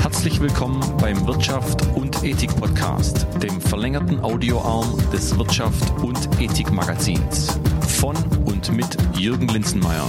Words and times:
Herzlich 0.00 0.40
willkommen 0.40 0.80
beim 0.98 1.26
Wirtschaft 1.26 1.84
und 1.96 2.22
Ethik 2.22 2.54
Podcast, 2.54 3.26
dem 3.42 3.60
verlängerten 3.60 4.20
Audioarm 4.20 4.96
des 5.12 5.36
Wirtschaft 5.36 5.98
und 6.00 6.16
Ethik 6.40 6.70
Magazins. 6.70 7.58
Von 7.88 8.16
und 8.44 8.72
mit 8.72 8.96
Jürgen 9.16 9.48
Linzenmeier. 9.48 10.06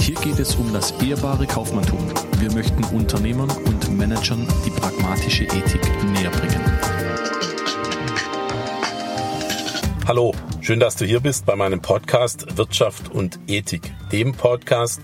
Hier 0.00 0.14
geht 0.16 0.38
es 0.38 0.56
um 0.56 0.72
das 0.74 0.90
ehrbare 1.02 1.46
Kaufmanntum. 1.46 2.00
Wir 2.38 2.52
möchten 2.52 2.84
Unternehmern 2.94 3.50
und 3.64 3.96
Managern 3.96 4.46
die 4.66 4.70
pragmatische 4.70 5.44
Ethik 5.44 5.82
näher 6.12 6.30
bringen. 6.30 6.60
Hallo, 10.06 10.34
schön, 10.62 10.78
dass 10.78 10.94
du 10.94 11.04
hier 11.04 11.18
bist 11.18 11.44
bei 11.44 11.56
meinem 11.56 11.82
Podcast 11.82 12.56
Wirtschaft 12.56 13.10
und 13.10 13.40
Ethik, 13.48 13.92
dem 14.12 14.32
Podcast 14.32 15.00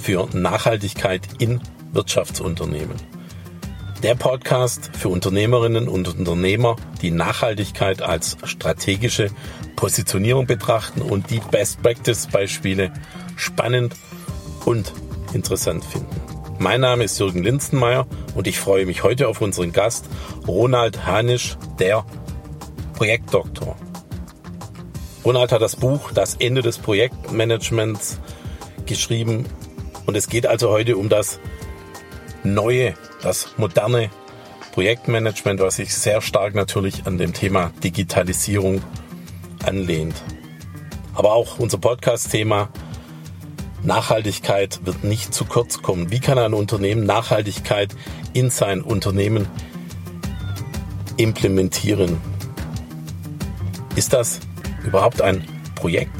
für 0.00 0.28
Nachhaltigkeit 0.32 1.22
in 1.40 1.60
Wirtschaftsunternehmen. 1.92 2.94
Der 4.04 4.14
Podcast 4.14 4.90
für 4.96 5.08
Unternehmerinnen 5.08 5.88
und 5.88 6.06
Unternehmer, 6.06 6.76
die 7.02 7.10
Nachhaltigkeit 7.10 8.02
als 8.02 8.36
strategische 8.44 9.30
Positionierung 9.74 10.46
betrachten 10.46 11.02
und 11.02 11.30
die 11.30 11.40
Best 11.50 11.82
Practice 11.82 12.28
Beispiele 12.28 12.92
spannend 13.34 13.96
und 14.64 14.92
interessant 15.32 15.84
finden. 15.84 16.20
Mein 16.60 16.82
Name 16.82 17.04
ist 17.04 17.18
Jürgen 17.18 17.42
Linzenmeier 17.42 18.06
und 18.36 18.46
ich 18.46 18.60
freue 18.60 18.86
mich 18.86 19.02
heute 19.02 19.26
auf 19.26 19.40
unseren 19.40 19.72
Gast 19.72 20.08
Ronald 20.46 21.04
Hanisch, 21.04 21.56
der 21.80 22.06
Projektdoktor. 22.94 23.76
Ronald 25.24 25.52
hat 25.52 25.60
das 25.60 25.76
Buch 25.76 26.12
Das 26.12 26.36
Ende 26.36 26.62
des 26.62 26.78
Projektmanagements 26.78 28.18
geschrieben 28.86 29.44
und 30.06 30.16
es 30.16 30.28
geht 30.28 30.46
also 30.46 30.70
heute 30.70 30.96
um 30.96 31.10
das 31.10 31.40
neue, 32.42 32.94
das 33.22 33.50
moderne 33.58 34.10
Projektmanagement, 34.72 35.60
was 35.60 35.76
sich 35.76 35.94
sehr 35.94 36.22
stark 36.22 36.54
natürlich 36.54 37.06
an 37.06 37.18
dem 37.18 37.34
Thema 37.34 37.70
Digitalisierung 37.84 38.82
anlehnt. 39.64 40.14
Aber 41.14 41.34
auch 41.34 41.58
unser 41.58 41.76
Podcast-Thema 41.76 42.70
Nachhaltigkeit 43.82 44.80
wird 44.84 45.04
nicht 45.04 45.34
zu 45.34 45.44
kurz 45.44 45.82
kommen. 45.82 46.10
Wie 46.10 46.20
kann 46.20 46.38
ein 46.38 46.54
Unternehmen 46.54 47.04
Nachhaltigkeit 47.04 47.94
in 48.32 48.48
sein 48.48 48.80
Unternehmen 48.80 49.48
implementieren? 51.18 52.18
Ist 53.96 54.12
das 54.12 54.40
überhaupt 54.84 55.22
ein 55.22 55.46
Projekt? 55.74 56.14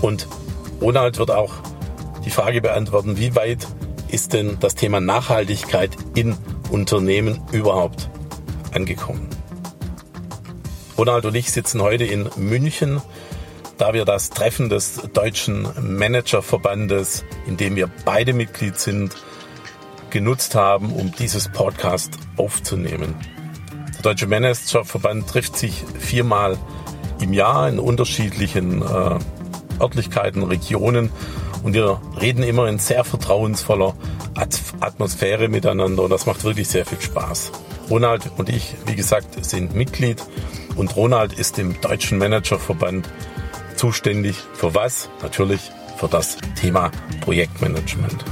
Und 0.00 0.28
Ronald 0.80 1.18
wird 1.18 1.30
auch 1.30 1.54
die 2.24 2.30
Frage 2.30 2.60
beantworten, 2.60 3.16
wie 3.16 3.34
weit 3.34 3.66
ist 4.08 4.32
denn 4.32 4.58
das 4.60 4.74
Thema 4.74 5.00
Nachhaltigkeit 5.00 5.96
in 6.14 6.36
Unternehmen 6.70 7.42
überhaupt 7.52 8.10
angekommen? 8.72 9.28
Ronald 10.96 11.24
und 11.24 11.34
ich 11.34 11.50
sitzen 11.50 11.82
heute 11.82 12.04
in 12.04 12.28
München, 12.36 13.00
da 13.78 13.92
wir 13.94 14.04
das 14.04 14.30
Treffen 14.30 14.68
des 14.68 15.00
Deutschen 15.12 15.68
Managerverbandes, 15.80 17.24
in 17.46 17.56
dem 17.56 17.74
wir 17.74 17.90
beide 18.04 18.32
Mitglied 18.32 18.78
sind, 18.78 19.16
genutzt 20.10 20.54
haben, 20.54 20.92
um 20.92 21.10
dieses 21.12 21.48
Podcast 21.48 22.18
aufzunehmen. 22.36 23.16
Deutsche 24.04 24.26
Managerverband 24.26 25.26
trifft 25.30 25.56
sich 25.56 25.82
viermal 25.98 26.58
im 27.22 27.32
Jahr 27.32 27.70
in 27.70 27.78
unterschiedlichen 27.78 28.82
äh, 28.82 29.18
Örtlichkeiten, 29.80 30.42
Regionen 30.42 31.10
und 31.62 31.72
wir 31.72 32.02
reden 32.20 32.42
immer 32.42 32.68
in 32.68 32.78
sehr 32.78 33.02
vertrauensvoller 33.04 33.94
Atmosphäre 34.80 35.48
miteinander 35.48 36.02
und 36.02 36.10
das 36.10 36.26
macht 36.26 36.44
wirklich 36.44 36.68
sehr 36.68 36.84
viel 36.84 37.00
Spaß. 37.00 37.50
Ronald 37.88 38.30
und 38.36 38.50
ich, 38.50 38.74
wie 38.84 38.94
gesagt, 38.94 39.42
sind 39.42 39.74
Mitglied 39.74 40.22
und 40.76 40.94
Ronald 40.96 41.32
ist 41.32 41.58
im 41.58 41.80
Deutschen 41.80 42.18
Managerverband 42.18 43.08
zuständig 43.74 44.36
für 44.52 44.74
was? 44.74 45.08
Natürlich 45.22 45.70
für 45.96 46.08
das 46.08 46.36
Thema 46.60 46.90
Projektmanagement. 47.22 48.22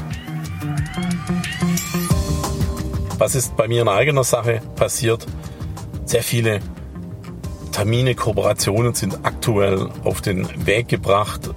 Was 3.16 3.34
ist 3.34 3.56
bei 3.56 3.69
mir 3.69 3.81
in 3.81 3.88
eigener 3.88 4.25
Sache 4.25 4.61
passiert? 4.77 5.27
Sehr 6.05 6.23
viele 6.23 6.61
Termine, 7.73 8.15
Kooperationen 8.15 8.95
sind 8.95 9.21
aktuell 9.25 9.89
auf 10.05 10.21
den 10.21 10.67
Weg 10.67 10.89
gebracht 10.89 11.51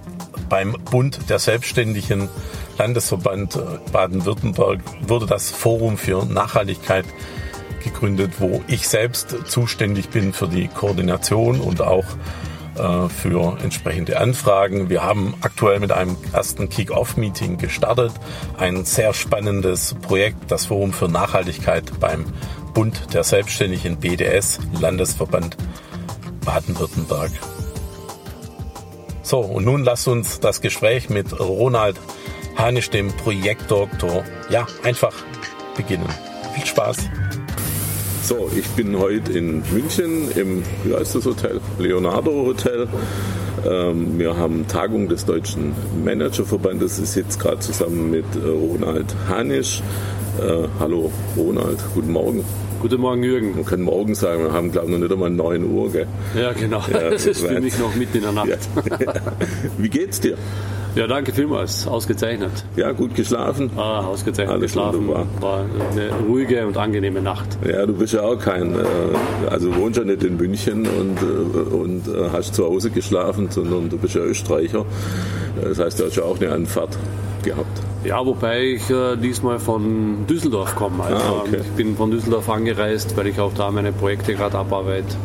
beim 0.50 0.73
Bund 0.89 1.29
der 1.29 1.39
Selbstständigen 1.39 2.29
Landesverband 2.78 3.55
äh, 3.55 3.59
Baden-Württemberg 3.91 4.79
wurde 5.07 5.25
das 5.25 5.51
Forum 5.51 5.97
für 5.97 6.25
Nachhaltigkeit 6.25 7.05
gegründet, 7.84 8.34
wo 8.39 8.63
ich 8.67 8.88
selbst 8.88 9.35
zuständig 9.47 10.09
bin 10.09 10.34
für 10.34 10.47
die 10.47 10.67
Koordination 10.67 11.59
und 11.59 11.81
auch 11.81 12.05
äh, 12.78 13.09
für 13.09 13.57
entsprechende 13.61 14.19
Anfragen. 14.19 14.89
Wir 14.89 15.03
haben 15.03 15.35
aktuell 15.41 15.79
mit 15.79 15.91
einem 15.91 16.17
ersten 16.34 16.69
Kick-Off-Meeting 16.69 17.57
gestartet. 17.57 18.11
Ein 18.57 18.84
sehr 18.85 19.13
spannendes 19.13 19.95
Projekt, 20.01 20.51
das 20.51 20.66
Forum 20.66 20.91
für 20.91 21.07
Nachhaltigkeit 21.07 22.00
beim 22.00 22.25
Bund 22.75 23.13
der 23.13 23.23
Selbstständigen 23.23 23.95
BDS, 23.97 24.59
Landesverband 24.81 25.55
Baden-Württemberg. 26.43 27.31
So, 29.23 29.39
und 29.39 29.63
nun 29.63 29.85
lasst 29.85 30.09
uns 30.09 30.41
das 30.41 30.59
Gespräch 30.59 31.09
mit 31.09 31.39
Ronald 31.39 31.95
Hanisch, 32.57 32.89
dem 32.89 33.13
Projektdoktor, 33.13 34.25
ja, 34.49 34.67
einfach 34.83 35.13
beginnen. 35.77 36.07
Viel 36.53 36.65
Spaß. 36.65 36.97
So, 38.23 38.51
ich 38.53 38.67
bin 38.71 38.99
heute 38.99 39.31
in 39.31 39.63
München 39.71 40.29
im, 40.31 40.63
wie 40.83 40.95
heißt 40.95 41.15
das 41.15 41.25
Hotel? 41.25 41.61
Leonardo 41.79 42.31
Hotel. 42.45 42.89
Ähm, 43.65 44.19
wir 44.19 44.35
haben 44.35 44.67
Tagung 44.67 45.07
des 45.07 45.23
Deutschen 45.23 45.73
Managerverbandes. 46.03 46.99
Ich 46.99 47.09
sitze 47.09 47.39
gerade 47.39 47.59
zusammen 47.59 48.11
mit 48.11 48.25
äh, 48.35 48.47
Ronald 48.47 49.15
Hanisch. 49.29 49.81
Äh, 50.41 50.67
hallo 50.79 51.09
Ronald, 51.37 51.79
guten 51.93 52.11
Morgen. 52.11 52.43
Guten 52.81 53.01
Morgen, 53.01 53.23
Jürgen. 53.23 53.55
Man 53.55 53.65
kann 53.65 53.81
morgen 53.81 54.15
sagen, 54.15 54.43
wir 54.43 54.53
haben, 54.53 54.71
glaube 54.71 54.87
ich, 54.87 54.93
noch 54.93 54.99
nicht 54.99 55.11
einmal 55.11 55.29
9 55.29 55.63
Uhr. 55.71 55.91
Gell? 55.91 56.07
Ja, 56.39 56.53
genau. 56.53 56.83
Ja, 56.91 57.09
das 57.11 57.25
ist 57.25 57.41
für 57.45 57.59
mich 57.59 57.77
noch 57.79 57.95
mitten 57.95 58.17
in 58.17 58.23
der 58.23 58.31
Nacht. 58.31 58.47
Ja. 58.47 59.13
Wie 59.77 59.89
geht's 59.89 60.19
dir? 60.19 60.37
Ja, 60.95 61.07
danke 61.07 61.33
vielmals. 61.33 61.87
Ausgezeichnet. 61.87 62.51
Ja, 62.77 62.91
gut 62.93 63.15
geschlafen? 63.15 63.69
Ah, 63.75 64.05
ausgezeichnet 64.05 64.53
Alles 64.53 64.71
geschlafen. 64.71 65.07
Wunderbar. 65.07 65.27
War 65.41 65.65
eine 65.91 66.09
ruhige 66.27 66.65
und 66.65 66.77
angenehme 66.77 67.21
Nacht. 67.21 67.57
Ja, 67.67 67.85
du 67.85 67.93
bist 67.93 68.13
ja 68.13 68.21
auch 68.21 68.39
kein, 68.39 68.75
äh, 68.75 68.83
also 69.49 69.75
wohnst 69.75 69.97
ja 69.97 70.05
nicht 70.05 70.23
in 70.23 70.37
München 70.37 70.87
und, 70.87 71.21
äh, 71.21 71.75
und 71.75 72.07
äh, 72.07 72.29
hast 72.31 72.55
zu 72.55 72.65
Hause 72.65 72.91
geschlafen, 72.91 73.49
sondern 73.49 73.89
du 73.89 73.97
bist 73.97 74.15
ja 74.15 74.21
Österreicher. 74.21 74.85
Das 75.61 75.79
heißt, 75.79 75.99
du 75.99 76.05
hast 76.05 76.15
ja 76.15 76.23
auch 76.23 76.39
eine 76.39 76.51
Anfahrt 76.51 76.97
gehabt. 77.43 77.81
Ja, 78.05 78.23
wobei 78.23 78.61
ich 78.63 78.89
äh, 78.89 79.16
diesmal 79.16 79.57
von 79.57 80.27
Düsseldorf 80.27 80.75
komme. 80.75 81.03
Also, 81.03 81.25
ah, 81.25 81.43
okay. 81.45 81.57
Ich 81.61 81.71
bin 81.71 81.95
von 81.95 82.11
Düsseldorf 82.11 82.49
angereist, 82.49 83.17
weil 83.17 83.27
ich 83.27 83.39
auch 83.39 83.53
da 83.53 83.71
meine 83.71 83.91
Projekte 83.91 84.35
gerade 84.35 84.57
abarbeite. 84.57 85.16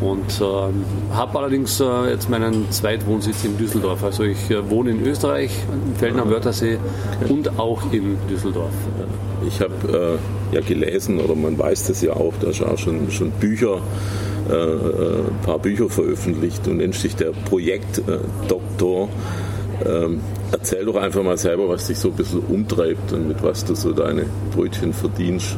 Und 0.00 0.40
äh, 0.40 1.14
habe 1.14 1.38
allerdings 1.38 1.80
äh, 1.80 2.10
jetzt 2.10 2.28
meinen 2.28 2.70
Zweitwohnsitz 2.70 3.44
in 3.44 3.56
Düsseldorf. 3.56 4.04
Also 4.04 4.24
ich 4.24 4.50
äh, 4.50 4.68
wohne 4.68 4.90
in 4.90 5.06
Österreich, 5.06 5.50
in 5.72 5.96
Felden 5.96 6.20
am 6.20 6.28
Wörthersee 6.28 6.78
okay. 7.22 7.32
und 7.32 7.58
auch 7.58 7.80
in 7.90 8.18
Düsseldorf. 8.28 8.72
Ich 9.46 9.60
habe 9.60 10.18
äh, 10.52 10.54
ja 10.54 10.60
gelesen, 10.60 11.20
oder 11.20 11.34
man 11.34 11.58
weiß 11.58 11.86
das 11.86 12.02
ja 12.02 12.12
auch, 12.12 12.34
da 12.40 12.48
ist 12.48 12.62
auch 12.62 12.76
schon, 12.76 13.10
schon 13.10 13.30
Bücher, 13.30 13.78
ein 14.48 14.52
äh, 14.52 15.46
paar 15.46 15.58
Bücher 15.58 15.88
veröffentlicht 15.88 16.68
und 16.68 16.78
nennt 16.78 16.96
sich 16.96 17.16
der 17.16 17.30
Projektdoktor. 17.48 19.08
Ähm, 19.84 20.20
erzähl 20.52 20.84
doch 20.84 20.96
einfach 20.96 21.22
mal 21.22 21.36
selber, 21.36 21.68
was 21.68 21.86
dich 21.86 21.98
so 21.98 22.08
ein 22.08 22.14
bisschen 22.14 22.40
umtreibt 22.40 23.12
und 23.12 23.28
mit 23.28 23.42
was 23.42 23.64
du 23.64 23.74
so 23.74 23.92
deine 23.92 24.26
Brötchen 24.54 24.92
verdienst. 24.92 25.56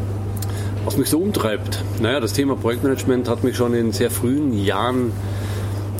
Was 0.84 0.96
mich 0.96 1.10
so 1.10 1.18
umtreibt? 1.18 1.82
Naja, 2.00 2.20
das 2.20 2.32
Thema 2.32 2.56
Projektmanagement 2.56 3.28
hat 3.28 3.42
mich 3.42 3.56
schon 3.56 3.74
in 3.74 3.92
sehr 3.92 4.10
frühen 4.10 4.52
Jahren 4.52 5.12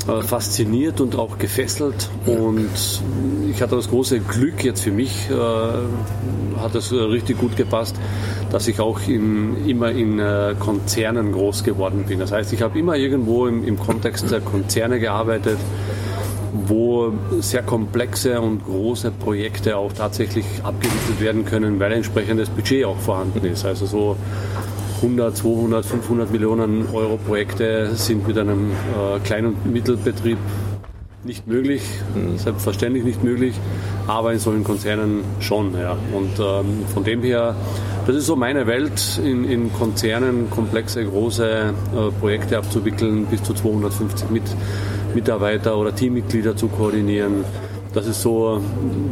äh, 0.08 0.22
fasziniert 0.22 1.00
und 1.00 1.16
auch 1.16 1.38
gefesselt. 1.38 2.08
Und 2.26 2.70
ich 3.50 3.60
hatte 3.60 3.74
das 3.74 3.90
große 3.90 4.20
Glück, 4.20 4.62
jetzt 4.62 4.82
für 4.82 4.92
mich 4.92 5.28
äh, 5.28 6.60
hat 6.60 6.74
es 6.76 6.92
richtig 6.92 7.38
gut 7.38 7.56
gepasst, 7.56 7.96
dass 8.52 8.68
ich 8.68 8.78
auch 8.78 9.00
in, 9.08 9.66
immer 9.66 9.90
in 9.90 10.20
äh, 10.20 10.54
Konzernen 10.58 11.32
groß 11.32 11.64
geworden 11.64 12.04
bin. 12.06 12.20
Das 12.20 12.30
heißt, 12.30 12.52
ich 12.52 12.62
habe 12.62 12.78
immer 12.78 12.96
irgendwo 12.96 13.46
im, 13.46 13.64
im 13.64 13.78
Kontext 13.78 14.30
der 14.30 14.40
Konzerne 14.40 15.00
gearbeitet 15.00 15.58
wo 16.66 17.12
sehr 17.40 17.62
komplexe 17.62 18.40
und 18.40 18.64
große 18.64 19.10
Projekte 19.10 19.76
auch 19.76 19.92
tatsächlich 19.92 20.44
abgewickelt 20.62 21.20
werden 21.20 21.44
können, 21.44 21.78
weil 21.80 21.92
entsprechendes 21.92 22.48
Budget 22.48 22.84
auch 22.84 22.98
vorhanden 22.98 23.44
ist. 23.44 23.64
Also 23.64 23.86
so 23.86 24.16
100, 24.96 25.36
200, 25.36 25.84
500 25.84 26.30
Millionen 26.30 26.86
Euro 26.92 27.18
Projekte 27.18 27.94
sind 27.94 28.26
mit 28.26 28.38
einem 28.38 28.70
äh, 28.70 29.18
Klein- 29.24 29.46
und 29.46 29.66
Mittelbetrieb 29.66 30.38
nicht 31.26 31.46
möglich, 31.46 31.82
mhm. 32.14 32.38
selbstverständlich 32.38 33.04
nicht 33.04 33.22
möglich, 33.22 33.54
aber 34.06 34.32
in 34.32 34.38
solchen 34.38 34.64
Konzernen 34.64 35.24
schon. 35.40 35.74
Ja. 35.74 35.96
Und 36.12 36.38
ähm, 36.38 36.84
von 36.94 37.04
dem 37.04 37.22
her, 37.22 37.54
das 38.06 38.16
ist 38.16 38.26
so 38.26 38.36
meine 38.36 38.66
Welt, 38.66 39.20
in, 39.22 39.44
in 39.44 39.72
Konzernen 39.72 40.48
komplexe, 40.50 41.04
große 41.04 41.48
äh, 41.48 42.20
Projekte 42.20 42.58
abzuwickeln, 42.58 43.26
bis 43.26 43.42
zu 43.42 43.52
250 43.52 44.30
mit, 44.30 44.44
Mitarbeiter 45.16 45.76
oder 45.78 45.94
Teammitglieder 45.94 46.56
zu 46.56 46.68
koordinieren. 46.68 47.44
Das 47.94 48.06
ist 48.06 48.20
so 48.20 48.60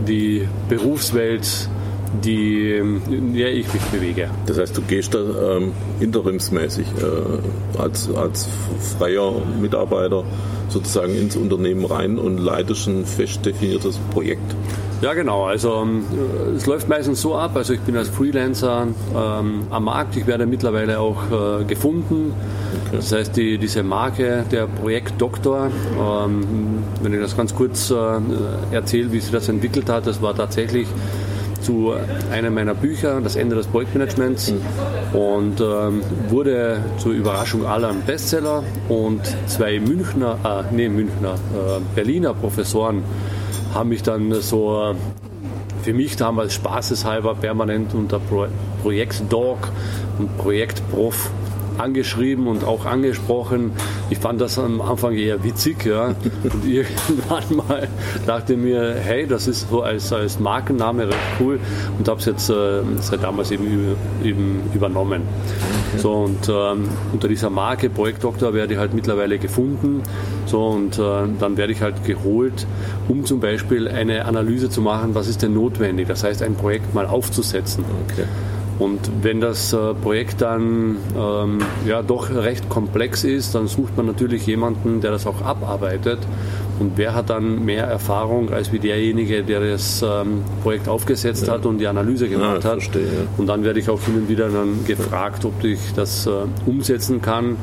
die 0.06 0.46
Berufswelt, 0.68 1.46
die, 2.22 2.74
in 2.74 3.34
der 3.34 3.52
ich 3.54 3.72
mich 3.72 3.82
bewege. 3.84 4.28
Das 4.46 4.58
heißt, 4.58 4.76
du 4.76 4.82
gehst 4.82 5.14
da 5.14 5.18
ähm, 5.56 5.72
interimsmäßig 6.00 6.86
äh, 6.86 7.80
als, 7.80 8.14
als 8.14 8.48
freier 8.98 9.32
Mitarbeiter 9.60 10.22
sozusagen 10.68 11.14
ins 11.14 11.36
Unternehmen 11.36 11.86
rein 11.86 12.18
und 12.18 12.38
leitest 12.38 12.86
ein 12.86 13.06
fest 13.06 13.44
definiertes 13.46 13.98
Projekt. 14.12 14.54
Ja, 15.00 15.14
genau. 15.14 15.44
Also 15.44 15.82
ähm, 15.82 16.04
es 16.56 16.66
läuft 16.66 16.88
meistens 16.88 17.20
so 17.22 17.34
ab. 17.36 17.56
Also 17.56 17.72
ich 17.72 17.80
bin 17.80 17.96
als 17.96 18.10
Freelancer 18.10 18.86
ähm, 19.16 19.66
am 19.70 19.84
Markt. 19.84 20.16
Ich 20.16 20.26
werde 20.26 20.46
mittlerweile 20.46 21.00
auch 21.00 21.22
äh, 21.30 21.64
gefunden. 21.64 22.32
Das 22.92 23.12
heißt, 23.12 23.36
die, 23.36 23.58
diese 23.58 23.82
Marke 23.82 24.44
der 24.50 24.66
Projektdoktor, 24.66 25.70
ähm, 25.98 26.84
wenn 27.02 27.14
ich 27.14 27.20
das 27.20 27.36
ganz 27.36 27.54
kurz 27.54 27.90
äh, 27.90 27.94
erzähle, 28.72 29.12
wie 29.12 29.20
sich 29.20 29.32
das 29.32 29.48
entwickelt 29.48 29.88
hat, 29.88 30.06
das 30.06 30.22
war 30.22 30.34
tatsächlich 30.34 30.86
zu 31.60 31.94
einem 32.31 32.54
meiner 32.54 32.75
Bücher, 32.75 33.20
das 33.22 33.36
Ende 33.36 33.56
des 33.56 33.66
Projektmanagements, 33.66 34.52
und 35.14 35.60
ähm, 35.60 36.02
wurde 36.28 36.78
zur 36.98 37.12
Überraschung 37.12 37.64
aller 37.64 37.88
ein 37.88 38.02
Bestseller. 38.06 38.62
Und 38.88 39.22
zwei 39.46 39.81
Münchner, 39.81 40.38
äh, 40.44 40.75
nee, 40.75 40.88
Münchner, 40.88 41.34
äh, 41.34 41.81
Berliner 41.94 42.34
Professoren 42.34 43.02
haben 43.72 43.88
mich 43.88 44.02
dann 44.02 44.32
so 44.34 44.94
für 45.82 45.94
mich 45.94 46.16
damals 46.16 46.54
spaßeshalber 46.54 47.34
permanent 47.34 47.94
unter 47.94 48.19
Pro 48.19 48.46
Projekt 48.82 49.22
Dog 49.31 49.70
und 50.19 50.36
Projekt 50.38 50.82
Prof 50.90 51.31
angeschrieben 51.78 52.46
und 52.46 52.64
auch 52.64 52.84
angesprochen. 52.84 53.72
Ich 54.10 54.18
fand 54.18 54.40
das 54.40 54.58
am 54.58 54.80
Anfang 54.80 55.14
eher 55.14 55.42
witzig, 55.44 55.84
ja. 55.84 56.14
Und 56.42 56.64
irgendwann 56.64 57.56
mal 57.56 57.88
dachte 58.26 58.56
mir, 58.56 58.94
hey, 58.94 59.26
das 59.26 59.46
ist 59.46 59.70
so 59.70 59.82
als, 59.82 60.12
als 60.12 60.38
Markenname 60.38 61.08
recht 61.08 61.18
cool 61.40 61.60
und 61.98 62.08
habe 62.08 62.20
es 62.20 62.26
jetzt 62.26 62.50
äh, 62.50 62.82
seit 63.00 63.22
damals 63.22 63.50
eben, 63.50 63.96
eben 64.22 64.62
übernommen. 64.74 65.22
Okay. 65.92 66.02
So 66.02 66.12
und 66.12 66.48
ähm, 66.48 66.88
unter 67.12 67.28
dieser 67.28 67.50
Marke 67.50 67.90
Projektdoktor 67.90 68.54
werde 68.54 68.74
ich 68.74 68.78
halt 68.78 68.94
mittlerweile 68.94 69.38
gefunden. 69.38 70.02
So 70.46 70.66
und 70.66 70.98
äh, 70.98 71.22
dann 71.38 71.56
werde 71.56 71.72
ich 71.72 71.82
halt 71.82 72.04
geholt, 72.04 72.66
um 73.08 73.24
zum 73.24 73.40
Beispiel 73.40 73.88
eine 73.88 74.24
Analyse 74.24 74.70
zu 74.70 74.80
machen, 74.80 75.14
was 75.14 75.28
ist 75.28 75.42
denn 75.42 75.54
notwendig. 75.54 76.08
Das 76.08 76.24
heißt, 76.24 76.42
ein 76.42 76.54
Projekt 76.54 76.94
mal 76.94 77.06
aufzusetzen. 77.06 77.84
Okay. 78.08 78.24
Und 78.78 78.98
wenn 79.22 79.40
das 79.40 79.72
äh, 79.72 79.94
Projekt 79.94 80.40
dann 80.40 80.96
ähm, 81.16 81.58
ja 81.86 82.02
doch 82.02 82.30
recht 82.30 82.68
komplex 82.68 83.22
ist, 83.22 83.54
dann 83.54 83.68
sucht 83.68 83.96
man 83.96 84.06
natürlich 84.06 84.46
jemanden, 84.46 85.00
der 85.00 85.12
das 85.12 85.26
auch 85.26 85.42
abarbeitet. 85.42 86.18
Und 86.80 86.92
wer 86.96 87.14
hat 87.14 87.30
dann 87.30 87.64
mehr 87.64 87.84
Erfahrung 87.84 88.50
als 88.52 88.72
wie 88.72 88.80
derjenige, 88.80 89.44
der 89.44 89.60
das 89.60 90.02
ähm, 90.02 90.42
Projekt 90.64 90.88
aufgesetzt 90.88 91.46
ja. 91.46 91.54
hat 91.54 91.66
und 91.66 91.78
die 91.78 91.86
Analyse 91.86 92.28
gemacht 92.28 92.64
ja, 92.64 92.70
hat. 92.70 92.82
Verstehe, 92.82 93.02
ja. 93.02 93.08
Und 93.38 93.46
dann 93.46 93.62
werde 93.62 93.78
ich 93.78 93.88
auch 93.88 94.00
hin 94.00 94.16
und 94.16 94.28
wieder 94.28 94.48
dann 94.48 94.84
gefragt, 94.84 95.44
ob 95.44 95.62
ich 95.62 95.78
das 95.94 96.26
äh, 96.26 96.30
umsetzen 96.66 97.22
kann 97.22 97.56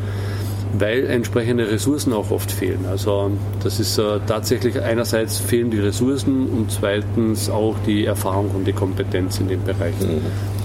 weil 0.73 1.05
entsprechende 1.07 1.69
Ressourcen 1.69 2.13
auch 2.13 2.31
oft 2.31 2.49
fehlen. 2.49 2.85
Also 2.89 3.31
das 3.61 3.81
ist 3.81 3.97
äh, 3.97 4.21
tatsächlich 4.25 4.79
einerseits 4.81 5.37
fehlen 5.37 5.69
die 5.69 5.79
Ressourcen 5.79 6.47
und 6.47 6.71
zweitens 6.71 7.49
auch 7.49 7.75
die 7.85 8.05
Erfahrung 8.05 8.51
und 8.51 8.65
die 8.65 8.71
Kompetenz 8.71 9.41
in 9.41 9.49
dem 9.49 9.61
Bereich. 9.65 9.93
Mhm 9.99 10.60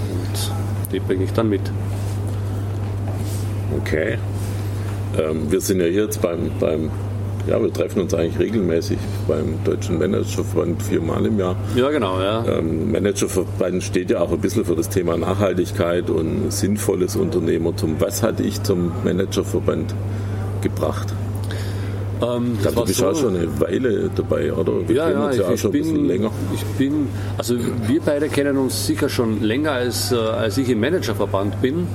die 0.91 0.99
bringe 0.99 1.23
ich 1.23 1.33
dann 1.33 1.49
mit. 1.49 1.61
Okay. 3.79 4.17
Ähm, 5.17 5.51
wir 5.51 5.61
sind 5.61 5.79
ja 5.79 5.85
hier 5.87 6.03
jetzt 6.03 6.21
beim, 6.21 6.51
beim, 6.59 6.91
ja, 7.47 7.61
wir 7.61 7.71
treffen 7.71 8.01
uns 8.01 8.13
eigentlich 8.13 8.39
regelmäßig 8.39 8.97
beim 9.27 9.63
Deutschen 9.63 9.97
Managerverband 9.97 10.81
viermal 10.83 11.25
im 11.25 11.39
Jahr. 11.39 11.55
Ja, 11.75 11.89
genau, 11.89 12.19
ja. 12.19 12.45
Ähm, 12.45 12.91
Managerverband 12.91 13.83
steht 13.83 14.09
ja 14.09 14.19
auch 14.19 14.31
ein 14.31 14.39
bisschen 14.39 14.65
für 14.65 14.75
das 14.75 14.89
Thema 14.89 15.17
Nachhaltigkeit 15.17 16.09
und 16.09 16.51
sinnvolles 16.51 17.15
Unternehmertum. 17.15 17.95
Was 17.99 18.23
hatte 18.23 18.43
ich 18.43 18.63
zum 18.63 18.91
Managerverband 19.03 19.93
gebracht? 20.61 21.13
Ähm, 22.21 22.57
glaube, 22.61 22.75
du 22.75 22.85
bist 22.85 22.99
so, 22.99 23.07
auch 23.07 23.15
schon 23.15 23.35
eine 23.35 23.59
Weile 23.59 24.09
dabei, 24.15 24.51
oder? 24.51 24.87
Wir 24.87 24.95
ja, 24.95 25.07
kennen 25.07 25.19
ja, 25.19 25.27
uns 25.27 25.37
ja 25.37 25.43
ich, 25.43 25.53
auch 25.53 25.57
schon 25.57 25.71
bin, 25.71 25.81
ein 25.81 25.93
bisschen 25.93 26.07
länger. 26.07 26.31
Ich 26.53 26.63
bin, 26.63 27.07
also 27.37 27.55
wir 27.87 28.01
beide 28.01 28.29
kennen 28.29 28.57
uns 28.57 28.87
sicher 28.87 29.09
schon 29.09 29.41
länger, 29.43 29.73
als, 29.73 30.11
äh, 30.11 30.15
als 30.15 30.57
ich 30.57 30.69
im 30.69 30.79
Managerverband 30.79 31.61
bin. 31.61 31.87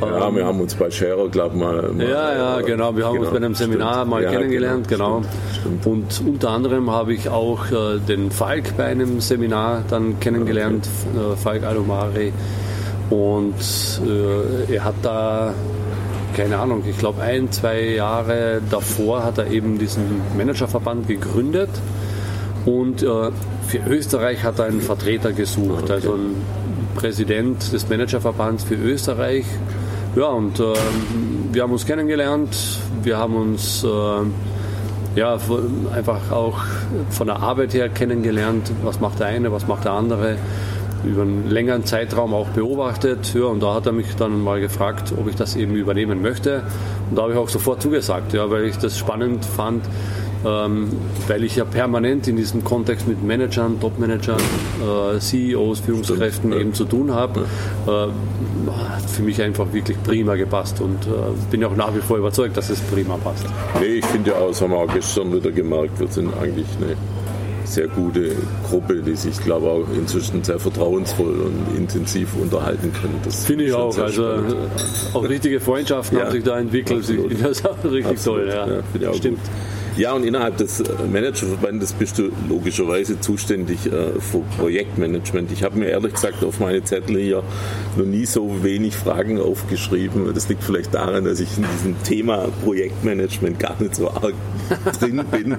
Ja, 0.00 0.28
ähm, 0.28 0.36
wir 0.36 0.46
haben 0.46 0.60
uns 0.60 0.74
bei 0.74 0.90
Scherer, 0.90 1.28
glaube 1.28 1.56
ich, 1.56 1.60
mal, 1.60 1.90
mal, 1.92 2.08
Ja, 2.08 2.34
ja, 2.34 2.60
genau. 2.60 2.94
Wir 2.96 3.06
haben 3.06 3.14
genau, 3.14 3.24
uns 3.24 3.30
bei 3.30 3.36
einem 3.36 3.54
Seminar 3.54 3.94
stimmt. 3.94 4.10
mal 4.10 4.22
ja, 4.22 4.30
kennengelernt, 4.30 4.88
genau. 4.88 5.16
genau. 5.16 5.28
Stimmt, 5.60 5.86
Und 5.86 6.22
unter 6.26 6.50
anderem 6.50 6.90
habe 6.90 7.14
ich 7.14 7.28
auch 7.28 7.66
äh, 7.70 7.98
den 8.06 8.30
Falk 8.30 8.76
bei 8.76 8.84
einem 8.84 9.20
Seminar 9.20 9.82
dann 9.88 10.20
kennengelernt, 10.20 10.88
okay. 11.14 11.32
äh, 11.32 11.36
Falk 11.36 11.64
Alomari. 11.64 12.32
Und 13.10 13.54
äh, 14.06 14.74
er 14.74 14.84
hat 14.84 14.94
da 15.02 15.54
keine 16.38 16.58
Ahnung, 16.58 16.84
ich 16.88 16.96
glaube 16.96 17.20
ein, 17.20 17.50
zwei 17.50 17.80
Jahre 17.80 18.62
davor 18.70 19.24
hat 19.24 19.38
er 19.38 19.50
eben 19.50 19.76
diesen 19.76 20.20
Managerverband 20.36 21.08
gegründet. 21.08 21.68
Und 22.64 23.02
äh, 23.02 23.06
für 23.66 23.78
Österreich 23.88 24.44
hat 24.44 24.60
er 24.60 24.66
einen 24.66 24.80
Vertreter 24.80 25.32
gesucht, 25.32 25.84
okay. 25.84 25.94
also 25.94 26.12
einen 26.14 26.36
Präsident 26.94 27.72
des 27.72 27.88
Managerverbands 27.88 28.62
für 28.62 28.76
Österreich. 28.76 29.46
Ja, 30.14 30.26
und 30.26 30.60
äh, 30.60 30.74
wir 31.50 31.64
haben 31.64 31.72
uns 31.72 31.84
kennengelernt, 31.84 32.56
wir 33.02 33.18
haben 33.18 33.34
uns 33.34 33.82
äh, 33.82 35.18
ja, 35.18 35.38
einfach 35.92 36.30
auch 36.30 36.60
von 37.10 37.26
der 37.26 37.40
Arbeit 37.40 37.74
her 37.74 37.88
kennengelernt, 37.88 38.70
was 38.84 39.00
macht 39.00 39.18
der 39.18 39.26
eine, 39.26 39.50
was 39.50 39.66
macht 39.66 39.86
der 39.86 39.92
andere 39.92 40.36
über 41.04 41.22
einen 41.22 41.48
längeren 41.48 41.84
Zeitraum 41.84 42.34
auch 42.34 42.48
beobachtet. 42.48 43.34
Ja, 43.34 43.44
und 43.44 43.62
da 43.62 43.74
hat 43.74 43.86
er 43.86 43.92
mich 43.92 44.14
dann 44.16 44.42
mal 44.42 44.60
gefragt, 44.60 45.12
ob 45.16 45.28
ich 45.28 45.36
das 45.36 45.56
eben 45.56 45.74
übernehmen 45.74 46.22
möchte. 46.22 46.62
Und 47.08 47.16
da 47.16 47.22
habe 47.22 47.32
ich 47.32 47.38
auch 47.38 47.48
sofort 47.48 47.82
zugesagt, 47.82 48.32
ja, 48.32 48.50
weil 48.50 48.64
ich 48.64 48.76
das 48.76 48.98
spannend 48.98 49.44
fand, 49.44 49.84
ähm, 50.44 50.88
weil 51.26 51.44
ich 51.44 51.56
ja 51.56 51.64
permanent 51.64 52.28
in 52.28 52.36
diesem 52.36 52.62
Kontext 52.64 53.08
mit 53.08 53.22
Managern, 53.22 53.80
Top-Managern, 53.80 54.38
äh, 55.16 55.18
CEOs, 55.18 55.80
Führungskräften 55.80 56.50
Stimmt, 56.50 56.60
eben 56.60 56.74
zu 56.74 56.84
tun 56.84 57.12
habe. 57.12 57.46
Ja. 57.86 58.06
Äh, 58.06 58.08
hat 58.70 59.08
für 59.10 59.22
mich 59.22 59.40
einfach 59.40 59.72
wirklich 59.72 60.00
prima 60.02 60.34
gepasst 60.34 60.80
und 60.80 61.06
äh, 61.06 61.08
bin 61.50 61.62
ja 61.62 61.68
auch 61.68 61.76
nach 61.76 61.94
wie 61.94 62.00
vor 62.00 62.18
überzeugt, 62.18 62.56
dass 62.56 62.70
es 62.70 62.80
prima 62.80 63.16
passt. 63.16 63.46
Nee, 63.80 63.86
ich 63.86 64.06
finde 64.06 64.30
ja 64.30 64.36
auch, 64.36 64.48
das 64.48 64.60
haben 64.60 64.72
wir 64.72 64.78
auch 64.78 64.92
gestern 64.92 65.32
wieder 65.34 65.50
gemerkt, 65.50 65.98
wir 65.98 66.08
sind 66.08 66.32
eigentlich 66.40 66.66
eine 66.80 66.96
sehr 67.68 67.88
gute 67.88 68.32
Gruppe, 68.68 68.96
die 68.96 69.16
sich, 69.16 69.38
glaube 69.42 69.66
ich, 69.66 69.72
auch 69.72 69.96
inzwischen 69.96 70.42
sehr 70.42 70.58
vertrauensvoll 70.58 71.34
und 71.40 71.76
intensiv 71.76 72.34
unterhalten 72.40 72.92
können. 72.92 73.20
Das 73.24 73.44
finde 73.44 73.64
ich 73.64 73.72
auch. 73.72 73.96
Also 73.98 74.22
spannend. 74.24 74.56
auch 75.14 75.28
richtige 75.28 75.60
Freundschaften 75.60 76.18
ja, 76.18 76.24
haben 76.24 76.32
sich 76.32 76.44
da 76.44 76.58
entwickelt. 76.58 77.00
Absolut. 77.00 77.32
Das 77.42 77.50
ist 77.50 77.66
auch 77.66 77.84
richtig 77.84 78.06
absolut. 78.06 78.50
toll. 78.50 78.82
Ja. 79.00 79.08
ja 79.08 79.14
Stimmt. 79.14 79.38
Gut. 79.38 79.50
Ja, 79.98 80.12
und 80.12 80.24
innerhalb 80.24 80.56
des 80.58 80.78
äh, 80.78 80.84
Managerverbandes 81.12 81.92
bist 81.92 82.18
du 82.18 82.30
logischerweise 82.48 83.18
zuständig 83.18 83.84
äh, 83.86 84.20
für 84.20 84.42
Projektmanagement. 84.56 85.50
Ich 85.50 85.64
habe 85.64 85.76
mir 85.76 85.86
ehrlich 85.86 86.14
gesagt 86.14 86.44
auf 86.44 86.60
meine 86.60 86.84
Zettel 86.84 87.18
hier 87.18 87.42
noch 87.96 88.06
nie 88.06 88.24
so 88.24 88.62
wenig 88.62 88.94
Fragen 88.94 89.40
aufgeschrieben. 89.40 90.32
Das 90.32 90.48
liegt 90.48 90.62
vielleicht 90.62 90.94
daran, 90.94 91.24
dass 91.24 91.40
ich 91.40 91.48
in 91.56 91.64
diesem 91.74 92.00
Thema 92.04 92.46
Projektmanagement 92.62 93.58
gar 93.58 93.74
nicht 93.82 93.96
so 93.96 94.08
arg 94.08 94.34
drin 95.00 95.20
bin. 95.32 95.56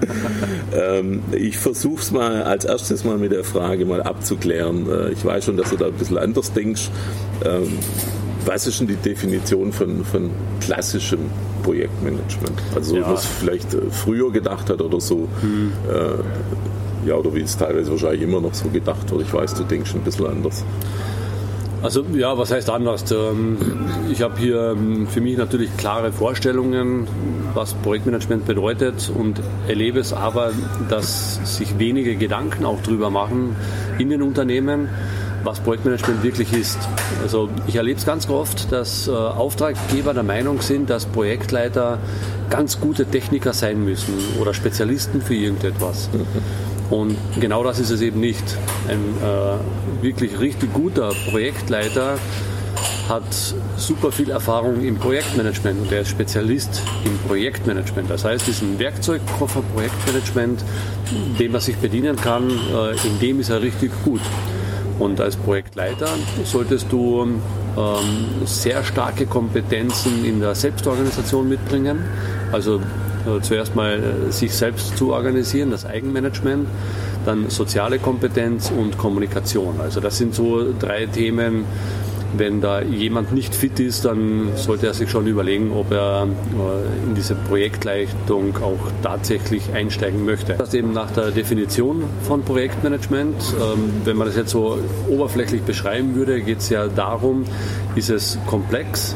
Ähm, 0.73 1.21
ich 1.33 1.57
versuche 1.57 2.01
es 2.01 2.11
mal 2.11 2.43
als 2.43 2.63
erstes 2.63 3.03
mal 3.03 3.17
mit 3.17 3.33
der 3.33 3.43
Frage 3.43 3.85
mal 3.85 4.01
abzuklären. 4.01 4.89
Äh, 4.89 5.11
ich 5.11 5.25
weiß 5.25 5.43
schon, 5.43 5.57
dass 5.57 5.69
du 5.71 5.75
da 5.75 5.87
ein 5.87 5.93
bisschen 5.93 6.17
anders 6.17 6.53
denkst. 6.53 6.89
Ähm, 7.43 7.77
was 8.45 8.67
ist 8.67 8.79
denn 8.79 8.87
die 8.87 8.95
Definition 8.95 9.73
von, 9.73 10.05
von 10.05 10.29
klassischem 10.61 11.19
Projektmanagement? 11.69 12.61
Also 12.75 12.97
ja. 12.97 13.11
was 13.11 13.25
vielleicht 13.25 13.75
äh, 13.75 13.91
früher 13.91 14.31
gedacht 14.31 14.69
hat 14.71 14.81
oder 14.81 14.99
so. 14.99 15.27
Hm. 15.41 15.71
Äh, 15.87 17.07
ja, 17.07 17.15
oder 17.15 17.33
wie 17.35 17.41
es 17.41 17.55
teilweise 17.55 17.91
wahrscheinlich 17.91 18.23
immer 18.23 18.41
noch 18.41 18.53
so 18.53 18.69
gedacht 18.69 19.09
wird. 19.11 19.21
Ich 19.21 19.33
weiß, 19.33 19.53
du 19.53 19.63
denkst 19.63 19.93
ein 19.93 20.01
bisschen 20.01 20.25
anders. 20.25 20.65
Also 21.81 22.03
ja, 22.13 22.37
was 22.37 22.51
heißt 22.51 22.69
anders? 22.71 23.09
Ähm, 23.11 23.57
ich 24.11 24.21
habe 24.21 24.37
hier 24.37 24.71
ähm, 24.71 25.07
für 25.07 25.21
mich 25.21 25.37
natürlich 25.37 25.69
klare 25.77 26.11
Vorstellungen, 26.11 27.07
was 27.53 27.73
Projektmanagement 27.75 28.45
bedeutet 28.45 29.11
und 29.15 29.39
erlebe 29.67 29.99
es 29.99 30.11
aber, 30.11 30.51
dass 30.89 31.57
sich 31.57 31.77
wenige 31.77 32.15
Gedanken 32.15 32.65
auch 32.65 32.81
drüber 32.81 33.09
machen 33.11 33.55
in 33.97 34.09
den 34.09 34.23
Unternehmen 34.23 34.89
was 35.43 35.59
Projektmanagement 35.59 36.23
wirklich 36.23 36.53
ist. 36.53 36.77
Also 37.21 37.49
ich 37.67 37.75
erlebe 37.75 37.99
es 37.99 38.05
ganz 38.05 38.29
oft, 38.29 38.71
dass 38.71 39.07
äh, 39.07 39.11
Auftraggeber 39.11 40.13
der 40.13 40.23
Meinung 40.23 40.61
sind, 40.61 40.89
dass 40.89 41.05
Projektleiter 41.05 41.99
ganz 42.49 42.79
gute 42.79 43.05
Techniker 43.05 43.53
sein 43.53 43.83
müssen 43.83 44.13
oder 44.39 44.53
Spezialisten 44.53 45.21
für 45.21 45.35
irgendetwas. 45.35 46.09
Und 46.89 47.15
genau 47.39 47.63
das 47.63 47.79
ist 47.79 47.91
es 47.91 48.01
eben 48.01 48.19
nicht. 48.19 48.43
Ein 48.87 48.99
äh, 49.21 50.03
wirklich 50.03 50.39
richtig 50.39 50.73
guter 50.73 51.11
Projektleiter 51.29 52.17
hat 53.07 53.23
super 53.77 54.11
viel 54.11 54.29
Erfahrung 54.29 54.83
im 54.83 54.97
Projektmanagement 54.97 55.81
und 55.81 55.91
er 55.91 56.01
ist 56.01 56.09
Spezialist 56.09 56.81
im 57.05 57.17
Projektmanagement. 57.27 58.09
Das 58.09 58.23
heißt, 58.23 58.45
diesen 58.45 58.77
Werkzeugkoffer 58.77 59.63
Projektmanagement, 59.73 60.63
den 61.39 61.51
man 61.51 61.61
sich 61.61 61.75
bedienen 61.77 62.15
kann, 62.15 62.49
äh, 62.49 63.07
in 63.07 63.19
dem 63.19 63.39
ist 63.39 63.49
er 63.49 63.61
richtig 63.61 63.91
gut. 64.03 64.21
Und 64.99 65.21
als 65.21 65.37
Projektleiter 65.37 66.09
solltest 66.43 66.91
du 66.91 67.21
ähm, 67.23 67.39
sehr 68.45 68.83
starke 68.83 69.25
Kompetenzen 69.25 70.25
in 70.25 70.41
der 70.41 70.55
Selbstorganisation 70.55 71.47
mitbringen. 71.47 72.03
Also 72.51 72.81
äh, 73.25 73.41
zuerst 73.41 73.75
mal 73.75 74.27
äh, 74.27 74.31
sich 74.31 74.53
selbst 74.53 74.97
zu 74.97 75.13
organisieren, 75.13 75.71
das 75.71 75.85
Eigenmanagement, 75.85 76.67
dann 77.25 77.49
soziale 77.49 77.99
Kompetenz 77.99 78.71
und 78.71 78.97
Kommunikation. 78.97 79.79
Also 79.81 79.99
das 79.99 80.17
sind 80.17 80.35
so 80.35 80.73
drei 80.77 81.05
Themen, 81.05 81.65
wenn 82.37 82.61
da 82.61 82.81
jemand 82.81 83.31
nicht 83.33 83.55
fit 83.55 83.79
ist, 83.79 84.05
dann 84.05 84.49
sollte 84.55 84.87
er 84.87 84.93
sich 84.93 85.09
schon 85.09 85.27
überlegen, 85.27 85.71
ob 85.71 85.91
er 85.91 86.27
äh, 86.27 87.07
in 87.07 87.15
diese 87.15 87.35
Projektleitung 87.35 88.55
auch 88.57 88.79
tatsächlich 89.01 89.73
einsteigen 89.73 90.25
möchte. 90.25 90.53
Das 90.53 90.73
eben 90.73 90.93
nach 90.93 91.11
der 91.11 91.31
Definition 91.31 92.03
von 92.23 92.43
Projektmanagement. 92.43 93.35
Ähm, 93.59 93.91
wenn 94.03 94.17
man 94.17 94.27
das 94.27 94.35
jetzt 94.35 94.51
so 94.51 94.77
oberflächlich 95.09 95.61
beschreiben 95.63 96.15
würde, 96.15 96.41
geht 96.41 96.59
es 96.59 96.69
ja 96.69 96.87
darum, 96.87 97.45
ist 97.95 98.09
es 98.09 98.37
komplex, 98.45 99.15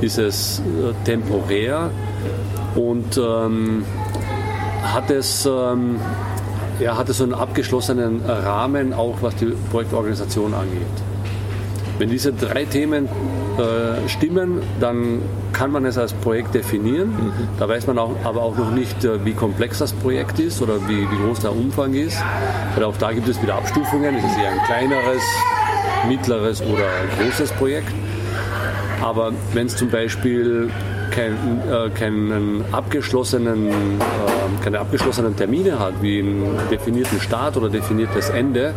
ist 0.00 0.18
es 0.18 0.60
äh, 0.60 0.92
temporär 1.04 1.90
und 2.74 3.18
ähm, 3.18 3.84
hat 4.82 5.10
es 5.10 5.46
ähm, 5.46 5.96
ja, 6.78 6.96
hat 6.96 7.10
es 7.10 7.18
so 7.18 7.24
einen 7.24 7.34
abgeschlossenen 7.34 8.22
Rahmen, 8.24 8.94
auch 8.94 9.16
was 9.20 9.36
die 9.36 9.52
Projektorganisation 9.70 10.54
angeht. 10.54 11.09
Wenn 12.00 12.08
diese 12.08 12.32
drei 12.32 12.64
Themen 12.64 13.04
äh, 13.58 14.08
stimmen, 14.08 14.62
dann 14.80 15.20
kann 15.52 15.70
man 15.70 15.84
es 15.84 15.98
als 15.98 16.14
Projekt 16.14 16.54
definieren. 16.54 17.10
Mhm. 17.10 17.32
Da 17.58 17.68
weiß 17.68 17.86
man 17.88 17.98
auch, 17.98 18.16
aber 18.24 18.40
auch 18.40 18.56
noch 18.56 18.70
nicht, 18.70 19.04
äh, 19.04 19.22
wie 19.26 19.34
komplex 19.34 19.80
das 19.80 19.92
Projekt 19.92 20.38
ist 20.38 20.62
oder 20.62 20.76
wie, 20.88 21.02
wie 21.02 21.16
groß 21.26 21.40
der 21.40 21.52
Umfang 21.52 21.92
ist. 21.92 22.16
Weil 22.74 22.84
auch 22.84 22.96
da 22.96 23.12
gibt 23.12 23.28
es 23.28 23.42
wieder 23.42 23.56
Abstufungen. 23.56 24.16
Es 24.16 24.24
ist 24.24 24.38
eher 24.38 24.50
ein 24.50 24.64
kleineres, 24.64 25.22
mittleres 26.08 26.62
oder 26.62 26.84
ein 26.84 27.26
großes 27.26 27.52
Projekt. 27.52 27.92
Aber 29.02 29.32
wenn 29.52 29.66
es 29.66 29.76
zum 29.76 29.90
Beispiel 29.90 30.70
kein, 31.10 31.34
äh, 31.70 31.90
keinen 31.90 32.64
abgeschlossenen, 32.72 33.68
äh, 33.68 34.64
keine 34.64 34.80
abgeschlossenen 34.80 35.36
Termine 35.36 35.78
hat, 35.78 36.00
wie 36.00 36.20
einen 36.20 36.58
definierten 36.70 37.20
Start 37.20 37.58
oder 37.58 37.68
definiertes 37.68 38.30
Ende, 38.30 38.72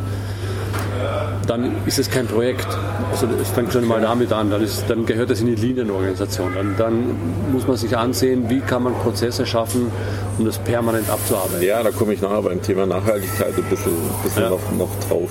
dann 1.47 1.71
ist 1.85 1.99
es 1.99 2.09
kein 2.09 2.27
Projekt. 2.27 2.67
Also 3.11 3.27
es 3.41 3.49
fängt 3.49 3.73
schon 3.73 3.85
mal 3.87 4.01
damit 4.01 4.31
an, 4.31 4.49
dann, 4.49 4.63
ist, 4.63 4.85
dann 4.87 5.05
gehört 5.05 5.29
es 5.31 5.41
in 5.41 5.47
die 5.47 5.55
Linienorganisation. 5.55 6.53
Dann, 6.55 6.75
dann 6.77 7.15
muss 7.51 7.67
man 7.67 7.77
sich 7.77 7.95
ansehen, 7.95 8.49
wie 8.49 8.59
kann 8.59 8.83
man 8.83 8.93
Prozesse 8.93 9.45
schaffen, 9.45 9.91
um 10.37 10.45
das 10.45 10.57
permanent 10.59 11.09
abzuarbeiten. 11.09 11.63
Ja, 11.63 11.83
da 11.83 11.91
komme 11.91 12.13
ich 12.13 12.21
nachher 12.21 12.41
beim 12.41 12.61
Thema 12.61 12.85
Nachhaltigkeit 12.85 13.53
ein 13.57 13.63
bisschen, 13.63 13.91
ein 13.91 14.23
bisschen 14.23 14.43
ja. 14.43 14.49
noch, 14.49 14.71
noch 14.77 14.89
drauf. 15.07 15.29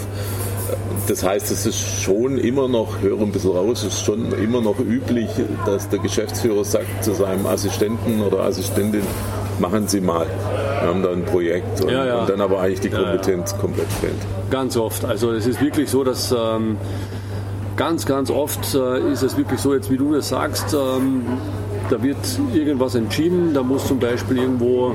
Das 1.08 1.24
heißt, 1.24 1.50
es 1.50 1.66
ist 1.66 2.02
schon 2.02 2.38
immer 2.38 2.68
noch, 2.68 3.00
höre 3.00 3.20
ein 3.20 3.32
bisschen 3.32 3.50
raus, 3.50 3.82
es 3.82 3.94
ist 3.94 4.04
schon 4.04 4.32
immer 4.32 4.60
noch 4.60 4.78
üblich, 4.78 5.28
dass 5.66 5.88
der 5.88 5.98
Geschäftsführer 5.98 6.64
sagt 6.64 7.04
zu 7.04 7.12
seinem 7.12 7.44
Assistenten 7.46 8.22
oder 8.22 8.44
Assistentin, 8.44 9.02
machen 9.58 9.88
Sie 9.88 10.00
mal. 10.00 10.26
Wir 10.82 10.88
haben 10.88 11.02
da 11.02 11.12
ein 11.12 11.24
Projekt 11.24 11.80
und, 11.80 11.90
ja, 11.90 12.04
ja. 12.04 12.20
und 12.20 12.28
dann 12.28 12.40
aber 12.40 12.60
eigentlich 12.60 12.80
die 12.80 12.90
Kompetenz 12.90 13.56
komplett 13.56 13.90
fehlt. 14.00 14.14
Ganz 14.50 14.76
oft. 14.76 15.04
Also 15.04 15.32
es 15.32 15.46
ist 15.46 15.60
wirklich 15.60 15.88
so, 15.88 16.02
dass 16.02 16.32
ähm, 16.32 16.76
ganz, 17.76 18.04
ganz 18.04 18.30
oft 18.30 18.74
äh, 18.74 19.12
ist 19.12 19.22
es 19.22 19.36
wirklich 19.36 19.60
so, 19.60 19.74
jetzt 19.74 19.90
wie 19.90 19.96
du 19.96 20.12
das 20.12 20.28
sagst, 20.28 20.74
ähm, 20.74 21.22
da 21.88 22.02
wird 22.02 22.16
irgendwas 22.54 22.94
entschieden, 22.94 23.54
da 23.54 23.62
muss 23.62 23.86
zum 23.86 23.98
Beispiel 23.98 24.38
irgendwo 24.38 24.94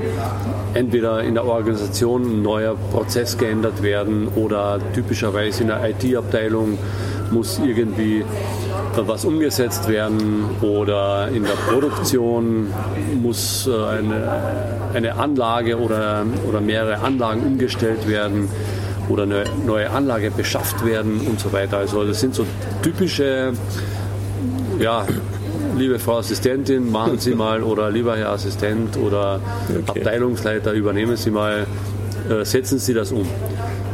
entweder 0.74 1.22
in 1.22 1.34
der 1.34 1.44
Organisation 1.44 2.22
ein 2.22 2.42
neuer 2.42 2.76
Prozess 2.92 3.38
geändert 3.38 3.82
werden 3.82 4.28
oder 4.36 4.78
typischerweise 4.94 5.62
in 5.62 5.68
der 5.68 5.88
IT-Abteilung 5.88 6.78
muss 7.30 7.60
irgendwie 7.64 8.24
was 9.06 9.24
umgesetzt 9.24 9.88
werden 9.88 10.44
oder 10.62 11.28
in 11.28 11.44
der 11.44 11.52
Produktion 11.70 12.72
muss 13.22 13.68
äh, 13.68 13.70
eine, 13.72 14.42
eine 14.94 15.14
Anlage 15.14 15.78
oder, 15.78 16.24
oder 16.48 16.60
mehrere 16.60 16.98
Anlagen 16.98 17.42
umgestellt 17.44 18.08
werden 18.08 18.48
oder 19.08 19.24
eine 19.24 19.44
neue 19.66 19.90
Anlage 19.90 20.30
beschafft 20.30 20.84
werden 20.84 21.20
und 21.20 21.38
so 21.38 21.52
weiter. 21.52 21.78
Also 21.78 22.04
das 22.04 22.20
sind 22.20 22.34
so 22.34 22.44
typische, 22.82 23.52
ja, 24.78 25.06
liebe 25.76 25.98
Frau 25.98 26.18
Assistentin, 26.18 26.90
machen 26.90 27.18
Sie 27.18 27.34
mal 27.34 27.62
oder 27.62 27.90
lieber 27.90 28.16
Herr 28.16 28.30
Assistent 28.30 28.96
oder 28.96 29.40
okay. 29.68 30.00
Abteilungsleiter, 30.00 30.72
übernehmen 30.72 31.16
Sie 31.16 31.30
mal, 31.30 31.66
äh, 32.28 32.44
setzen 32.44 32.78
Sie 32.78 32.94
das 32.94 33.12
um. 33.12 33.26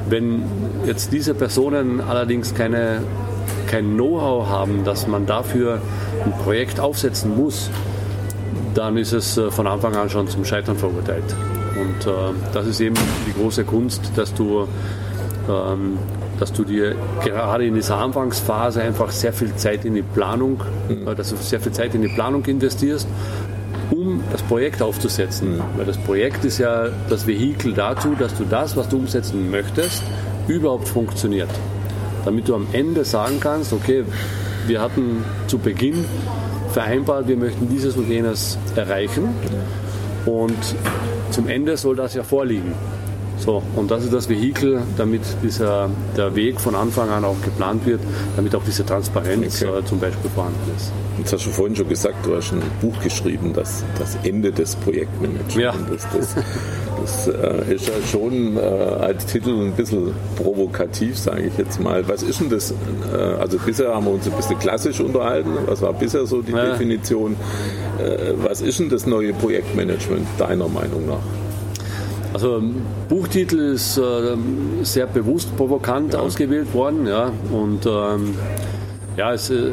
Wenn 0.08 0.42
jetzt 0.86 1.12
diese 1.12 1.34
Personen 1.34 2.00
allerdings 2.00 2.54
keine 2.54 3.00
kein 3.74 3.94
Know-how 3.94 4.48
haben, 4.48 4.84
dass 4.84 5.08
man 5.08 5.26
dafür 5.26 5.80
ein 6.24 6.32
Projekt 6.44 6.78
aufsetzen 6.78 7.36
muss, 7.36 7.70
dann 8.72 8.96
ist 8.96 9.12
es 9.12 9.36
äh, 9.36 9.50
von 9.50 9.66
Anfang 9.66 9.96
an 9.96 10.08
schon 10.08 10.28
zum 10.28 10.44
Scheitern 10.44 10.76
verurteilt. 10.76 11.24
Und 11.74 12.06
äh, 12.06 12.12
das 12.52 12.68
ist 12.68 12.80
eben 12.80 12.94
die 13.26 13.32
große 13.32 13.64
Kunst, 13.64 14.12
dass 14.14 14.32
du, 14.32 14.68
ähm, 15.48 15.98
dass 16.38 16.52
du 16.52 16.62
dir 16.62 16.94
gerade 17.24 17.66
in 17.66 17.74
dieser 17.74 17.96
Anfangsphase 17.96 18.80
einfach 18.80 19.10
sehr 19.10 19.32
viel 19.32 19.52
Zeit 19.56 19.84
in 19.84 19.94
die 19.94 20.02
Planung, 20.02 20.60
mhm. 20.88 21.08
äh, 21.08 21.16
dass 21.16 21.30
du 21.30 21.36
sehr 21.36 21.58
viel 21.60 21.72
Zeit 21.72 21.96
in 21.96 22.02
die 22.02 22.08
Planung 22.14 22.44
investierst, 22.44 23.08
um 23.90 24.22
das 24.30 24.42
Projekt 24.42 24.82
aufzusetzen. 24.82 25.56
Mhm. 25.56 25.62
Weil 25.78 25.86
das 25.86 25.98
Projekt 25.98 26.44
ist 26.44 26.58
ja 26.58 26.90
das 27.10 27.26
Vehikel 27.26 27.72
dazu, 27.72 28.14
dass 28.16 28.36
du 28.36 28.44
das, 28.44 28.76
was 28.76 28.88
du 28.88 28.98
umsetzen 28.98 29.50
möchtest, 29.50 30.04
überhaupt 30.46 30.86
funktioniert 30.86 31.50
damit 32.24 32.48
du 32.48 32.54
am 32.54 32.66
Ende 32.72 33.04
sagen 33.04 33.38
kannst, 33.40 33.72
okay, 33.72 34.04
wir 34.66 34.80
hatten 34.80 35.24
zu 35.46 35.58
Beginn 35.58 36.04
vereinbart, 36.72 37.28
wir 37.28 37.36
möchten 37.36 37.68
dieses 37.68 37.96
und 37.96 38.08
jenes 38.08 38.58
erreichen 38.76 39.28
und 40.26 40.56
zum 41.30 41.48
Ende 41.48 41.76
soll 41.76 41.96
das 41.96 42.14
ja 42.14 42.22
vorliegen. 42.22 42.74
So, 43.38 43.62
und 43.74 43.90
das 43.90 44.04
ist 44.04 44.12
das 44.12 44.28
Vehikel, 44.28 44.82
damit 44.96 45.22
dieser, 45.42 45.90
der 46.16 46.34
Weg 46.36 46.60
von 46.60 46.74
Anfang 46.74 47.10
an 47.10 47.24
auch 47.24 47.40
geplant 47.42 47.84
wird, 47.84 48.00
damit 48.36 48.54
auch 48.54 48.62
diese 48.64 48.86
Transparenz 48.86 49.62
okay. 49.62 49.78
äh, 49.78 49.84
zum 49.84 49.98
Beispiel 49.98 50.30
vorhanden 50.30 50.70
ist. 50.76 50.92
Jetzt 51.18 51.32
hast 51.32 51.46
du 51.46 51.50
vorhin 51.50 51.76
schon 51.76 51.88
gesagt, 51.88 52.24
du 52.24 52.36
hast 52.36 52.52
ein 52.52 52.62
Buch 52.80 52.98
geschrieben, 53.02 53.52
das, 53.52 53.82
das 53.98 54.16
Ende 54.22 54.52
des 54.52 54.76
Projektmanagements. 54.76 55.56
Ja. 55.56 55.74
Das, 56.16 56.34
das 57.00 57.28
äh, 57.28 57.74
ist 57.74 57.88
ja 57.88 57.94
schon 58.10 58.56
äh, 58.56 58.60
als 58.60 59.26
Titel 59.26 59.50
ein 59.50 59.72
bisschen 59.72 60.12
provokativ, 60.36 61.18
sage 61.18 61.42
ich 61.42 61.58
jetzt 61.58 61.80
mal. 61.80 62.06
Was 62.08 62.22
ist 62.22 62.40
denn 62.40 62.50
das? 62.50 62.72
Äh, 62.72 63.16
also 63.40 63.58
bisher 63.58 63.94
haben 63.94 64.06
wir 64.06 64.12
uns 64.12 64.26
ein 64.26 64.32
bisschen 64.32 64.58
klassisch 64.58 65.00
unterhalten. 65.00 65.50
Was 65.66 65.82
war 65.82 65.92
bisher 65.92 66.26
so 66.26 66.42
die 66.42 66.52
ja. 66.52 66.72
Definition? 66.72 67.36
Äh, 67.98 68.32
was 68.42 68.60
ist 68.60 68.80
denn 68.80 68.88
das 68.88 69.06
neue 69.06 69.32
Projektmanagement 69.32 70.26
deiner 70.38 70.68
Meinung 70.68 71.06
nach? 71.06 71.22
Also 72.32 72.60
Buchtitel 73.08 73.58
ist 73.74 73.96
äh, 73.96 74.36
sehr 74.82 75.06
bewusst 75.06 75.56
provokant 75.56 76.14
ja. 76.14 76.20
ausgewählt 76.20 76.74
worden, 76.74 77.06
ja. 77.06 77.30
Und 77.52 77.86
ähm, 77.86 78.34
ja, 79.16 79.32
es, 79.32 79.50
äh, 79.50 79.70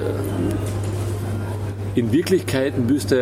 in 1.95 2.11
Wirklichkeit 2.11 2.77
müsste, 2.77 3.21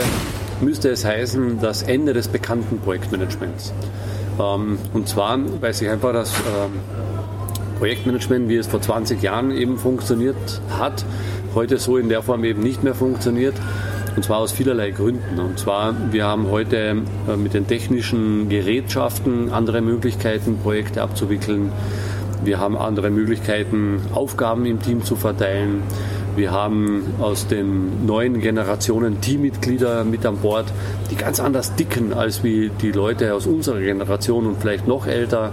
müsste 0.61 0.89
es 0.89 1.05
heißen, 1.05 1.59
das 1.61 1.83
Ende 1.83 2.13
des 2.13 2.27
bekannten 2.27 2.79
Projektmanagements. 2.79 3.73
Ähm, 4.39 4.77
und 4.93 5.07
zwar, 5.07 5.39
weil 5.61 5.73
sich 5.73 5.89
einfach 5.89 6.13
das 6.13 6.31
ähm, 6.31 6.79
Projektmanagement, 7.79 8.49
wie 8.49 8.57
es 8.57 8.67
vor 8.67 8.81
20 8.81 9.21
Jahren 9.21 9.51
eben 9.51 9.77
funktioniert 9.77 10.35
hat, 10.77 11.05
heute 11.55 11.77
so 11.77 11.97
in 11.97 12.09
der 12.09 12.21
Form 12.21 12.43
eben 12.43 12.61
nicht 12.61 12.83
mehr 12.83 12.95
funktioniert. 12.95 13.55
Und 14.15 14.23
zwar 14.23 14.39
aus 14.39 14.51
vielerlei 14.51 14.91
Gründen. 14.91 15.39
Und 15.39 15.59
zwar, 15.59 15.93
wir 16.11 16.25
haben 16.25 16.49
heute 16.49 17.03
äh, 17.27 17.37
mit 17.37 17.53
den 17.53 17.67
technischen 17.67 18.49
Gerätschaften 18.49 19.51
andere 19.51 19.81
Möglichkeiten, 19.81 20.57
Projekte 20.57 21.01
abzuwickeln. 21.01 21.71
Wir 22.43 22.59
haben 22.59 22.77
andere 22.77 23.11
Möglichkeiten, 23.11 24.01
Aufgaben 24.13 24.65
im 24.65 24.81
Team 24.81 25.03
zu 25.03 25.15
verteilen. 25.15 25.83
Wir 26.39 26.51
haben 26.51 27.15
aus 27.19 27.47
den 27.47 28.05
neuen 28.05 28.39
Generationen 28.39 29.19
Teammitglieder 29.19 30.05
mit 30.05 30.25
an 30.25 30.37
Bord, 30.37 30.71
die 31.11 31.15
ganz 31.15 31.41
anders 31.41 31.75
dicken 31.75 32.13
als 32.13 32.45
wie 32.45 32.71
die 32.81 32.93
Leute 32.93 33.33
aus 33.33 33.45
unserer 33.45 33.81
Generation 33.81 34.47
und 34.47 34.61
vielleicht 34.61 34.87
noch 34.87 35.05
älter. 35.05 35.51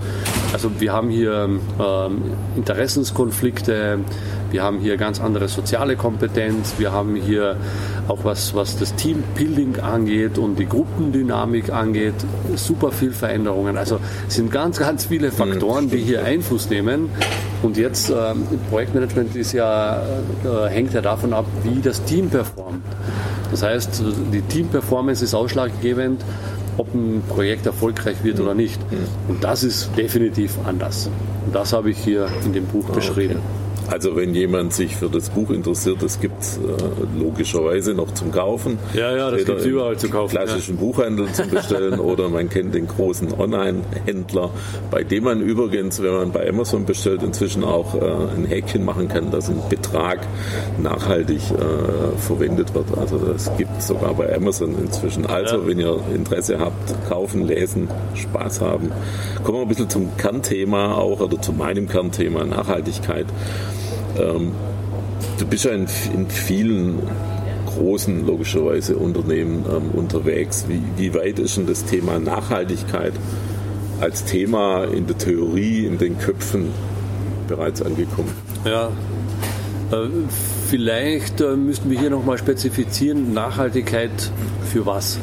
Also 0.52 0.70
wir 0.78 0.92
haben 0.92 1.10
hier 1.10 1.48
ähm, 1.80 2.22
Interessenskonflikte, 2.54 3.98
wir 4.56 4.62
haben 4.62 4.78
hier 4.78 4.96
ganz 4.96 5.20
andere 5.20 5.48
soziale 5.48 5.96
Kompetenz, 5.96 6.76
wir 6.78 6.90
haben 6.90 7.14
hier 7.14 7.58
auch 8.08 8.24
was, 8.24 8.54
was 8.54 8.78
das 8.78 8.94
Teambuilding 8.94 9.80
angeht 9.80 10.38
und 10.38 10.58
die 10.58 10.64
Gruppendynamik 10.64 11.70
angeht, 11.70 12.14
super 12.54 12.90
viel 12.90 13.12
Veränderungen. 13.12 13.76
Also 13.76 14.00
es 14.26 14.36
sind 14.36 14.50
ganz, 14.50 14.78
ganz 14.78 15.04
viele 15.04 15.30
Faktoren, 15.30 15.90
die 15.90 15.98
hier 15.98 16.24
Einfluss 16.24 16.70
nehmen. 16.70 17.10
Und 17.62 17.76
jetzt 17.76 18.08
ähm, 18.08 18.44
Projektmanagement 18.70 19.36
ist 19.36 19.52
ja, 19.52 20.00
äh, 20.42 20.70
hängt 20.70 20.94
ja 20.94 21.02
davon 21.02 21.34
ab, 21.34 21.44
wie 21.62 21.82
das 21.82 22.02
Team 22.04 22.30
performt. 22.30 22.82
Das 23.50 23.62
heißt, 23.62 24.02
die 24.32 24.40
Teamperformance 24.40 25.22
ist 25.22 25.34
ausschlaggebend, 25.34 26.24
ob 26.78 26.94
ein 26.94 27.22
Projekt 27.28 27.66
erfolgreich 27.66 28.24
wird 28.24 28.40
oder 28.40 28.54
nicht. 28.54 28.80
Und 29.28 29.44
das 29.44 29.64
ist 29.64 29.90
definitiv 29.98 30.54
anders. 30.64 31.10
Und 31.44 31.54
das 31.54 31.74
habe 31.74 31.90
ich 31.90 31.98
hier 31.98 32.28
in 32.46 32.54
dem 32.54 32.64
Buch 32.64 32.88
beschrieben. 32.88 33.36
Okay. 33.36 33.65
Also 33.90 34.16
wenn 34.16 34.34
jemand 34.34 34.72
sich 34.72 34.96
für 34.96 35.08
das 35.08 35.30
Buch 35.30 35.50
interessiert, 35.50 36.02
das 36.02 36.20
gibt 36.20 36.42
es 36.42 36.56
äh, 36.56 36.60
logischerweise 37.18 37.94
noch 37.94 38.12
zum 38.14 38.32
Kaufen. 38.32 38.78
Ja, 38.94 39.16
ja, 39.16 39.30
das 39.30 39.44
gibt 39.44 39.60
es 39.60 39.66
überall 39.66 39.96
zu 39.96 40.08
kaufen. 40.08 40.32
Klassischen 40.36 40.76
ja. 40.76 40.80
Buchhandel 40.80 41.32
zum 41.32 41.50
Bestellen 41.50 42.00
oder 42.00 42.28
man 42.28 42.48
kennt 42.48 42.74
den 42.74 42.88
großen 42.88 43.32
Online-Händler, 43.32 44.50
bei 44.90 45.04
dem 45.04 45.24
man 45.24 45.40
übrigens, 45.40 46.02
wenn 46.02 46.12
man 46.12 46.32
bei 46.32 46.48
Amazon 46.48 46.84
bestellt, 46.84 47.22
inzwischen 47.22 47.64
auch 47.64 47.94
äh, 47.94 48.00
ein 48.36 48.46
Häkchen 48.46 48.84
machen 48.84 49.08
kann, 49.08 49.30
dass 49.30 49.48
ein 49.48 49.60
Betrag 49.68 50.26
nachhaltig 50.82 51.40
äh, 51.52 52.18
verwendet 52.18 52.74
wird. 52.74 52.86
Also 52.98 53.18
das 53.18 53.56
gibt 53.56 53.70
es 53.78 53.86
sogar 53.86 54.14
bei 54.14 54.34
Amazon 54.34 54.74
inzwischen. 54.78 55.26
Also 55.26 55.56
ja. 55.58 55.66
wenn 55.66 55.78
ihr 55.78 56.00
Interesse 56.14 56.58
habt, 56.58 57.08
kaufen, 57.08 57.46
lesen, 57.46 57.88
Spaß 58.14 58.60
haben. 58.60 58.90
Kommen 59.44 59.58
wir 59.58 59.62
ein 59.62 59.68
bisschen 59.68 59.88
zum 59.88 60.16
Kernthema 60.16 60.94
auch 60.94 61.20
oder 61.20 61.40
zu 61.40 61.52
meinem 61.52 61.88
Kernthema 61.88 62.44
Nachhaltigkeit. 62.44 63.26
Ähm, 64.18 64.52
du 65.38 65.46
bist 65.46 65.64
ja 65.64 65.72
in, 65.72 65.86
in, 66.14 66.28
vielen 66.28 66.98
großen, 67.66 68.26
logischerweise, 68.26 68.96
Unternehmen 68.96 69.64
ähm, 69.70 69.90
unterwegs. 69.92 70.66
Wie, 70.68 70.82
wie 70.96 71.14
weit 71.14 71.38
ist 71.38 71.56
denn 71.56 71.66
das 71.66 71.84
Thema 71.84 72.18
Nachhaltigkeit 72.18 73.12
als 74.00 74.24
Thema 74.24 74.84
in 74.84 75.06
der 75.06 75.18
Theorie, 75.18 75.86
in 75.86 75.98
den 75.98 76.18
Köpfen 76.18 76.70
bereits 77.48 77.82
angekommen? 77.82 78.32
Ja, 78.64 78.88
äh, 79.92 80.08
vielleicht 80.68 81.40
äh, 81.40 81.56
müssten 81.56 81.90
wir 81.90 81.98
hier 81.98 82.10
nochmal 82.10 82.38
spezifizieren, 82.38 83.32
Nachhaltigkeit 83.32 84.10
für 84.72 84.86
was? 84.86 85.18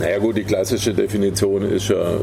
Naja 0.00 0.18
gut, 0.18 0.38
die 0.38 0.44
klassische 0.44 0.94
Definition 0.94 1.60
ist 1.62 1.90
ja, 1.90 2.14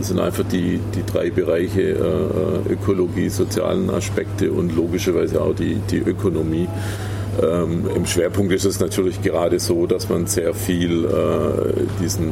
sind 0.00 0.18
einfach 0.18 0.44
die, 0.50 0.80
die 0.94 1.04
drei 1.04 1.28
Bereiche 1.28 1.82
äh, 1.82 2.72
Ökologie, 2.72 3.28
sozialen 3.28 3.90
Aspekte 3.90 4.50
und 4.50 4.74
logischerweise 4.74 5.42
auch 5.42 5.54
die, 5.54 5.74
die 5.90 5.98
Ökonomie. 5.98 6.66
Ähm, 7.42 7.90
Im 7.94 8.06
Schwerpunkt 8.06 8.54
ist 8.54 8.64
es 8.64 8.80
natürlich 8.80 9.20
gerade 9.20 9.58
so, 9.58 9.86
dass 9.86 10.08
man 10.08 10.26
sehr 10.26 10.54
viel 10.54 11.04
äh, 11.04 12.02
diesen 12.02 12.30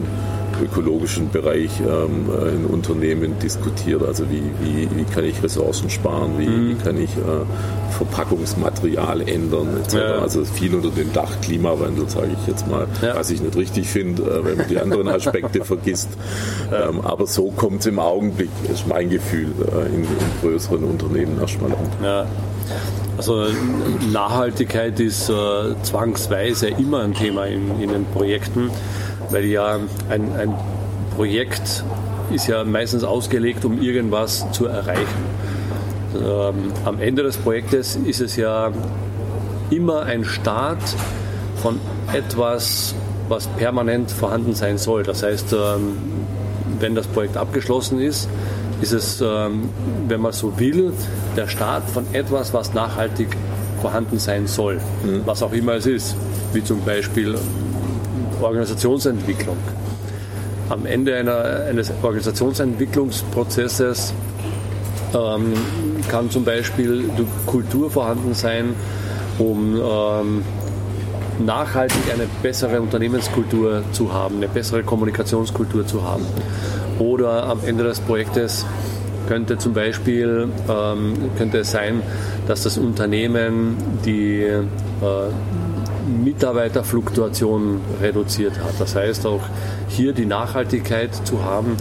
ökologischen 0.63 1.31
Bereich 1.31 1.71
ähm, 1.81 2.27
äh, 2.31 2.55
in 2.55 2.65
Unternehmen 2.67 3.39
diskutiert. 3.39 4.03
Also 4.03 4.25
wie, 4.31 4.43
wie, 4.61 4.89
wie 4.97 5.05
kann 5.05 5.25
ich 5.25 5.43
Ressourcen 5.43 5.91
sparen, 5.91 6.39
wie, 6.39 6.47
mhm. 6.47 6.69
wie 6.71 6.75
kann 6.75 7.01
ich 7.01 7.11
äh, 7.17 7.93
Verpackungsmaterial 7.97 9.29
ändern 9.29 9.77
etc. 9.81 9.95
Ja. 9.95 10.01
Also 10.19 10.45
viel 10.45 10.75
unter 10.75 10.91
dem 10.91 11.13
Dach 11.13 11.41
Klimawandel, 11.41 12.09
sage 12.09 12.31
ich 12.41 12.47
jetzt 12.49 12.67
mal, 12.67 12.87
ja. 13.03 13.15
was 13.15 13.31
ich 13.31 13.41
nicht 13.41 13.57
richtig 13.57 13.89
finde, 13.89 14.23
äh, 14.23 14.45
wenn 14.45 14.57
man 14.59 14.69
die 14.69 14.79
anderen 14.79 15.09
Aspekte 15.09 15.65
vergisst. 15.65 16.09
Ähm, 16.73 17.01
aber 17.03 17.27
so 17.27 17.51
kommt 17.51 17.81
es 17.81 17.87
im 17.87 17.99
Augenblick, 17.99 18.51
ist 18.73 18.87
mein 18.87 19.11
Gefühl, 19.11 19.53
äh, 19.61 19.87
in, 19.87 20.03
in, 20.03 20.09
größeren 20.43 20.85
Unternehmen 20.85 21.41
erstmal 21.41 21.71
an. 21.73 21.91
Ja. 22.03 22.27
Also 23.17 23.47
Nachhaltigkeit 24.13 24.99
ist 24.99 25.29
äh, 25.29 25.33
zwangsweise 25.83 26.69
immer 26.69 27.03
ein 27.03 27.15
Thema 27.15 27.47
in, 27.47 27.81
in 27.81 27.91
den 27.91 28.05
Projekten 28.07 28.71
weil 29.31 29.45
ja 29.45 29.79
ein, 30.09 30.37
ein 30.37 30.55
Projekt 31.17 31.85
ist 32.33 32.47
ja 32.49 32.65
meistens 32.65 33.05
ausgelegt, 33.05 33.65
um 33.65 33.81
irgendwas 33.81 34.51
zu 34.53 34.67
erreichen. 34.67 35.25
Ähm, 36.15 36.73
am 36.85 37.01
Ende 37.01 37.23
des 37.23 37.37
Projektes 37.37 37.97
ist 37.97 38.21
es 38.21 38.37
ja 38.37 38.73
immer 39.71 40.03
ein 40.03 40.25
Start 40.25 40.83
von 41.57 41.81
etwas, 42.13 42.95
was 43.29 43.47
permanent 43.47 44.11
vorhanden 44.11 44.55
sein 44.55 44.79
soll. 44.79 45.03
Das 45.03 45.23
heißt, 45.23 45.53
ähm, 45.53 45.97
wenn 46.79 46.95
das 46.95 47.07
Projekt 47.07 47.37
abgeschlossen 47.37 48.01
ist, 48.01 48.29
ist 48.81 48.93
es, 48.93 49.21
ähm, 49.21 49.71
wenn 50.09 50.21
man 50.21 50.33
so 50.33 50.59
will, 50.59 50.93
der 51.37 51.49
Start 51.49 51.89
von 51.89 52.05
etwas, 52.13 52.53
was 52.53 52.75
nachhaltig 52.75 53.29
vorhanden 53.81 54.19
sein 54.19 54.47
soll, 54.47 54.81
mhm. 55.05 55.23
was 55.25 55.43
auch 55.43 55.53
immer 55.53 55.75
es 55.75 55.87
ist, 55.87 56.17
wie 56.53 56.63
zum 56.63 56.81
Beispiel 56.85 57.37
Organisationsentwicklung. 58.41 59.57
Am 60.69 60.87
Ende 60.87 61.17
einer, 61.17 61.65
eines 61.69 61.93
Organisationsentwicklungsprozesses 62.03 64.13
ähm, 65.15 65.53
kann 66.09 66.31
zum 66.31 66.45
Beispiel 66.45 67.11
Kultur 67.47 67.91
vorhanden 67.91 68.35
sein, 68.35 68.75
um 69.39 69.77
ähm, 69.77 70.43
nachhaltig 71.45 72.03
eine 72.13 72.27
bessere 72.43 72.81
Unternehmenskultur 72.81 73.83
zu 73.93 74.13
haben, 74.13 74.37
eine 74.37 74.49
bessere 74.49 74.83
Kommunikationskultur 74.83 75.87
zu 75.87 76.05
haben. 76.05 76.25
Oder 76.99 77.45
am 77.45 77.61
Ende 77.65 77.85
des 77.85 78.01
Projektes 78.01 78.67
könnte 79.27 79.59
zum 79.59 79.73
Beispiel 79.73 80.49
ähm, 80.69 81.15
könnte 81.37 81.59
es 81.59 81.71
sein, 81.71 82.03
dass 82.47 82.63
das 82.63 82.79
Unternehmen 82.79 83.77
die 84.05 84.43
äh, 84.43 84.63
Mitarbeiterfluktuation 86.07 87.81
reduziert 88.01 88.59
hat. 88.59 88.75
Das 88.79 88.95
heißt 88.95 89.27
auch 89.27 89.43
hier 89.89 90.13
die 90.13 90.27
Nachhaltigkeit 90.27 91.15
zu 91.27 91.45
haben, 91.45 91.77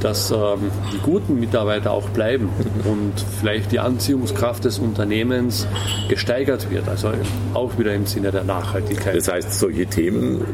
dass 0.00 0.30
ähm, 0.30 0.70
die 0.92 0.98
guten 0.98 1.40
Mitarbeiter 1.40 1.90
auch 1.90 2.08
bleiben 2.10 2.50
und 2.84 3.12
vielleicht 3.40 3.72
die 3.72 3.80
Anziehungskraft 3.80 4.64
des 4.64 4.78
Unternehmens 4.78 5.66
gesteigert 6.08 6.70
wird. 6.70 6.88
Also 6.88 7.10
auch 7.54 7.78
wieder 7.78 7.94
im 7.94 8.06
Sinne 8.06 8.30
der 8.30 8.44
Nachhaltigkeit. 8.44 9.16
Das 9.16 9.28
heißt, 9.28 9.58
solche 9.58 9.86
Themen 9.86 10.44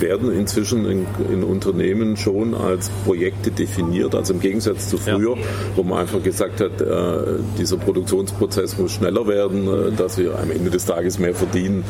werden 0.00 0.32
inzwischen 0.32 0.84
in, 0.86 1.06
in 1.32 1.44
Unternehmen 1.44 2.16
schon 2.16 2.54
als 2.54 2.90
Projekte 3.04 3.50
definiert, 3.50 4.14
also 4.14 4.34
im 4.34 4.40
Gegensatz 4.40 4.88
zu 4.88 4.98
früher, 4.98 5.36
ja. 5.36 5.42
wo 5.76 5.82
man 5.82 5.98
einfach 5.98 6.22
gesagt 6.22 6.60
hat, 6.60 6.80
äh, 6.80 7.40
dieser 7.58 7.76
Produktionsprozess 7.76 8.78
muss 8.78 8.92
schneller 8.92 9.26
werden, 9.26 9.66
äh, 9.66 9.92
dass 9.92 10.18
wir 10.18 10.38
am 10.38 10.50
Ende 10.50 10.70
des 10.70 10.84
Tages 10.84 11.18
mehr 11.18 11.34
verdienen. 11.34 11.84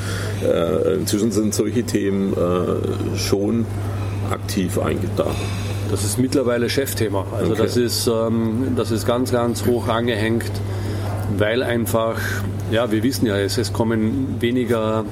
Äh, 0.44 0.94
inzwischen 0.94 1.32
sind 1.32 1.54
solche 1.54 1.82
Themen 1.84 2.32
äh, 2.32 3.16
schon 3.16 3.66
aktiv 4.30 4.78
eingedacht. 4.78 5.36
Das 5.90 6.04
ist 6.04 6.18
mittlerweile 6.18 6.68
Chefthema. 6.68 7.24
Also 7.32 7.52
okay. 7.52 7.62
das, 7.62 7.76
ist, 7.76 8.06
ähm, 8.06 8.74
das 8.76 8.90
ist 8.90 9.06
ganz, 9.06 9.32
ganz 9.32 9.64
hoch 9.64 9.88
angehängt, 9.88 10.50
weil 11.36 11.62
einfach, 11.62 12.20
ja, 12.70 12.90
wir 12.90 13.02
wissen 13.02 13.26
ja, 13.26 13.38
es, 13.38 13.56
es 13.56 13.72
kommen 13.72 14.36
weniger 14.40 15.04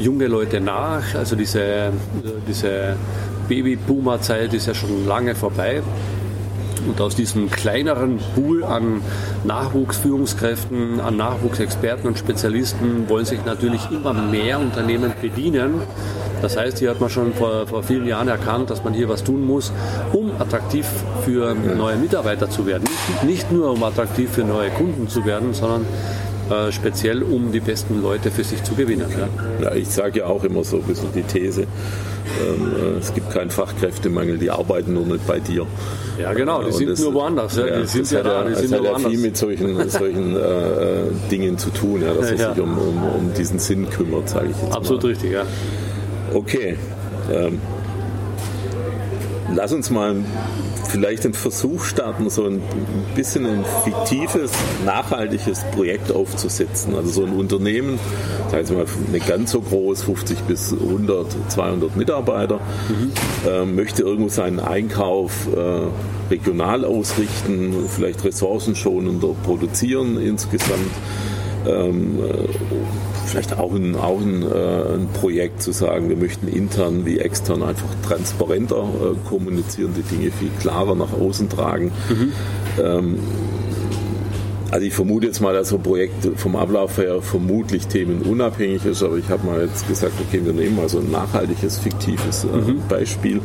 junge 0.00 0.26
Leute 0.26 0.60
nach. 0.60 1.14
Also 1.14 1.36
diese, 1.36 1.92
diese 2.48 2.96
Baby-Boomer-Zeit 3.48 4.54
ist 4.54 4.66
ja 4.66 4.74
schon 4.74 5.06
lange 5.06 5.34
vorbei. 5.34 5.82
Und 6.86 7.00
aus 7.00 7.16
diesem 7.16 7.50
kleineren 7.50 8.18
Pool 8.34 8.62
an 8.62 9.00
Nachwuchsführungskräften, 9.44 11.00
an 11.00 11.16
Nachwuchsexperten 11.16 12.06
und 12.06 12.18
Spezialisten 12.18 13.08
wollen 13.08 13.24
sich 13.24 13.44
natürlich 13.44 13.90
immer 13.90 14.12
mehr 14.12 14.58
Unternehmen 14.60 15.12
bedienen. 15.20 15.80
Das 16.42 16.58
heißt, 16.58 16.78
hier 16.78 16.90
hat 16.90 17.00
man 17.00 17.08
schon 17.08 17.32
vor, 17.32 17.66
vor 17.66 17.82
vielen 17.82 18.06
Jahren 18.06 18.28
erkannt, 18.28 18.68
dass 18.68 18.84
man 18.84 18.92
hier 18.92 19.08
was 19.08 19.24
tun 19.24 19.46
muss, 19.46 19.72
um 20.12 20.30
attraktiv 20.38 20.86
für 21.24 21.54
neue 21.54 21.96
Mitarbeiter 21.96 22.50
zu 22.50 22.66
werden. 22.66 22.84
Nicht, 23.08 23.24
nicht 23.24 23.52
nur 23.52 23.70
um 23.70 23.82
attraktiv 23.82 24.30
für 24.30 24.44
neue 24.44 24.68
Kunden 24.68 25.08
zu 25.08 25.24
werden, 25.24 25.54
sondern 25.54 25.86
äh, 26.50 26.72
speziell 26.72 27.22
um 27.22 27.52
die 27.52 27.60
besten 27.60 28.02
Leute 28.02 28.30
für 28.30 28.44
sich 28.44 28.62
zu 28.62 28.74
gewinnen. 28.74 29.06
Ja, 29.10 29.70
ja 29.70 29.74
ich 29.74 29.88
sage 29.88 30.20
ja 30.20 30.26
auch 30.26 30.44
immer 30.44 30.64
so 30.64 30.76
ein 30.76 30.82
bisschen 30.82 31.12
die 31.14 31.22
These, 31.22 31.62
ähm, 31.62 32.72
äh, 32.96 32.98
es 32.98 33.14
gibt 33.14 33.30
keinen 33.30 33.50
Fachkräftemangel, 33.50 34.38
die 34.38 34.50
arbeiten 34.50 34.94
nur 34.94 35.06
nicht 35.06 35.26
bei 35.26 35.40
dir. 35.40 35.66
Ja, 36.20 36.32
genau, 36.32 36.62
die 36.62 36.72
sind 36.72 36.90
das, 36.90 37.00
nur 37.00 37.14
woanders. 37.14 37.56
Ja, 37.56 37.80
die 37.80 37.86
sind 37.86 38.10
ja 38.10 38.22
da, 38.22 38.44
die 38.44 38.54
sind 38.54 38.70
nur 38.70 38.80
woanders. 38.80 38.96
hat 38.96 39.02
ja 39.02 39.08
viel 39.10 39.18
mit 39.18 39.36
solchen, 39.36 39.88
solchen 39.90 40.36
äh, 40.36 41.30
Dingen 41.30 41.58
zu 41.58 41.70
tun, 41.70 42.02
ja, 42.02 42.14
dass 42.14 42.30
er 42.30 42.54
sich 42.54 42.62
um, 42.62 42.78
um, 42.78 43.02
um 43.04 43.34
diesen 43.34 43.58
Sinn 43.58 43.88
kümmert, 43.90 44.28
sage 44.28 44.48
ich 44.50 44.62
jetzt 44.62 44.74
Absolut 44.74 45.02
mal. 45.02 45.08
richtig, 45.10 45.32
ja. 45.32 45.44
Okay. 46.32 46.76
Ähm, 47.32 47.58
lass 49.54 49.72
uns 49.72 49.90
mal 49.90 50.16
vielleicht 50.88 51.24
einen 51.24 51.34
Versuch 51.34 51.84
starten, 51.84 52.30
so 52.30 52.46
ein 52.46 52.62
bisschen 53.14 53.46
ein 53.46 53.64
fiktives, 53.84 54.52
nachhaltiges 54.84 55.64
Projekt 55.74 56.12
aufzusetzen. 56.12 56.94
Also 56.94 57.10
so 57.10 57.24
ein 57.24 57.32
Unternehmen, 57.32 57.98
sagen 58.50 58.68
wir 58.68 58.76
mal 58.78 58.86
nicht 59.12 59.26
ganz 59.26 59.52
so 59.52 59.60
groß, 59.60 60.04
50 60.04 60.38
bis 60.40 60.72
100, 60.72 61.26
200 61.48 61.96
Mitarbeiter, 61.96 62.60
mhm. 62.88 63.12
äh, 63.48 63.64
möchte 63.64 64.02
irgendwo 64.02 64.28
seinen 64.28 64.60
Einkauf 64.60 65.48
äh, 65.54 66.30
regional 66.30 66.84
ausrichten, 66.84 67.74
vielleicht 67.88 68.24
ressourcenschonender 68.24 69.34
produzieren 69.44 70.20
insgesamt. 70.20 70.90
Ähm, 71.66 72.18
äh, 72.18 72.48
vielleicht 73.26 73.58
auch 73.58 73.72
ein, 73.74 73.96
auch 73.96 74.20
ein, 74.20 74.42
äh, 74.42 74.94
ein, 74.94 75.08
Projekt 75.18 75.62
zu 75.62 75.72
sagen, 75.72 76.08
wir 76.08 76.16
möchten 76.16 76.46
intern 76.46 77.06
wie 77.06 77.18
extern 77.18 77.62
einfach 77.62 77.88
transparenter 78.06 78.82
äh, 78.82 79.28
kommunizieren, 79.28 79.94
die 79.96 80.02
Dinge 80.02 80.30
viel 80.30 80.50
klarer 80.60 80.94
nach 80.94 81.12
außen 81.12 81.48
tragen. 81.48 81.90
Mhm. 82.08 82.32
Ähm, 82.82 83.18
also 84.70 84.86
ich 84.86 84.92
vermute 84.92 85.26
jetzt 85.26 85.40
mal, 85.40 85.54
dass 85.54 85.68
so 85.68 85.76
ein 85.76 85.82
Projekt 85.82 86.28
vom 86.36 86.56
Ablauf 86.56 86.98
her 86.98 87.22
vermutlich 87.22 87.86
themenunabhängig 87.86 88.84
ist, 88.84 89.02
aber 89.02 89.16
ich 89.16 89.28
habe 89.28 89.46
mal 89.46 89.62
jetzt 89.62 89.86
gesagt, 89.86 90.14
okay, 90.20 90.40
wir 90.44 90.52
nehmen 90.52 90.76
mal 90.76 90.88
so 90.88 90.98
ein 90.98 91.10
nachhaltiges, 91.10 91.78
fiktives 91.78 92.44
äh, 92.44 92.56
mhm. 92.56 92.82
Beispiel. 92.88 93.40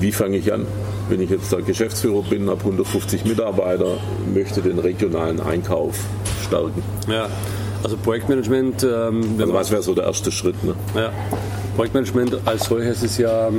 Wie 0.00 0.12
fange 0.12 0.36
ich 0.36 0.52
an? 0.52 0.66
Wenn 1.08 1.20
ich 1.20 1.30
jetzt 1.30 1.52
der 1.52 1.62
Geschäftsführer 1.62 2.22
bin, 2.22 2.50
habe 2.50 2.60
150 2.60 3.24
Mitarbeiter, 3.24 3.98
möchte 4.34 4.62
den 4.62 4.78
regionalen 4.78 5.40
Einkauf 5.40 5.98
stärken. 6.52 6.82
Ja. 7.08 7.28
Also 7.82 7.96
Projektmanagement. 7.96 8.84
Ähm, 8.84 9.36
also 9.38 9.54
was 9.54 9.70
wäre 9.70 9.82
so 9.82 9.94
der 9.94 10.04
erste 10.04 10.30
Schritt? 10.30 10.62
Ne? 10.62 10.74
Ja. 10.94 11.10
Projektmanagement 11.76 12.36
als 12.44 12.66
solches 12.66 13.02
ist 13.02 13.18
ja 13.18 13.48
äh, 13.48 13.52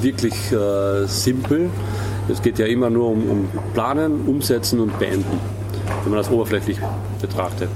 wirklich 0.00 0.34
äh, 0.52 1.06
simpel. 1.06 1.70
Es 2.28 2.42
geht 2.42 2.58
ja 2.58 2.66
immer 2.66 2.90
nur 2.90 3.10
um, 3.10 3.30
um, 3.30 3.48
Planen, 3.74 4.26
Umsetzen 4.26 4.80
und 4.80 4.98
Beenden, 4.98 5.38
wenn 6.02 6.10
man 6.10 6.18
das 6.18 6.30
oberflächlich 6.30 6.78
betrachtet. 7.20 7.68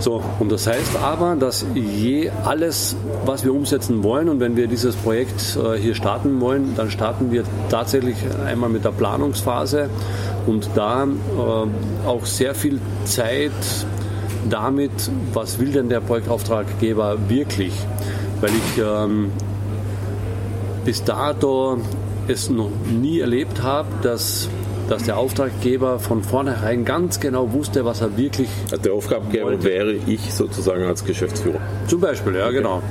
So, 0.00 0.22
und 0.38 0.52
das 0.52 0.66
heißt 0.66 0.96
aber, 1.02 1.34
dass 1.34 1.66
je 1.74 2.30
alles, 2.44 2.94
was 3.26 3.44
wir 3.44 3.52
umsetzen 3.52 4.04
wollen 4.04 4.28
und 4.28 4.38
wenn 4.38 4.56
wir 4.56 4.68
dieses 4.68 4.94
Projekt 4.94 5.56
äh, 5.56 5.76
hier 5.76 5.94
starten 5.94 6.40
wollen, 6.40 6.74
dann 6.76 6.90
starten 6.90 7.32
wir 7.32 7.42
tatsächlich 7.68 8.16
einmal 8.46 8.70
mit 8.70 8.84
der 8.84 8.92
Planungsphase 8.92 9.90
und 10.46 10.70
da 10.76 11.04
äh, 11.04 12.06
auch 12.06 12.24
sehr 12.24 12.54
viel 12.54 12.80
Zeit 13.04 13.50
damit, 14.48 14.92
was 15.32 15.58
will 15.58 15.72
denn 15.72 15.88
der 15.88 16.00
Projektauftraggeber 16.00 17.28
wirklich? 17.28 17.72
Weil 18.40 18.50
ich 18.50 18.82
ähm, 18.82 19.32
bis 20.84 21.02
dato 21.02 21.78
es 22.28 22.50
noch 22.50 22.70
nie 22.88 23.20
erlebt 23.20 23.62
habe, 23.62 23.88
dass, 24.02 24.48
dass 24.88 25.04
der 25.04 25.18
Auftraggeber 25.18 25.98
von 25.98 26.22
vornherein 26.22 26.84
ganz 26.84 27.20
genau 27.20 27.52
wusste, 27.52 27.84
was 27.84 28.00
er 28.00 28.16
wirklich. 28.16 28.48
Also 28.70 28.82
der 28.82 28.92
Auftraggeber 28.94 29.46
wollte. 29.46 29.64
wäre 29.64 29.92
ich 29.92 30.32
sozusagen 30.32 30.84
als 30.84 31.04
Geschäftsführer. 31.04 31.60
Zum 31.86 32.00
Beispiel, 32.00 32.34
ja, 32.36 32.46
okay. 32.46 32.56
genau. 32.56 32.82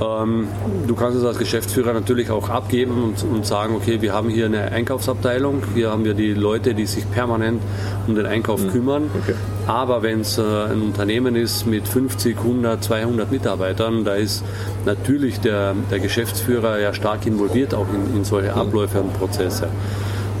Ähm, 0.00 0.48
du 0.86 0.94
kannst 0.94 1.18
es 1.18 1.24
als 1.24 1.38
Geschäftsführer 1.38 1.92
natürlich 1.92 2.30
auch 2.30 2.48
abgeben 2.48 3.02
und, 3.02 3.22
und, 3.22 3.44
sagen, 3.44 3.74
okay, 3.74 4.00
wir 4.00 4.14
haben 4.14 4.30
hier 4.30 4.46
eine 4.46 4.72
Einkaufsabteilung, 4.72 5.62
hier 5.74 5.90
haben 5.90 6.04
wir 6.04 6.14
die 6.14 6.32
Leute, 6.32 6.74
die 6.74 6.86
sich 6.86 7.10
permanent 7.10 7.60
um 8.06 8.14
den 8.14 8.24
Einkauf 8.24 8.62
mhm. 8.62 8.70
kümmern. 8.70 9.10
Okay. 9.22 9.34
Aber 9.66 10.02
wenn 10.02 10.20
es 10.20 10.38
äh, 10.38 10.42
ein 10.42 10.80
Unternehmen 10.80 11.36
ist 11.36 11.66
mit 11.66 11.86
50, 11.86 12.38
100, 12.38 12.82
200 12.82 13.30
Mitarbeitern, 13.30 14.04
da 14.04 14.14
ist 14.14 14.42
natürlich 14.86 15.40
der, 15.40 15.74
der 15.90 15.98
Geschäftsführer 15.98 16.78
ja 16.80 16.94
stark 16.94 17.26
involviert 17.26 17.74
auch 17.74 17.86
in, 17.92 18.16
in 18.16 18.24
solche 18.24 18.52
mhm. 18.52 18.58
Abläufe 18.58 19.00
und 19.00 19.12
Prozesse. 19.12 19.68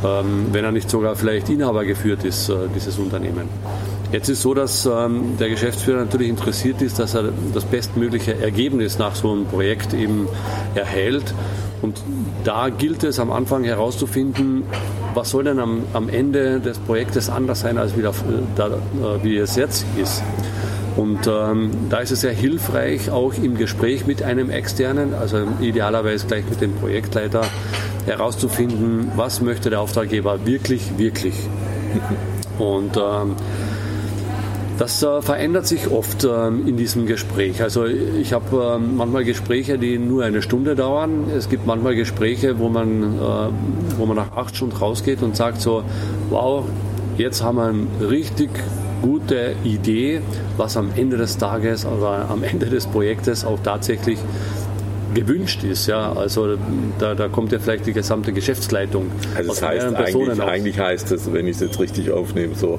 Ähm, 0.02 0.46
wenn 0.52 0.64
er 0.64 0.72
nicht 0.72 0.88
sogar 0.88 1.14
vielleicht 1.14 1.50
Inhaber 1.50 1.84
geführt 1.84 2.24
ist, 2.24 2.48
äh, 2.48 2.54
dieses 2.74 2.98
Unternehmen. 2.98 3.48
Jetzt 4.12 4.28
ist 4.28 4.42
so, 4.42 4.54
dass 4.54 4.86
ähm, 4.86 5.36
der 5.38 5.50
Geschäftsführer 5.50 5.98
natürlich 5.98 6.28
interessiert 6.28 6.80
ist, 6.82 6.98
dass 6.98 7.14
er 7.14 7.32
das 7.54 7.64
bestmögliche 7.64 8.40
Ergebnis 8.40 8.98
nach 8.98 9.14
so 9.14 9.30
einem 9.30 9.44
Projekt 9.44 9.92
eben 9.94 10.26
erhält. 10.74 11.34
Und 11.82 12.00
da 12.44 12.70
gilt 12.70 13.04
es 13.04 13.20
am 13.20 13.30
Anfang 13.30 13.62
herauszufinden, 13.62 14.64
was 15.14 15.30
soll 15.30 15.44
denn 15.44 15.58
am, 15.58 15.82
am 15.92 16.08
Ende 16.08 16.60
des 16.60 16.78
Projektes 16.78 17.28
anders 17.28 17.60
sein, 17.60 17.78
als 17.78 17.96
wie, 17.96 18.02
da, 18.02 18.12
da, 18.56 18.66
äh, 18.66 19.22
wie 19.22 19.36
es 19.36 19.56
jetzt 19.56 19.84
ist. 20.00 20.22
Und 20.96 21.26
ähm, 21.28 21.70
da 21.88 21.98
ist 21.98 22.10
es 22.10 22.22
sehr 22.22 22.32
hilfreich, 22.32 23.10
auch 23.10 23.34
im 23.34 23.56
Gespräch 23.56 24.06
mit 24.06 24.22
einem 24.22 24.50
Externen, 24.50 25.14
also 25.14 25.46
idealerweise 25.60 26.26
gleich 26.26 26.44
mit 26.50 26.60
dem 26.60 26.74
Projektleiter, 26.74 27.42
herauszufinden, 28.10 29.12
was 29.16 29.40
möchte 29.40 29.70
der 29.70 29.80
Auftraggeber 29.80 30.46
wirklich, 30.46 30.98
wirklich. 30.98 31.34
Und 32.58 32.96
ähm, 32.96 33.36
das 34.80 35.02
äh, 35.02 35.20
verändert 35.20 35.66
sich 35.66 35.90
oft 35.90 36.24
ähm, 36.24 36.66
in 36.66 36.78
diesem 36.78 37.04
Gespräch. 37.04 37.62
Also 37.62 37.84
ich 37.84 38.32
habe 38.32 38.76
ähm, 38.76 38.96
manchmal 38.96 39.24
Gespräche, 39.24 39.78
die 39.78 39.98
nur 39.98 40.24
eine 40.24 40.40
Stunde 40.40 40.74
dauern. 40.74 41.24
Es 41.36 41.50
gibt 41.50 41.66
manchmal 41.66 41.94
Gespräche, 41.94 42.58
wo 42.58 42.70
man, 42.70 43.02
äh, 43.02 43.98
wo 43.98 44.06
man 44.06 44.16
nach 44.16 44.32
acht 44.36 44.56
Stunden 44.56 44.74
rausgeht 44.74 45.22
und 45.22 45.36
sagt 45.36 45.60
so, 45.60 45.82
wow, 46.30 46.64
jetzt 47.18 47.42
haben 47.42 47.56
wir 47.58 47.66
eine 47.66 48.10
richtig 48.10 48.48
gute 49.02 49.54
Idee, 49.64 50.22
was 50.56 50.78
am 50.78 50.90
Ende 50.96 51.18
des 51.18 51.36
Tages 51.36 51.84
oder 51.84 52.30
am 52.30 52.42
Ende 52.42 52.66
des 52.66 52.86
Projektes 52.86 53.44
auch 53.44 53.58
tatsächlich 53.62 54.18
gewünscht 55.14 55.64
ist. 55.64 55.86
Ja? 55.86 56.12
Also 56.12 56.56
da, 56.98 57.14
da 57.14 57.28
kommt 57.28 57.52
ja 57.52 57.58
vielleicht 57.58 57.86
die 57.86 57.92
gesamte 57.92 58.32
Geschäftsleitung. 58.32 59.06
Also 59.34 59.50
das 59.50 59.62
heißt, 59.62 59.94
eigentlich, 59.94 60.42
eigentlich 60.42 60.78
heißt 60.78 61.12
es, 61.12 61.32
wenn 61.32 61.46
ich 61.46 61.56
es 61.56 61.62
jetzt 61.62 61.80
richtig 61.80 62.10
aufnehme, 62.10 62.54
so 62.54 62.78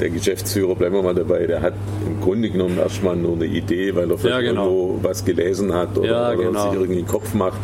der 0.00 0.10
Geschäftsführer, 0.10 0.74
bleiben 0.74 0.94
wir 0.94 1.02
mal 1.02 1.14
dabei, 1.14 1.46
der 1.46 1.62
hat 1.62 1.74
im 2.06 2.20
Grunde 2.20 2.50
genommen 2.50 2.78
erstmal 2.78 3.16
nur 3.16 3.34
eine 3.34 3.46
Idee, 3.46 3.94
weil 3.94 4.10
er 4.10 4.18
vielleicht 4.18 4.42
ja, 4.42 4.50
genau. 4.50 4.64
irgendwo 4.64 4.98
was 5.02 5.24
gelesen 5.24 5.72
hat 5.72 5.96
oder, 5.96 6.08
ja, 6.08 6.34
genau. 6.34 6.50
oder 6.50 6.62
sich 6.62 6.80
irgendwie 6.80 7.00
den 7.00 7.06
Kopf 7.06 7.34
macht. 7.34 7.58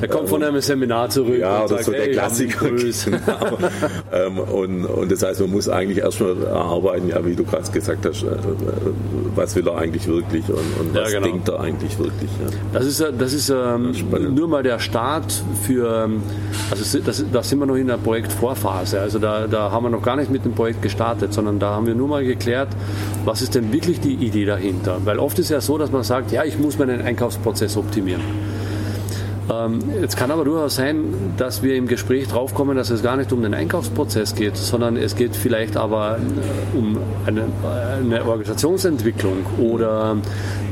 Er 0.00 0.08
kommt 0.08 0.28
von 0.28 0.42
einem 0.42 0.60
Seminar 0.60 1.08
zurück. 1.10 1.38
Ja, 1.38 1.60
oder 1.60 1.68
sagt, 1.68 1.84
so 1.84 1.92
der 1.92 2.10
Klassiker. 2.10 2.66
genau. 2.70 3.58
ähm, 4.12 4.38
und, 4.38 4.84
und 4.86 5.12
das 5.12 5.22
heißt, 5.22 5.40
man 5.40 5.50
muss 5.50 5.68
eigentlich 5.68 5.98
erstmal 5.98 6.42
erarbeiten, 6.42 7.08
ja, 7.08 7.24
wie 7.24 7.36
du 7.36 7.44
gerade 7.44 7.70
gesagt 7.70 8.06
hast, 8.06 8.22
äh, 8.22 8.26
äh, 8.26 8.30
was 9.34 9.54
will 9.56 9.66
er 9.66 9.78
eigentlich 9.78 10.06
wirklich 10.06 10.48
und, 10.48 10.56
und 10.80 10.94
was 10.94 11.12
ja, 11.12 11.18
genau. 11.18 11.32
denkt 11.32 11.48
er 11.48 11.60
eigentlich 11.60 11.98
wirklich. 11.98 12.30
Das 12.72 12.86
ist, 12.86 13.04
das 13.18 13.32
ist 13.32 13.50
ähm, 13.50 13.92
nur 14.34 14.48
mal 14.48 14.62
der 14.62 14.78
Start 14.78 15.42
für, 15.62 16.04
ähm, 16.04 16.22
also 16.70 16.98
da 17.32 17.42
sind 17.42 17.58
wir 17.58 17.66
noch 17.66 17.76
in 17.76 17.86
der 17.86 17.96
Projektvorphase. 17.96 19.00
Also 19.00 19.18
da, 19.18 19.46
da 19.46 19.70
haben 19.70 19.84
wir 19.84 19.90
noch 19.90 20.02
gar 20.02 20.16
nicht 20.16 20.30
mit 20.30 20.44
dem 20.44 20.52
Projekt 20.54 20.82
gestartet, 20.82 21.32
sondern 21.32 21.58
da 21.58 21.71
haben 21.74 21.86
wir 21.86 21.94
nur 21.94 22.08
mal 22.08 22.24
geklärt, 22.24 22.68
was 23.24 23.42
ist 23.42 23.54
denn 23.54 23.72
wirklich 23.72 24.00
die 24.00 24.14
Idee 24.14 24.44
dahinter. 24.44 24.98
Weil 25.04 25.18
oft 25.18 25.38
ist 25.38 25.50
ja 25.50 25.60
so, 25.60 25.78
dass 25.78 25.90
man 25.90 26.02
sagt, 26.02 26.32
ja, 26.32 26.44
ich 26.44 26.58
muss 26.58 26.78
meinen 26.78 27.00
Einkaufsprozess 27.02 27.76
optimieren. 27.76 28.22
Ähm, 29.50 29.80
jetzt 30.00 30.16
kann 30.16 30.30
aber 30.30 30.44
durchaus 30.44 30.76
sein, 30.76 31.04
dass 31.36 31.62
wir 31.62 31.74
im 31.74 31.88
Gespräch 31.88 32.28
draufkommen, 32.28 32.76
dass 32.76 32.90
es 32.90 33.02
gar 33.02 33.16
nicht 33.16 33.32
um 33.32 33.42
den 33.42 33.54
Einkaufsprozess 33.54 34.34
geht, 34.34 34.56
sondern 34.56 34.96
es 34.96 35.16
geht 35.16 35.34
vielleicht 35.34 35.76
aber 35.76 36.18
äh, 36.18 36.78
um 36.78 36.96
eine, 37.26 37.44
eine 38.00 38.24
Organisationsentwicklung 38.24 39.44
oder 39.58 40.16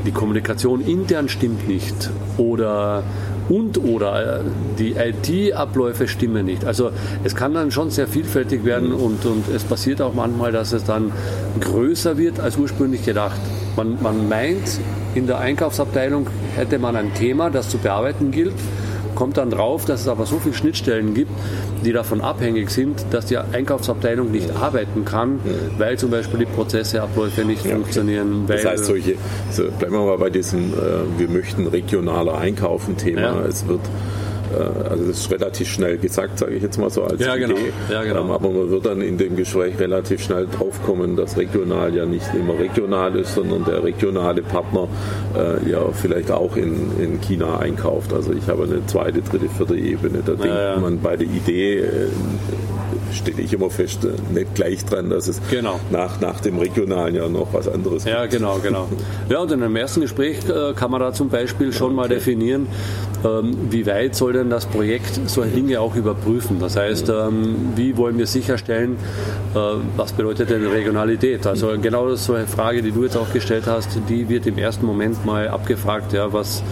die 0.05 0.11
Kommunikation 0.11 0.81
intern 0.81 1.27
stimmt 1.27 1.67
nicht 1.67 2.09
oder 2.37 3.03
und 3.51 3.83
oder 3.83 4.39
äh, 4.39 4.43
die 4.79 4.93
IT-Abläufe 4.93 6.07
stimmen 6.07 6.45
nicht. 6.45 6.63
Also 6.63 6.91
es 7.23 7.35
kann 7.35 7.53
dann 7.53 7.69
schon 7.69 7.91
sehr 7.91 8.07
vielfältig 8.07 8.63
werden 8.63 8.93
und, 8.93 9.25
und 9.25 9.47
es 9.53 9.63
passiert 9.63 10.01
auch 10.01 10.13
manchmal, 10.13 10.53
dass 10.53 10.71
es 10.71 10.85
dann 10.85 11.11
größer 11.59 12.17
wird 12.17 12.39
als 12.39 12.57
ursprünglich 12.57 13.03
gedacht. 13.03 13.39
Man, 13.75 14.01
man 14.01 14.29
meint, 14.29 14.79
in 15.15 15.27
der 15.27 15.39
Einkaufsabteilung 15.39 16.27
hätte 16.55 16.79
man 16.79 16.95
ein 16.95 17.13
Thema, 17.13 17.49
das 17.49 17.69
zu 17.69 17.77
bearbeiten 17.77 18.31
gilt, 18.31 18.53
kommt 19.15 19.37
dann 19.37 19.49
drauf, 19.49 19.85
dass 19.85 20.01
es 20.01 20.07
aber 20.07 20.25
so 20.25 20.39
viele 20.39 20.53
Schnittstellen 20.53 21.13
gibt, 21.13 21.31
die 21.83 21.91
davon 21.91 22.21
abhängig 22.21 22.69
sind, 22.69 23.05
dass 23.11 23.25
die 23.25 23.37
Einkaufsabteilung 23.37 24.31
nicht 24.31 24.51
arbeiten 24.55 25.05
kann, 25.05 25.39
weil 25.77 25.97
zum 25.97 26.11
Beispiel 26.11 26.39
die 26.39 26.45
Prozesse, 26.45 27.01
Abläufe 27.01 27.43
nicht 27.45 27.65
ja, 27.65 27.75
funktionieren. 27.75 28.45
das 28.47 28.65
heißt, 28.65 28.85
solche, 28.85 29.15
so 29.51 29.63
bleiben 29.63 29.93
wir 29.93 30.05
mal 30.05 30.17
bei 30.17 30.29
diesem, 30.29 30.73
äh, 30.73 30.75
wir 31.17 31.29
möchten 31.29 31.67
regionaler 31.67 32.37
einkaufen 32.37 32.97
Thema. 32.97 33.21
Ja. 33.21 33.45
Es 33.45 33.67
wird 33.67 33.81
also 34.89 35.05
das 35.07 35.19
ist 35.19 35.31
relativ 35.31 35.67
schnell 35.69 35.97
gesagt, 35.97 36.39
sage 36.39 36.55
ich 36.55 36.63
jetzt 36.63 36.77
mal 36.77 36.89
so 36.89 37.03
als 37.03 37.19
ja, 37.21 37.35
Idee. 37.35 37.47
Genau. 37.47 37.59
Ja, 37.91 38.03
genau. 38.03 38.21
Ähm, 38.21 38.31
aber 38.31 38.49
man 38.49 38.69
wird 38.69 38.85
dann 38.85 39.01
in 39.01 39.17
dem 39.17 39.35
Gespräch 39.35 39.79
relativ 39.79 40.23
schnell 40.23 40.47
draufkommen, 40.47 41.15
dass 41.15 41.37
regional 41.37 41.93
ja 41.95 42.05
nicht 42.05 42.33
immer 42.33 42.57
regional 42.57 43.15
ist, 43.15 43.35
sondern 43.35 43.65
der 43.65 43.83
regionale 43.83 44.41
Partner 44.41 44.87
äh, 45.35 45.69
ja 45.69 45.91
vielleicht 45.93 46.31
auch 46.31 46.55
in, 46.55 46.91
in 46.99 47.21
China 47.21 47.59
einkauft. 47.59 48.13
Also 48.13 48.33
ich 48.33 48.47
habe 48.47 48.63
eine 48.63 48.85
zweite, 48.85 49.21
dritte, 49.21 49.49
vierte 49.49 49.75
Ebene. 49.75 50.21
Da 50.25 50.33
ja, 50.33 50.71
denkt 50.71 50.81
man 50.81 50.99
bei 50.99 51.15
der 51.15 51.27
Idee, 51.27 51.79
äh, 51.79 52.07
stelle 53.11 53.41
ich 53.41 53.53
immer 53.53 53.69
fest, 53.69 54.05
äh, 54.05 54.09
nicht 54.33 54.55
gleich 54.55 54.85
dran, 54.85 55.09
dass 55.09 55.27
es 55.27 55.41
genau. 55.49 55.79
nach, 55.89 56.19
nach 56.19 56.39
dem 56.39 56.57
regionalen 56.57 57.15
ja 57.15 57.27
noch 57.27 57.53
was 57.53 57.67
anderes 57.67 58.05
gibt. 58.05 58.15
Ja, 58.15 58.25
genau, 58.25 58.59
genau. 58.59 58.87
Ja, 59.29 59.39
und 59.39 59.51
in 59.51 59.63
einem 59.63 59.75
ersten 59.75 60.01
Gespräch 60.01 60.37
äh, 60.49 60.73
kann 60.73 60.91
man 60.91 60.99
da 60.99 61.13
zum 61.13 61.29
Beispiel 61.29 61.73
schon 61.73 61.87
okay. 61.87 61.95
mal 61.95 62.09
definieren, 62.09 62.67
ähm, 63.23 63.55
wie 63.69 63.85
weit 63.85 64.15
soll 64.15 64.33
denn 64.33 64.49
das 64.49 64.65
Projekt 64.65 65.19
solche 65.29 65.55
Dinge 65.55 65.79
auch 65.79 65.95
überprüfen? 65.95 66.59
Das 66.59 66.75
heißt, 66.75 67.09
ähm, 67.09 67.73
wie 67.75 67.97
wollen 67.97 68.17
wir 68.17 68.27
sicherstellen, 68.27 68.97
äh, 69.53 69.57
was 69.95 70.13
bedeutet 70.13 70.49
denn 70.49 70.65
Regionalität? 70.65 71.45
Also 71.45 71.73
genau 71.81 72.15
so 72.15 72.33
eine 72.33 72.47
Frage, 72.47 72.81
die 72.81 72.91
du 72.91 73.03
jetzt 73.03 73.17
auch 73.17 73.31
gestellt 73.31 73.63
hast, 73.67 73.89
die 74.09 74.27
wird 74.29 74.47
im 74.47 74.57
ersten 74.57 74.85
Moment 74.85 75.25
mal 75.25 75.47
abgefragt, 75.47 76.13
ja, 76.13 76.31
was 76.33 76.63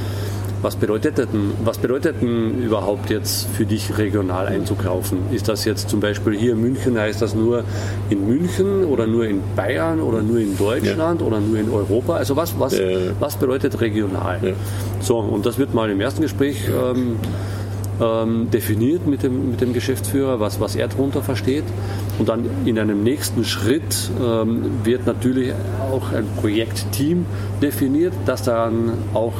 was 0.62 0.76
bedeutet 0.76 1.18
denn, 1.18 1.52
was 1.64 1.78
bedeutet 1.78 2.22
denn 2.22 2.62
überhaupt 2.62 3.10
jetzt 3.10 3.48
für 3.50 3.66
dich 3.66 3.98
regional 3.98 4.48
einzukaufen? 4.48 5.20
Ist 5.32 5.48
das 5.48 5.66
jetzt 5.66 5.90
zum 5.90 6.00
Beispiel 6.00 6.38
hier 6.38 6.54
in 6.54 6.62
München, 6.62 6.98
heißt 6.98 7.22
das 7.22 7.36
nur 7.36 7.64
in 8.10 8.28
München 8.28 8.84
oder 8.86 9.08
nur 9.08 9.26
in 9.26 9.42
Bayern 9.56 10.02
oder 10.02 10.22
nur 10.22 10.40
in 10.40 10.58
Deutschland 10.58 11.22
ja. 11.22 11.28
oder 11.28 11.40
nur 11.40 11.58
in 11.58 11.70
Europa? 11.70 12.16
Also 12.16 12.36
was, 12.36 12.60
was, 12.60 12.74
äh. 12.74 13.12
was 13.20 13.38
bedeutet 13.38 13.80
regional? 13.80 14.40
Ja. 14.42 14.54
So, 15.00 15.18
und 15.18 15.46
das 15.46 15.58
wird 15.58 15.74
mal 15.74 15.90
im 15.90 16.02
ersten 16.02 16.22
Gespräch 16.22 16.68
ähm, 16.68 17.16
ähm, 18.02 18.50
definiert 18.52 19.08
mit 19.08 19.24
dem, 19.24 19.52
mit 19.52 19.62
dem 19.62 19.74
Geschäftsführer, 19.74 20.40
was, 20.40 20.60
was 20.60 20.76
er 20.76 20.88
darunter 20.88 21.22
versteht. 21.22 21.66
Und 22.18 22.30
dann 22.30 22.46
in 22.66 22.78
einem 22.80 23.04
nächsten 23.04 23.46
Schritt 23.46 24.12
ähm, 24.22 24.72
wird 24.84 25.06
natürlich 25.06 25.54
auch 25.92 26.12
ein 26.12 26.26
Projektteam 26.42 27.26
definiert, 27.62 28.14
das 28.26 28.44
dann 28.44 28.94
auch 29.14 29.34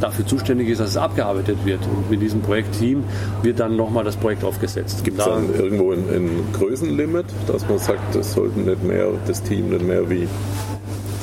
dafür 0.00 0.26
zuständig 0.26 0.68
ist, 0.68 0.80
dass 0.80 0.90
es 0.90 0.96
abgearbeitet 0.96 1.58
wird. 1.64 1.80
Und 1.82 2.10
mit 2.10 2.20
diesem 2.20 2.40
Projektteam 2.40 3.04
wird 3.42 3.60
dann 3.60 3.76
nochmal 3.76 4.04
das 4.04 4.16
Projekt 4.16 4.44
aufgesetzt. 4.44 5.04
Gibt 5.04 5.18
es 5.18 5.24
dann 5.24 5.54
irgendwo 5.54 5.92
ein, 5.92 6.04
ein 6.10 6.30
Größenlimit, 6.52 7.26
dass 7.46 7.68
man 7.68 7.78
sagt, 7.78 8.14
das 8.14 8.32
sollten 8.32 8.64
nicht 8.64 8.82
mehr, 8.82 9.08
das 9.26 9.42
Team 9.42 9.70
nicht 9.70 9.82
mehr 9.82 10.08
wie 10.08 10.28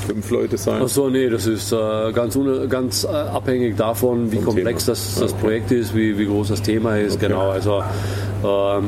fünf 0.05 0.29
Leute 0.29 0.57
sein? 0.57 0.81
Achso, 0.81 1.09
nee, 1.09 1.29
das 1.29 1.47
ist 1.47 1.71
äh, 1.71 2.11
ganz, 2.13 2.37
ganz 2.69 3.03
äh, 3.03 3.07
abhängig 3.07 3.75
davon, 3.75 4.31
wie 4.31 4.37
Vom 4.37 4.45
komplex 4.45 4.85
das, 4.85 5.15
das 5.15 5.33
okay. 5.33 5.41
Projekt 5.41 5.71
ist, 5.71 5.95
wie, 5.95 6.17
wie 6.17 6.25
groß 6.25 6.49
das 6.49 6.61
Thema 6.61 6.97
ist. 6.97 7.15
Okay. 7.15 7.27
Genau, 7.27 7.49
also 7.49 7.83
ähm, 8.43 8.85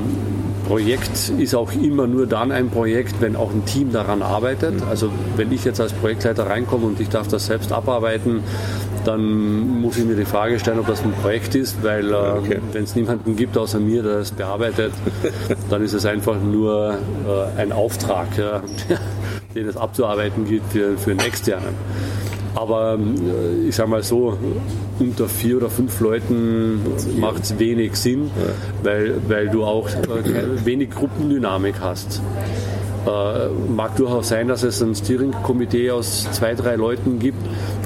Projekt 0.68 1.32
ist 1.38 1.56
auch 1.56 1.72
immer 1.72 2.08
nur 2.08 2.28
dann 2.28 2.52
ein 2.52 2.70
Projekt, 2.70 3.16
wenn 3.22 3.36
auch 3.36 3.52
ein 3.52 3.66
Team 3.66 3.92
daran 3.94 4.22
arbeitet. 4.22 4.76
Mhm. 4.76 4.90
Also 4.90 5.10
wenn 5.38 5.52
ich 5.52 5.64
jetzt 5.64 5.80
als 5.80 5.94
Projektleiter 5.94 6.48
reinkomme 6.48 6.86
und 6.86 7.00
ich 7.00 7.10
darf 7.10 7.28
das 7.28 7.46
selbst 7.46 7.72
abarbeiten, 7.72 8.42
dann 9.08 9.82
muss 9.82 9.98
ich 9.98 10.06
mir 10.06 10.16
die 10.16 10.26
Frage 10.26 10.60
stellen, 10.60 10.80
ob 10.80 10.88
das 10.88 11.02
ein 11.02 11.14
Projekt 11.14 11.56
ist, 11.56 11.82
weil 11.82 12.12
äh, 12.12 12.14
okay. 12.14 12.60
wenn 12.74 12.84
es 12.84 12.96
niemanden 12.96 13.38
gibt 13.38 13.58
außer 13.58 13.80
mir, 13.80 14.04
der 14.04 14.18
es 14.18 14.32
bearbeitet, 14.32 14.92
dann 15.70 15.82
ist 15.82 15.94
es 15.94 16.06
einfach 16.06 16.36
nur 16.42 16.98
äh, 17.26 17.62
ein 17.62 17.72
Auftrag, 17.72 18.38
ja, 18.38 18.62
den 19.56 19.68
es 19.68 19.78
abzuarbeiten 19.78 20.46
gibt 20.46 20.74
für, 20.74 20.98
für 20.98 21.12
einen 21.12 21.22
externen. 21.22 21.74
Aber 22.54 22.98
äh, 22.98 23.68
ich 23.70 23.76
sage 23.76 23.90
mal 23.90 24.04
so, 24.04 24.38
unter 25.00 25.30
vier 25.30 25.58
oder 25.58 25.70
fünf 25.70 26.00
Leuten 26.02 26.82
macht 27.20 27.44
es 27.44 27.58
wenig 27.60 27.96
Sinn, 27.96 28.30
weil, 28.84 29.16
weil 29.28 29.48
du 29.48 29.64
auch 29.64 29.88
äh, 29.88 30.66
wenig 30.66 30.90
Gruppendynamik 30.90 31.76
hast. 31.80 32.22
Äh, 33.08 33.48
mag 33.74 33.96
durchaus 33.96 34.28
sein, 34.28 34.50
dass 34.50 34.64
es 34.64 34.82
ein 34.82 34.94
Steering-Komitee 34.94 35.92
aus 35.92 36.28
zwei, 36.34 36.56
drei 36.56 36.76
Leuten 36.76 37.20
gibt, 37.20 37.38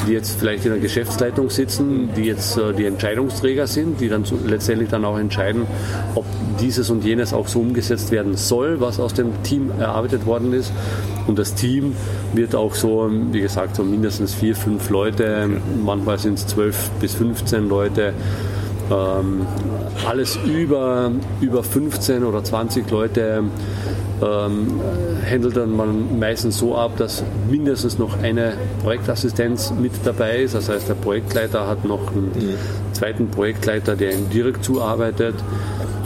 die 0.08 0.14
jetzt 0.14 0.40
vielleicht 0.40 0.66
in 0.66 0.72
der 0.72 0.80
Geschäftsleitung 0.80 1.52
sitzen, 1.52 2.10
die 2.18 2.24
jetzt 2.24 2.58
äh, 2.58 2.74
die 2.74 2.86
Entscheidungsträger 2.86 3.68
sind, 3.68 4.02
die 4.02 4.10
dann 4.10 4.24
letztendlich 4.48 4.90
dann 4.90 5.06
auch 5.06 5.20
entscheiden, 5.20 5.68
ob 6.16 6.26
dieses 6.60 6.90
und 6.90 7.04
jenes 7.04 7.34
auch 7.34 7.48
so 7.48 7.60
umgesetzt 7.60 8.12
werden 8.12 8.36
soll, 8.36 8.82
was 8.82 9.00
aus 9.00 9.14
dem 9.14 9.44
Team 9.44 9.72
erarbeitet 9.80 10.26
worden 10.26 10.54
ist. 10.54 10.72
Und 11.28 11.38
das 11.38 11.54
Team 11.54 11.96
wird 12.34 12.56
auch 12.56 12.74
so, 12.74 13.08
wie 13.32 13.42
gesagt, 13.42 13.76
so 13.76 13.84
mindestens 13.84 14.34
vier, 14.34 14.56
fünf 14.56 14.90
Leute, 14.90 15.50
manchmal 15.84 16.18
sind 16.18 16.40
es 16.40 16.48
zwölf 16.48 16.90
bis 17.00 17.14
15 17.14 17.70
Leute. 17.70 18.14
Ähm, 18.90 19.46
alles 20.10 20.40
über, 20.48 21.12
über 21.42 21.64
15 21.64 22.24
oder 22.24 22.44
20 22.44 22.90
Leute 22.90 23.44
ähm, 24.22 24.80
handelt 25.30 25.58
dann 25.58 25.76
man 25.76 26.20
meistens 26.20 26.58
so 26.58 26.76
ab, 26.76 26.98
dass 26.98 27.24
mindestens 27.50 27.98
noch 27.98 28.22
eine 28.22 28.54
Projektassistenz 28.84 29.74
mit 29.80 29.92
dabei 30.04 30.40
ist. 30.40 30.56
Das 30.56 30.70
heißt, 30.70 30.90
der 30.90 30.96
Projektleiter 30.96 31.68
hat 31.68 31.86
noch 31.86 32.12
einen 32.12 32.28
mhm. 32.28 32.94
zweiten 32.94 33.28
Projektleiter, 33.30 33.96
der 33.96 34.14
ihm 34.14 34.30
direkt 34.30 34.64
zuarbeitet. 34.64 35.36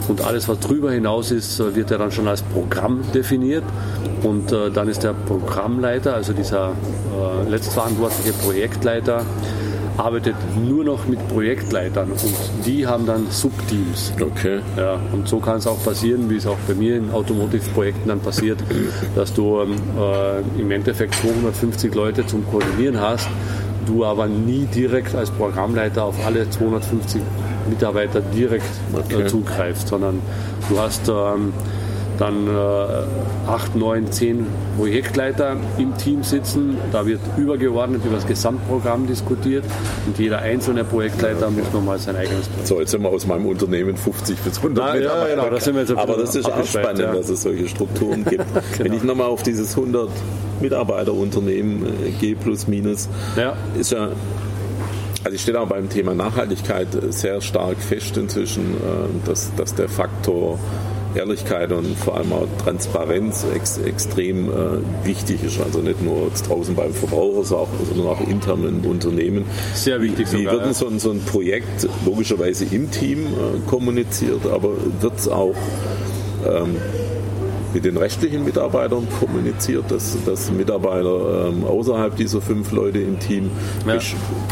Und 0.08 0.24
alles, 0.24 0.48
was 0.48 0.60
drüber 0.60 0.92
hinaus 0.92 1.32
ist, 1.32 1.58
wird 1.74 1.90
ja 1.90 1.98
dann 1.98 2.12
schon 2.12 2.28
als 2.28 2.42
Programm 2.42 3.00
definiert. 3.12 3.64
Und 4.22 4.52
äh, 4.52 4.70
dann 4.70 4.88
ist 4.88 5.02
der 5.02 5.12
Programmleiter, 5.12 6.14
also 6.14 6.32
dieser 6.32 6.70
äh, 6.70 7.48
letztverantwortliche 7.50 8.32
Projektleiter, 8.32 9.24
arbeitet 9.96 10.36
nur 10.56 10.84
noch 10.84 11.06
mit 11.06 11.26
Projektleitern 11.28 12.10
und 12.10 12.66
die 12.66 12.86
haben 12.86 13.06
dann 13.06 13.30
Subteams. 13.30 14.12
Okay. 14.20 14.60
Ja, 14.76 14.98
und 15.12 15.28
so 15.28 15.38
kann 15.38 15.56
es 15.56 15.66
auch 15.66 15.82
passieren, 15.82 16.28
wie 16.28 16.36
es 16.36 16.46
auch 16.46 16.58
bei 16.68 16.74
mir 16.74 16.96
in 16.96 17.10
Automotive-Projekten 17.10 18.08
dann 18.08 18.20
passiert, 18.20 18.58
dass 19.14 19.32
du 19.32 19.60
ähm, 19.60 19.76
äh, 19.98 20.60
im 20.60 20.70
Endeffekt 20.70 21.14
250 21.14 21.94
Leute 21.94 22.26
zum 22.26 22.46
Koordinieren 22.46 23.00
hast, 23.00 23.28
du 23.86 24.04
aber 24.04 24.26
nie 24.26 24.66
direkt 24.66 25.14
als 25.14 25.30
Programmleiter 25.30 26.04
auf 26.04 26.14
alle 26.26 26.48
250 26.48 27.22
Mitarbeiter 27.68 28.20
direkt 28.20 28.64
äh, 28.92 29.14
okay. 29.14 29.26
zugreifst, 29.26 29.88
sondern 29.88 30.20
du 30.68 30.78
hast 30.78 31.08
ähm, 31.08 31.52
dann 32.18 32.46
äh, 32.46 32.50
acht, 33.46 33.74
neun, 33.76 34.10
zehn 34.10 34.46
Projektleiter 34.76 35.56
im 35.78 35.96
Team 35.96 36.22
sitzen. 36.22 36.76
Da 36.92 37.06
wird 37.06 37.20
übergeordnet 37.36 38.04
über 38.04 38.16
das 38.16 38.26
Gesamtprogramm 38.26 39.06
diskutiert 39.06 39.64
und 40.06 40.18
jeder 40.18 40.38
einzelne 40.40 40.84
Projektleiter 40.84 41.50
muss 41.50 41.72
nochmal 41.72 41.98
sein 41.98 42.16
eigenes 42.16 42.48
Projekt. 42.48 42.66
So, 42.66 42.80
jetzt 42.80 42.90
sind 42.90 43.02
wir 43.02 43.10
aus 43.10 43.26
meinem 43.26 43.46
Unternehmen 43.46 43.96
50 43.96 44.38
bis 44.38 44.56
100 44.58 44.84
Na, 44.84 44.96
Ja, 44.98 45.26
genau, 45.26 45.50
das 45.50 45.64
sind 45.64 45.74
wir 45.74 45.82
jetzt 45.82 45.96
Aber 45.96 46.16
das 46.16 46.34
ist 46.34 46.46
auch 46.46 46.64
spannend, 46.64 47.00
ja. 47.00 47.14
dass 47.14 47.28
es 47.28 47.42
solche 47.42 47.68
Strukturen 47.68 48.24
gibt. 48.24 48.44
genau. 48.54 48.64
Wenn 48.78 48.92
ich 48.92 49.02
nochmal 49.02 49.28
auf 49.28 49.42
dieses 49.42 49.76
100 49.76 50.08
Mitarbeiterunternehmen 50.60 51.84
äh, 52.06 52.10
gehe, 52.12 52.36
plus 52.36 52.66
minus, 52.66 53.08
ja. 53.36 53.54
ist 53.78 53.92
ja 53.92 54.08
also 55.26 55.34
ich 55.34 55.42
stelle 55.42 55.60
auch 55.60 55.66
beim 55.66 55.88
Thema 55.88 56.14
Nachhaltigkeit 56.14 56.86
sehr 57.10 57.40
stark 57.40 57.78
fest 57.78 58.16
inzwischen, 58.16 58.74
äh, 58.74 59.26
dass, 59.26 59.52
dass 59.56 59.74
der 59.74 59.88
Faktor 59.88 60.56
Ehrlichkeit 61.16 61.72
und 61.72 61.96
vor 61.98 62.16
allem 62.16 62.32
auch 62.32 62.46
Transparenz 62.62 63.44
ex, 63.54 63.78
extrem 63.78 64.48
äh, 64.48 64.52
wichtig 65.04 65.42
ist. 65.44 65.60
Also 65.60 65.80
nicht 65.80 66.02
nur 66.02 66.30
draußen 66.46 66.74
beim 66.74 66.92
Verbraucher, 66.92 67.44
sondern 67.44 68.06
auch 68.06 68.20
intern 68.28 68.64
im 68.66 68.88
Unternehmen. 68.88 69.44
Sehr 69.74 70.00
wichtig. 70.00 70.32
Wie, 70.32 70.40
wie 70.40 70.44
wird 70.46 70.64
denn 70.64 70.74
so, 70.74 70.90
so, 70.98 71.10
ein 71.10 71.20
Projekt 71.20 71.88
logischerweise 72.04 72.66
im 72.70 72.90
Team 72.90 73.26
äh, 73.26 73.68
kommuniziert, 73.68 74.46
aber 74.46 74.70
wird 75.00 75.18
es 75.18 75.28
auch 75.28 75.54
ähm, 76.46 76.76
mit 77.76 77.84
den 77.84 77.98
rechtlichen 77.98 78.42
Mitarbeitern 78.44 79.06
kommuniziert, 79.20 79.90
dass, 79.90 80.16
dass 80.24 80.50
Mitarbeiter 80.50 81.48
ähm, 81.48 81.64
außerhalb 81.64 82.16
dieser 82.16 82.40
fünf 82.40 82.72
Leute 82.72 83.00
im 83.00 83.20
Team 83.20 83.50
ja. 83.86 83.98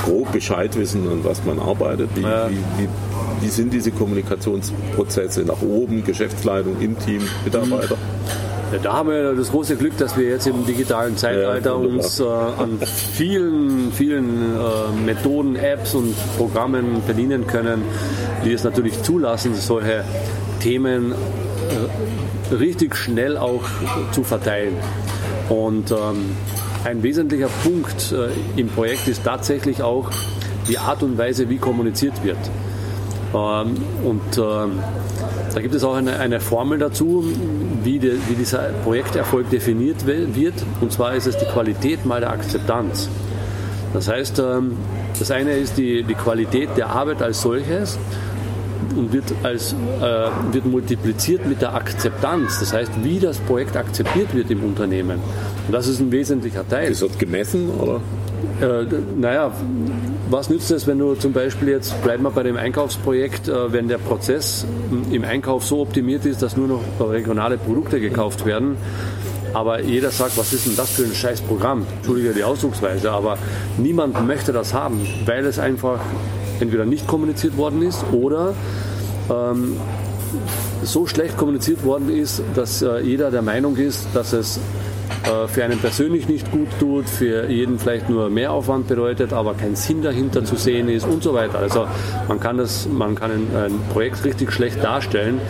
grob 0.05 0.31
Bescheid 0.33 0.77
wissen, 0.77 1.09
an 1.11 1.21
was 1.25 1.43
man 1.45 1.59
arbeitet, 1.59 2.11
wie, 2.17 2.21
ja. 2.21 2.51
wie, 2.51 2.57
wie, 2.83 2.89
wie 3.45 3.51
sind 3.51 3.75
diese 3.75 3.91
Kommunikationsprozesse 3.91 5.43
nach 5.43 5.61
oben, 5.61 6.03
Geschäftsleitung 6.03 6.81
im 6.81 6.99
Team, 6.99 7.21
Mitarbeiter? 7.45 7.97
Ja, 8.73 8.79
da 8.83 8.93
haben 8.95 9.11
wir 9.11 9.35
das 9.35 9.51
große 9.51 9.77
Glück, 9.77 9.99
dass 9.99 10.17
wir 10.17 10.31
jetzt 10.31 10.47
im 10.47 10.65
digitalen 10.65 11.15
Zeitalter 11.19 11.71
ja, 11.71 11.77
uns 11.77 12.21
äh, 12.21 12.25
an 12.25 12.79
vielen, 12.81 13.93
vielen 13.93 14.57
äh, 14.57 15.05
Methoden, 15.05 15.57
Apps 15.57 15.95
und 15.95 16.15
Programmen 16.39 17.03
bedienen 17.07 17.47
können, 17.47 17.83
die 18.47 18.53
es 18.53 18.65
natürlich 18.65 19.03
zulassen, 19.03 19.55
solche 19.55 20.05
Themen 20.61 21.13
äh, 21.13 22.55
richtig 22.55 22.97
schnell 22.97 23.37
auch 23.37 23.65
zu 24.13 24.25
verteilen. 24.25 24.75
Und 25.51 25.91
ähm, 25.91 26.35
ein 26.85 27.03
wesentlicher 27.03 27.51
Punkt 27.63 28.11
äh, 28.13 28.59
im 28.59 28.69
Projekt 28.69 29.07
ist 29.07 29.23
tatsächlich 29.23 29.83
auch 29.83 30.11
die 30.67 30.79
Art 30.79 31.03
und 31.03 31.19
Weise, 31.19 31.51
wie 31.51 31.59
kommuniziert 31.59 32.25
wird. 32.25 32.39
Ähm, 33.35 33.77
und 34.05 34.39
ähm, 34.39 34.79
da 35.55 35.61
gibt 35.61 35.75
es 35.75 35.85
auch 35.85 35.95
eine, 35.95 36.19
eine 36.19 36.41
Formel 36.41 36.79
dazu, 36.79 37.25
wie, 37.83 37.99
de, 37.99 38.17
wie, 38.29 38.35
dieser 38.35 38.71
Projekterfolg 38.85 39.51
definiert 39.51 40.07
wird. 40.07 40.55
Und 40.81 40.93
zwar 40.93 41.15
ist 41.15 41.27
es 41.27 41.37
die 41.37 41.47
Qualität 41.47 42.05
mal 42.07 42.21
der 42.21 42.31
Akzeptanz. 42.31 43.09
Das 43.93 44.09
heißt, 44.09 44.39
ähm, 44.39 44.77
das 45.19 45.31
eine 45.31 45.53
ist 45.53 45.77
die, 45.79 46.03
die 46.03 46.15
Qualität 46.15 46.71
der 46.77 46.91
Arbeit 46.91 47.23
als 47.23 47.43
solches 47.43 47.99
und 48.97 49.13
wird, 49.13 49.33
als, 49.43 49.73
äh, 49.73 50.53
wird 50.53 50.67
multipliziert 50.67 51.47
mit 51.47 51.63
der 51.63 51.75
Akzeptanz. 51.75 52.61
Das 52.61 52.73
heißt, 52.73 52.93
wie 53.03 53.19
das 53.19 53.39
Projekt 53.39 53.77
akzeptiert 53.77 54.35
wird 54.35 54.51
im 54.51 54.65
Unternehmen. 54.65 55.19
Und 55.67 55.73
das 55.73 55.87
ist 55.87 56.01
ein 56.01 56.11
wesentlicher 56.13 56.67
Teil. 56.69 56.91
Das 56.91 57.01
wird 57.01 57.19
gemessen, 57.19 57.71
oder? 57.71 58.01
Äh, 58.61 58.87
naja, 59.19 59.53
was 60.31 60.49
nützt 60.49 60.71
es, 60.71 60.87
wenn 60.87 60.99
du 60.99 61.15
zum 61.15 61.33
Beispiel 61.33 61.69
jetzt, 61.69 62.03
bleiben 62.03 62.23
wir 62.23 62.31
bei 62.31 62.43
dem 62.43 62.57
Einkaufsprojekt, 62.57 63.49
äh, 63.49 63.73
wenn 63.73 63.89
der 63.89 63.99
Prozess 63.99 64.65
im 65.11 65.25
Einkauf 65.25 65.65
so 65.65 65.81
optimiert 65.81 66.25
ist, 66.25 66.43
dass 66.43 66.57
nur 66.57 66.69
noch 66.69 66.83
regionale 67.01 67.59
Produkte 67.59 68.01
gekauft 68.01 68.47
werden, 68.47 68.77
aber 69.55 69.81
jeder 69.81 70.11
sagt, 70.11 70.37
was 70.37 70.53
ist 70.53 70.67
denn 70.67 70.77
das 70.77 70.91
für 70.91 71.05
ein 71.05 71.15
scheiß 71.15 71.43
Programm? 71.43 71.87
Entschuldige 71.97 72.33
die 72.33 72.43
Ausdrucksweise, 72.43 73.13
aber 73.13 73.39
niemand 73.79 74.27
möchte 74.27 74.53
das 74.53 74.75
haben, 74.75 75.07
weil 75.27 75.47
es 75.47 75.61
einfach 75.61 76.01
entweder 76.59 76.85
nicht 76.85 77.07
kommuniziert 77.07 77.57
worden 77.57 77.83
ist 77.83 78.05
oder 78.13 78.55
ähm, 79.31 79.77
so 80.83 81.07
schlecht 81.07 81.37
kommuniziert 81.37 81.85
worden 81.85 82.09
ist, 82.09 82.43
dass 82.55 82.83
äh, 82.83 83.01
jeder 83.01 83.31
der 83.31 83.43
Meinung 83.43 83.77
ist, 83.77 84.09
dass 84.13 84.33
es 84.33 84.59
für 85.49 85.65
einen 85.65 85.79
persönlich 85.79 86.29
nicht 86.29 86.51
gut 86.51 86.69
tut, 86.79 87.09
für 87.09 87.49
jeden 87.49 87.79
vielleicht 87.79 88.11
nur 88.11 88.29
Mehraufwand 88.29 88.89
bedeutet, 88.89 89.33
aber 89.33 89.55
kein 89.55 89.75
Sinn 89.75 90.03
dahinter 90.03 90.45
zu 90.45 90.57
sehen 90.57 90.89
ist 90.89 91.07
und 91.07 91.23
so 91.23 91.35
weiter. 91.35 91.59
Also 91.59 91.87
man 92.29 92.41
kann, 92.41 92.59
das, 92.59 92.87
man 92.87 93.15
kann 93.15 93.31
ein, 93.31 93.81
Projekt 93.93 94.25
richtig 94.25 94.53
schlecht 94.53 94.83
darstellen, 94.83 95.41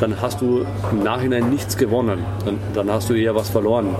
dann 0.00 0.20
hast 0.20 0.40
du 0.40 0.66
im 0.92 1.02
Nachhinein 1.02 1.50
nichts 1.50 1.76
gewonnen. 1.76 2.24
Dann, 2.44 2.58
dann 2.74 2.90
hast 2.90 3.08
du 3.08 3.14
eher 3.14 3.34
was 3.34 3.48
verloren. 3.48 3.96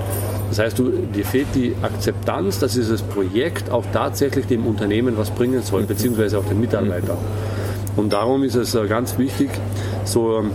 Das 0.50 0.58
heißt, 0.58 0.78
du, 0.78 0.90
dir 0.90 1.24
fehlt 1.24 1.48
die 1.54 1.74
Akzeptanz, 1.82 2.58
dass 2.58 2.74
dieses 2.74 3.02
Projekt 3.02 3.70
auch 3.70 3.84
tatsächlich 3.92 4.46
dem 4.46 4.66
Unternehmen 4.66 5.16
was 5.16 5.30
bringen 5.30 5.62
soll, 5.62 5.84
beziehungsweise 5.84 6.38
auch 6.38 6.44
den 6.44 6.60
Mitarbeitern. 6.60 7.18
Und 7.96 8.12
darum 8.12 8.44
ist 8.44 8.54
es 8.54 8.74
äh, 8.74 8.86
ganz 8.86 9.18
wichtig, 9.18 9.50
so 10.04 10.38
ähm, 10.38 10.50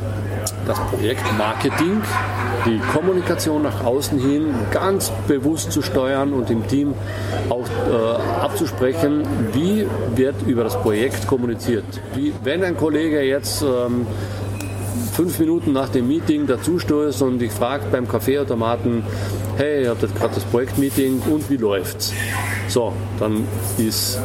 das 0.68 0.80
Projektmarketing, 0.80 2.02
die 2.66 2.80
Kommunikation 2.94 3.64
nach 3.64 3.84
außen 3.84 4.20
hin 4.20 4.54
ganz 4.72 5.12
bewusst 5.28 5.72
zu 5.72 5.82
steuern 5.82 6.34
und 6.34 6.50
im 6.50 6.68
Team 6.68 6.94
auch 7.50 7.68
äh, 7.68 8.42
abzusprechen, 8.42 9.24
wie 9.54 9.88
wird 10.16 10.36
über 10.46 10.64
das 10.64 10.80
Projekt 10.80 11.28
kommuniziert. 11.28 11.86
Wie, 12.16 12.34
wenn 12.44 12.64
ein 12.64 12.78
Kollege 12.78 13.22
jetzt 13.22 13.62
ähm, 13.62 14.06
fünf 15.14 15.40
Minuten 15.40 15.74
nach 15.74 15.90
dem 15.90 16.08
Meeting 16.08 16.48
dazustößt 16.48 17.22
und 17.24 17.42
ich 17.42 17.52
frage 17.52 17.84
beim 17.92 18.08
Kaffeeautomaten, 18.08 19.04
hey, 19.58 19.84
ihr 19.84 19.90
habt 19.90 20.02
gerade 20.02 20.36
das 20.36 20.44
Projektmeeting 20.46 21.22
und 21.30 21.50
wie 21.50 21.58
läuft's? 21.58 22.14
So, 22.68 22.94
dann 23.20 23.46
ist 23.78 24.20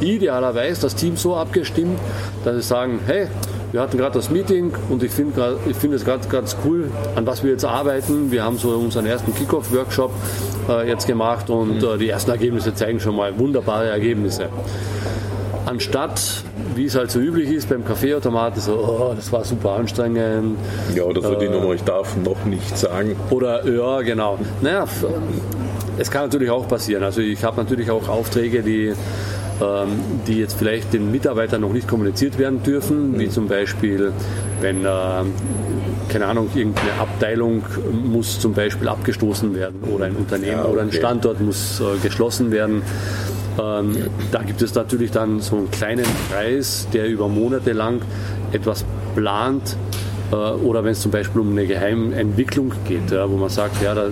idealerweise 0.00 0.82
das 0.82 0.94
Team 0.94 1.16
so 1.16 1.36
abgestimmt, 1.36 1.98
dass 2.44 2.56
sie 2.56 2.62
sagen, 2.62 3.00
hey, 3.06 3.28
wir 3.72 3.80
hatten 3.80 3.96
gerade 3.96 4.14
das 4.14 4.30
Meeting 4.30 4.72
und 4.90 5.02
ich 5.02 5.10
finde 5.10 5.58
ich 5.66 5.76
find 5.76 5.94
es 5.94 6.04
gerade 6.04 6.28
ganz 6.28 6.56
cool, 6.64 6.90
an 7.16 7.26
was 7.26 7.42
wir 7.42 7.50
jetzt 7.50 7.64
arbeiten. 7.64 8.30
Wir 8.30 8.44
haben 8.44 8.58
so 8.58 8.68
unseren 8.70 9.06
ersten 9.06 9.34
Kickoff-Workshop 9.34 10.12
äh, 10.68 10.88
jetzt 10.88 11.06
gemacht 11.06 11.48
und 11.48 11.80
mhm. 11.80 11.88
äh, 11.88 11.98
die 11.98 12.10
ersten 12.10 12.30
Ergebnisse 12.30 12.74
zeigen 12.74 13.00
schon 13.00 13.16
mal 13.16 13.38
wunderbare 13.38 13.88
Ergebnisse. 13.88 14.50
Anstatt, 15.64 16.42
wie 16.74 16.84
es 16.84 16.96
halt 16.96 17.10
so 17.10 17.18
üblich 17.18 17.48
ist, 17.48 17.68
beim 17.70 17.84
Kaffeeautomaten 17.84 18.60
so, 18.60 18.72
oh, 18.74 19.14
das 19.14 19.32
war 19.32 19.42
super 19.44 19.70
anstrengend. 19.70 20.58
Ja, 20.94 21.04
oder 21.04 21.22
so 21.22 21.32
äh, 21.32 21.38
die 21.38 21.48
Nummer, 21.48 21.72
ich 21.72 21.84
darf 21.84 22.14
noch 22.16 22.44
nicht 22.44 22.76
sagen. 22.76 23.16
Oder, 23.30 23.66
ja, 23.66 24.02
genau. 24.02 24.38
Naja, 24.60 24.86
es 25.96 26.10
kann 26.10 26.24
natürlich 26.24 26.50
auch 26.50 26.68
passieren. 26.68 27.04
Also 27.04 27.22
ich 27.22 27.42
habe 27.42 27.56
natürlich 27.56 27.90
auch 27.90 28.08
Aufträge, 28.08 28.62
die 28.62 28.92
die 30.26 30.38
jetzt 30.38 30.58
vielleicht 30.58 30.92
den 30.92 31.10
Mitarbeitern 31.12 31.60
noch 31.60 31.72
nicht 31.72 31.86
kommuniziert 31.86 32.38
werden 32.38 32.62
dürfen, 32.62 33.18
wie 33.18 33.28
zum 33.28 33.48
Beispiel, 33.48 34.12
wenn, 34.60 34.84
äh, 34.84 34.88
keine 36.08 36.26
Ahnung, 36.26 36.50
irgendeine 36.54 36.94
Abteilung 36.94 37.64
muss 38.04 38.40
zum 38.40 38.54
Beispiel 38.54 38.88
abgestoßen 38.88 39.54
werden 39.54 39.82
oder 39.84 40.06
ein 40.06 40.16
Unternehmen 40.16 40.52
ja, 40.52 40.62
okay. 40.62 40.72
oder 40.72 40.82
ein 40.82 40.92
Standort 40.92 41.40
muss 41.40 41.80
äh, 41.80 41.98
geschlossen 42.02 42.50
werden. 42.50 42.82
Ähm, 43.60 43.96
da 44.30 44.42
gibt 44.42 44.62
es 44.62 44.74
natürlich 44.74 45.10
dann 45.10 45.40
so 45.40 45.56
einen 45.56 45.70
kleinen 45.70 46.06
Kreis, 46.30 46.88
der 46.92 47.08
über 47.08 47.28
Monate 47.28 47.72
lang 47.72 48.00
etwas 48.52 48.84
plant, 49.14 49.76
oder 50.32 50.82
wenn 50.82 50.92
es 50.92 51.00
zum 51.00 51.10
Beispiel 51.10 51.40
um 51.40 51.50
eine 51.50 51.66
Geheimentwicklung 51.66 52.72
geht, 52.88 53.10
ja, 53.10 53.30
wo 53.30 53.36
man 53.36 53.50
sagt, 53.50 53.82
ja, 53.82 53.94
da, 53.94 54.08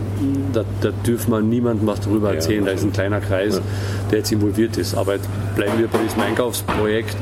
da, 0.52 0.64
da 0.82 0.90
dürfen 1.06 1.30
wir 1.30 1.40
niemandem 1.40 1.86
was 1.86 2.00
darüber 2.00 2.34
erzählen, 2.34 2.64
da 2.66 2.72
ist 2.72 2.84
ein 2.84 2.92
kleiner 2.92 3.20
Kreis, 3.20 3.60
der 4.10 4.18
jetzt 4.18 4.30
involviert 4.30 4.76
ist. 4.76 4.94
Aber 4.94 5.14
jetzt 5.14 5.28
bleiben 5.56 5.78
wir 5.78 5.88
bei 5.88 5.98
diesem 5.98 6.20
Einkaufsprojekt. 6.20 7.16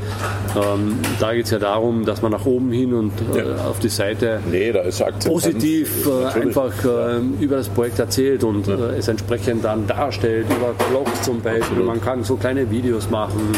Ähm, 0.56 0.98
da 1.20 1.32
geht 1.34 1.44
es 1.44 1.50
ja 1.50 1.58
darum, 1.58 2.04
dass 2.04 2.22
man 2.22 2.32
nach 2.32 2.44
oben 2.44 2.72
hin 2.72 2.92
und 2.92 3.12
äh, 3.34 3.38
ja. 3.38 3.68
auf 3.68 3.78
die 3.78 3.88
Seite 3.88 4.40
nee, 4.50 4.72
positiv 5.24 6.06
äh, 6.06 6.40
einfach 6.40 6.72
äh, 6.84 7.18
über 7.40 7.56
das 7.56 7.68
Projekt 7.68 7.98
erzählt 7.98 8.42
und 8.42 8.66
ja. 8.66 8.74
Äh, 8.74 8.96
es 8.98 9.08
entsprechend 9.08 9.64
dann 9.64 9.87
darstellt, 9.87 10.46
über 10.50 10.74
Blogs 10.90 11.22
zum 11.22 11.40
Beispiel. 11.40 11.62
Absolut. 11.62 11.87
Man 11.87 12.00
kann 12.00 12.24
so 12.24 12.37
kleine 12.37 12.70
Videos 12.70 13.11
machen 13.11 13.52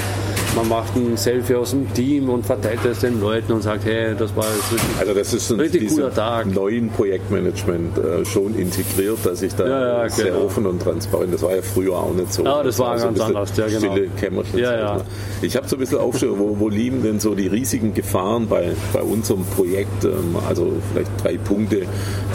man 0.57 0.69
macht 0.69 0.97
ein 0.97 1.17
Selfie 1.17 1.55
aus 1.55 1.71
dem 1.71 1.93
Team 1.95 2.29
und 2.29 2.45
verteilt 2.45 2.85
es 2.85 3.01
den 3.01 3.21
Leuten 3.21 3.53
und 3.53 3.63
sagt, 3.63 3.85
hey, 3.85 4.15
das 4.17 4.35
war 4.35 4.45
jetzt 4.45 4.73
richtig, 4.73 4.91
also 4.99 5.15
das 5.15 5.35
ist 5.35 5.51
ein 5.51 5.61
richtig 5.61 5.89
cooler 5.89 6.13
Tag. 6.13 6.47
neuen 6.47 6.91
Projektmanagement 6.91 7.99
äh, 7.99 8.25
schon 8.25 8.55
integriert, 8.57 9.19
dass 9.25 9.43
ich 9.43 9.55
da 9.55 9.67
ja, 9.67 10.03
ja, 10.03 10.09
sehr 10.09 10.33
genau. 10.33 10.45
offen 10.45 10.67
und 10.67 10.83
transparent, 10.83 11.33
das 11.35 11.43
war 11.43 11.55
ja 11.55 11.63
früher 11.63 11.97
auch 11.97 12.13
nicht 12.15 12.33
so. 12.33 12.45
Ja, 12.45 12.63
das, 12.63 12.77
das 12.77 12.79
war, 12.79 12.91
war 12.91 12.99
ganz 12.99 13.21
anders, 13.21 13.53
ja 13.57 13.67
genau. 13.67 13.97
Kämmerchen. 14.19 14.59
Ja, 14.59 14.77
ja. 14.77 15.01
Ich 15.43 15.57
habe 15.57 15.69
so 15.69 15.77
ein 15.77 15.81
bisschen 15.81 15.99
aufgestellt, 15.99 16.35
wo, 16.37 16.59
wo 16.59 16.69
liegen 16.69 17.03
denn 17.03 17.21
so 17.21 17.35
die 17.35 17.47
riesigen 17.47 17.95
Gefahren 17.95 18.49
bei, 18.49 18.73
bei 18.93 19.03
unserem 19.03 19.45
Projekt, 19.45 20.05
ähm, 20.05 20.37
also 20.49 20.73
vielleicht 20.93 21.11
drei 21.23 21.37
Punkte, 21.39 21.83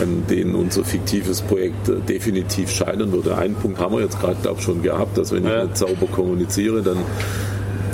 an 0.01 0.23
denen 0.29 0.55
unser 0.55 0.83
fiktives 0.83 1.41
Projekt 1.41 1.89
äh, 1.89 1.99
definitiv 1.99 2.71
scheitern 2.71 3.11
würde. 3.11 3.37
Einen 3.37 3.55
Punkt 3.55 3.79
haben 3.79 3.95
wir 3.95 4.01
jetzt 4.01 4.19
gerade, 4.19 4.37
glaube 4.41 4.59
ich, 4.59 4.65
schon 4.65 4.81
gehabt, 4.81 5.17
dass 5.17 5.31
wenn 5.31 5.45
ich 5.45 5.63
nicht 5.63 5.77
sauber 5.77 6.07
kommuniziere, 6.07 6.81
dann 6.81 6.97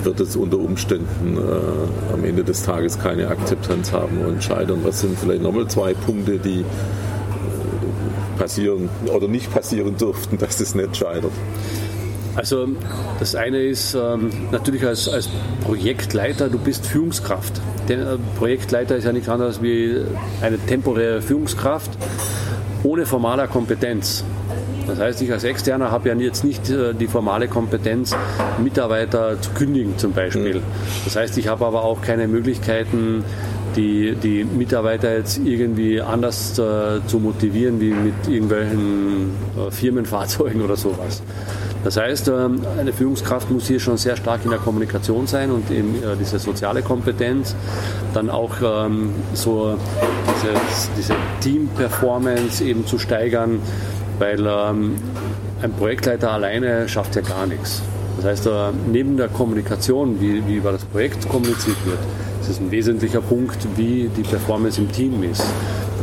wird 0.06 0.20
es 0.20 0.36
unter 0.36 0.58
Umständen 0.58 1.38
äh, 1.38 2.14
am 2.14 2.24
Ende 2.24 2.44
des 2.44 2.64
Tages 2.64 3.00
keine 3.00 3.28
Akzeptanz 3.28 3.92
haben 3.92 4.18
und 4.20 4.44
scheitern. 4.44 4.80
Was 4.84 5.02
sind 5.02 5.18
vielleicht 5.18 5.42
nochmal 5.42 5.68
zwei 5.68 5.94
Punkte, 5.94 6.40
die 6.40 6.62
äh, 6.62 6.64
passieren 8.38 8.90
oder 9.14 9.28
nicht 9.28 9.52
passieren 9.52 9.98
durften, 9.98 10.38
dass 10.38 10.60
es 10.60 10.76
nicht 10.76 10.98
scheitert? 10.98 11.32
Also 12.36 12.68
das 13.20 13.36
eine 13.36 13.58
ist 13.58 13.94
ähm, 13.94 14.32
natürlich 14.52 14.86
als, 14.86 15.10
als 15.10 15.30
Projektleiter, 15.66 16.50
du 16.50 16.58
bist 16.58 16.86
Führungskraft. 16.86 17.62
Der 17.90 18.14
äh, 18.14 18.18
Projektleiter 18.38 18.96
ist 18.96 19.04
ja 19.04 19.12
nichts 19.12 19.28
anderes 19.28 19.62
wie 19.62 19.98
eine 20.42 20.58
temporäre 20.58 21.22
Führungskraft 21.22 21.92
ohne 22.84 23.06
formaler 23.06 23.48
Kompetenz. 23.48 24.24
Das 24.92 25.00
heißt, 25.00 25.22
ich 25.22 25.32
als 25.32 25.46
Externer 25.46 25.90
habe 25.90 26.10
ja 26.10 26.16
jetzt 26.16 26.44
nicht 26.44 26.70
äh, 26.70 26.94
die 26.94 27.08
formale 27.08 27.48
Kompetenz, 27.48 28.14
Mitarbeiter 28.62 29.42
zu 29.42 29.52
kündigen 29.52 29.98
zum 29.98 30.12
Beispiel. 30.12 30.56
Mhm. 30.56 30.64
Das 31.06 31.16
heißt, 31.16 31.38
ich 31.38 31.48
habe 31.48 31.66
aber 31.66 31.86
auch 31.86 32.02
keine 32.02 32.28
Möglichkeiten, 32.28 33.24
die, 33.78 34.16
die 34.16 34.44
Mitarbeiter 34.44 35.16
jetzt 35.16 35.40
irgendwie 35.46 36.02
anders 36.02 36.60
äh, 36.60 37.00
zu 37.08 37.20
motivieren, 37.20 37.80
wie 37.80 37.92
mit 37.92 38.28
irgendwelchen 38.28 39.32
äh, 39.58 39.72
Firmenfahrzeugen 39.72 40.62
oder 40.62 40.76
sowas. 40.76 41.24
Das 41.86 41.96
heißt, 41.96 42.28
ähm, 42.28 42.62
eine 42.78 42.92
Führungskraft 42.92 43.50
muss 43.50 43.68
hier 43.68 43.80
schon 43.80 43.96
sehr 43.96 44.18
stark 44.18 44.42
in 44.44 44.52
der 44.52 44.60
Kommunikation 44.60 45.26
sein 45.26 45.52
und 45.52 45.72
eben 45.72 45.96
äh, 45.96 46.18
diese 46.20 46.38
soziale 46.38 46.82
Kompetenz, 46.82 47.56
dann 48.14 48.30
auch 48.30 48.56
ähm, 48.62 49.12
so 49.34 49.78
diese, 50.36 50.54
diese 50.98 51.16
Team-Performance 51.40 52.62
eben 52.64 52.86
zu 52.86 53.00
steigern, 53.00 53.62
weil 54.22 54.46
ähm, 54.48 54.96
ein 55.62 55.74
Projektleiter 55.74 56.32
alleine 56.32 56.88
schafft 56.88 57.16
ja 57.16 57.22
gar 57.22 57.48
nichts. 57.48 57.82
Das 58.18 58.26
heißt, 58.26 58.46
äh, 58.46 58.52
neben 58.92 59.18
der 59.18 59.30
Kommunikation, 59.30 60.22
wie, 60.22 60.46
wie 60.48 60.56
über 60.58 60.72
das 60.72 60.86
Projekt 60.86 61.28
kommuniziert 61.28 61.78
wird, 61.86 62.00
ist 62.42 62.50
es 62.50 62.60
ein 62.60 62.70
wesentlicher 62.70 63.22
Punkt, 63.22 63.58
wie 63.76 64.10
die 64.16 64.22
Performance 64.22 64.80
im 64.80 64.92
Team 64.92 65.24
ist, 65.24 65.44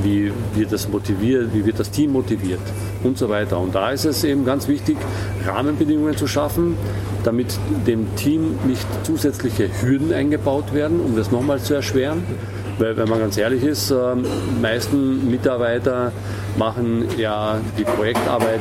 wie 0.02 0.32
wird 0.54 0.72
das 0.72 0.88
motiviert, 0.88 1.50
wie 1.52 1.64
wird 1.64 1.78
das 1.78 1.90
Team 1.90 2.12
motiviert 2.12 2.60
und 3.04 3.16
so 3.18 3.28
weiter. 3.28 3.58
Und 3.58 3.74
da 3.74 3.90
ist 3.92 4.04
es 4.04 4.24
eben 4.24 4.44
ganz 4.44 4.66
wichtig, 4.66 4.96
Rahmenbedingungen 5.46 6.16
zu 6.16 6.26
schaffen, 6.26 6.76
damit 7.22 7.58
dem 7.86 8.14
Team 8.16 8.58
nicht 8.66 8.86
zusätzliche 9.04 9.68
Hürden 9.80 10.12
eingebaut 10.12 10.74
werden, 10.74 11.00
um 11.00 11.16
das 11.16 11.30
nochmal 11.30 11.60
zu 11.60 11.74
erschweren. 11.74 12.22
Weil, 12.78 12.96
wenn 12.96 13.08
man 13.08 13.18
ganz 13.18 13.36
ehrlich 13.36 13.64
ist, 13.64 13.90
äh, 13.90 13.96
meisten 14.60 15.30
Mitarbeiter 15.30 16.12
machen 16.56 17.04
ja 17.16 17.60
die 17.78 17.84
Projektarbeit 17.84 18.60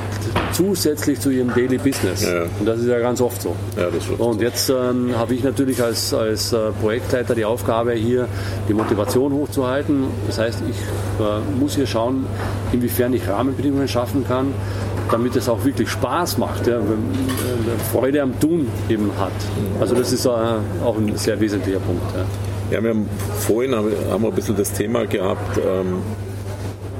zusätzlich 0.51 1.19
zu 1.19 1.29
ihrem 1.29 1.53
Daily 1.53 1.77
Business. 1.77 2.23
Ja. 2.23 2.43
Und 2.59 2.65
das 2.65 2.79
ist 2.79 2.87
ja 2.87 2.99
ganz 2.99 3.21
oft 3.21 3.41
so. 3.41 3.55
Ja, 3.75 3.87
und 4.17 4.41
jetzt 4.41 4.69
ähm, 4.69 5.17
habe 5.17 5.33
ich 5.33 5.43
natürlich 5.43 5.81
als, 5.81 6.13
als 6.13 6.53
äh, 6.53 6.71
Projektleiter 6.79 7.35
die 7.35 7.45
Aufgabe, 7.45 7.93
hier 7.93 8.27
die 8.67 8.73
Motivation 8.73 9.33
hochzuhalten. 9.33 10.05
Das 10.27 10.37
heißt, 10.37 10.63
ich 10.69 10.77
äh, 11.23 11.59
muss 11.59 11.75
hier 11.75 11.87
schauen, 11.87 12.25
inwiefern 12.71 13.13
ich 13.13 13.27
Rahmenbedingungen 13.27 13.87
schaffen 13.87 14.25
kann, 14.27 14.53
damit 15.11 15.35
es 15.35 15.49
auch 15.49 15.63
wirklich 15.65 15.89
Spaß 15.89 16.37
macht, 16.37 16.67
ja, 16.67 16.79
Freude 17.91 18.21
am 18.21 18.39
Tun 18.39 18.67
eben 18.89 19.11
hat. 19.17 19.31
Also 19.79 19.95
das 19.95 20.11
ist 20.11 20.25
äh, 20.25 20.29
auch 20.29 20.97
ein 20.97 21.15
sehr 21.17 21.39
wesentlicher 21.39 21.79
Punkt. 21.79 22.03
Ja. 22.15 22.25
Ja, 22.71 22.83
wir 22.83 22.89
haben 22.89 23.09
vorhin 23.39 23.73
haben 23.75 23.89
wir 23.89 24.29
ein 24.29 24.35
bisschen 24.35 24.57
das 24.57 24.73
Thema 24.73 25.05
gehabt, 25.05 25.57
ähm, 25.57 26.01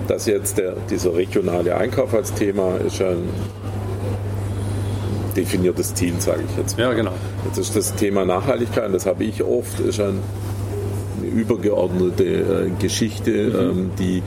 dass 0.07 0.25
jetzt 0.25 0.57
der, 0.57 0.75
dieser 0.89 1.13
regionale 1.13 1.75
Einkauf 1.75 2.13
als 2.13 2.33
Thema 2.33 2.77
ist 2.77 3.01
ein 3.01 3.29
definiertes 5.35 5.93
Ziel, 5.93 6.13
sage 6.19 6.43
ich 6.49 6.57
jetzt. 6.57 6.77
Mal. 6.77 6.85
Ja, 6.85 6.93
genau. 6.93 7.11
Jetzt 7.45 7.57
ist 7.57 7.75
das 7.75 7.95
Thema 7.95 8.25
Nachhaltigkeit, 8.25 8.93
das 8.93 9.05
habe 9.05 9.25
ich 9.25 9.43
oft, 9.43 9.79
ist 9.81 9.99
ein, 9.99 10.19
eine 11.19 11.27
übergeordnete 11.27 12.23
äh, 12.23 12.69
Geschichte, 12.81 13.31
mhm. 13.31 13.79
ähm, 13.79 13.91
die 13.99 14.23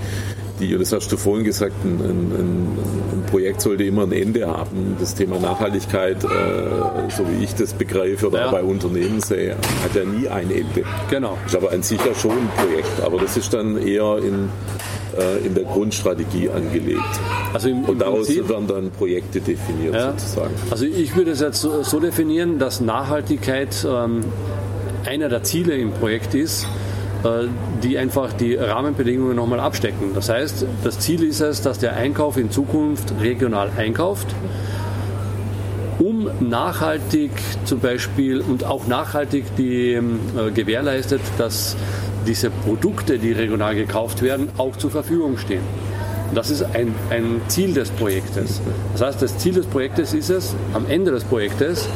die, 0.61 0.77
das 0.77 0.93
hast 0.93 1.11
du 1.11 1.17
vorhin 1.17 1.45
gesagt, 1.45 1.75
ein, 1.85 2.01
ein, 2.01 2.33
ein, 2.39 3.25
Projekt 3.31 3.61
sollte 3.61 3.85
immer 3.85 4.03
ein 4.03 4.13
Ende 4.13 4.47
haben. 4.47 4.97
Das 4.99 5.15
Thema 5.15 5.39
Nachhaltigkeit, 5.39 6.25
äh, 6.25 6.29
so 7.17 7.25
wie 7.29 7.45
ich 7.45 7.55
das 7.55 7.73
begreife 7.73 8.27
oder 8.27 8.47
ja. 8.47 8.51
bei 8.51 8.63
Unternehmen 8.63 9.21
sehe, 9.21 9.57
hat 9.85 9.95
ja 9.95 10.05
nie 10.05 10.29
ein 10.29 10.51
Ende. 10.51 10.83
Genau. 11.11 11.39
Ist 11.47 11.55
aber 11.55 11.71
an 11.71 11.83
sich 11.83 12.05
ja 12.05 12.13
schon 12.15 12.33
ein 12.33 12.51
Projekt, 12.57 13.01
aber 13.05 13.19
das 13.19 13.37
ist 13.37 13.55
dann 13.55 13.79
eher 13.79 14.19
in, 14.19 14.49
äh, 15.17 15.47
in 15.47 15.55
der 15.55 15.65
Grundstrategie 15.65 16.51
angelegt. 16.51 17.01
Also 17.53 17.69
im, 17.69 17.85
Und 17.85 18.01
daraus 18.01 18.27
Prinzip, 18.27 18.49
werden 18.49 18.67
dann 18.67 18.91
Projekte 18.91 19.41
definiert 19.41 19.95
ja. 19.95 20.13
sozusagen. 20.13 20.55
Also 20.71 20.85
ich 20.85 21.15
würde 21.15 21.31
es 21.31 21.41
jetzt 21.41 21.61
so, 21.61 22.01
definieren, 22.01 22.59
dass 22.59 22.81
Nachhaltigkeit 22.81 23.87
ähm, 23.89 24.25
einer 25.05 25.29
der 25.29 25.45
Ziele 25.45 25.77
im 25.77 25.93
Projekt 25.93 26.35
ist, 26.35 26.67
die 27.83 27.99
einfach 27.99 28.33
die 28.33 28.55
Rahmenbedingungen 28.55 29.37
nochmal 29.37 29.61
abstecken. 29.61 30.15
Das 30.15 30.29
heißt, 30.29 30.67
das 30.83 30.99
Ziel 31.01 31.23
ist 31.23 31.41
es, 31.41 31.63
dass 31.63 31.79
der 31.79 31.97
Einkauf 31.97 32.37
in 32.37 32.51
Zukunft 32.51 33.13
regional 33.21 33.71
einkauft, 33.77 34.29
um 35.99 36.31
nachhaltig 36.41 37.31
zum 37.65 37.81
Beispiel 37.81 38.41
und 38.41 38.65
auch 38.65 38.87
nachhaltig 38.87 39.45
die 39.59 39.93
äh, 39.93 40.03
gewährleistet, 40.55 41.21
dass 41.37 41.77
diese 42.27 42.51
Produkte, 42.51 43.19
die 43.19 43.33
regional 43.33 43.75
gekauft 43.75 44.23
werden, 44.23 44.49
auch 44.57 44.77
zur 44.77 44.91
Verfügung 44.91 45.37
stehen. 45.37 45.63
Das 46.35 46.51
ist 46.51 46.63
ein, 46.63 46.95
ein 47.11 47.41
Ziel 47.49 47.75
des 47.75 47.91
Projektes. 47.91 48.61
Das 48.93 49.03
heißt, 49.03 49.23
das 49.23 49.39
Ziel 49.39 49.55
des 49.55 49.67
Projektes 49.67 50.15
ist 50.15 50.31
es, 50.31 50.55
am 50.75 50.87
Ende 50.89 51.11
des 51.11 51.25
Projektes 51.25 51.89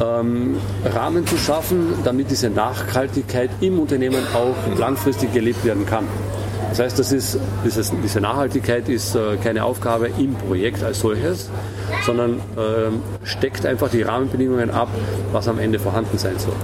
ähm, 0.00 0.56
Rahmen 0.84 1.26
zu 1.26 1.36
schaffen, 1.36 1.94
damit 2.04 2.30
diese 2.30 2.50
Nachhaltigkeit 2.50 3.50
im 3.60 3.78
Unternehmen 3.78 4.22
auch 4.34 4.78
langfristig 4.78 5.32
gelebt 5.32 5.64
werden 5.64 5.86
kann. 5.86 6.06
Das 6.70 6.80
heißt, 6.80 6.98
das 6.98 7.12
ist, 7.12 7.38
dieses, 7.64 7.92
diese 8.02 8.20
Nachhaltigkeit 8.20 8.88
ist 8.88 9.14
äh, 9.14 9.36
keine 9.42 9.64
Aufgabe 9.64 10.10
im 10.18 10.34
Projekt 10.34 10.82
als 10.84 11.00
solches, 11.00 11.50
sondern 12.04 12.34
äh, 12.56 13.26
steckt 13.26 13.64
einfach 13.64 13.88
die 13.90 14.02
Rahmenbedingungen 14.02 14.70
ab, 14.70 14.88
was 15.32 15.48
am 15.48 15.58
Ende 15.58 15.78
vorhanden 15.78 16.18
sein 16.18 16.38
soll 16.38 16.54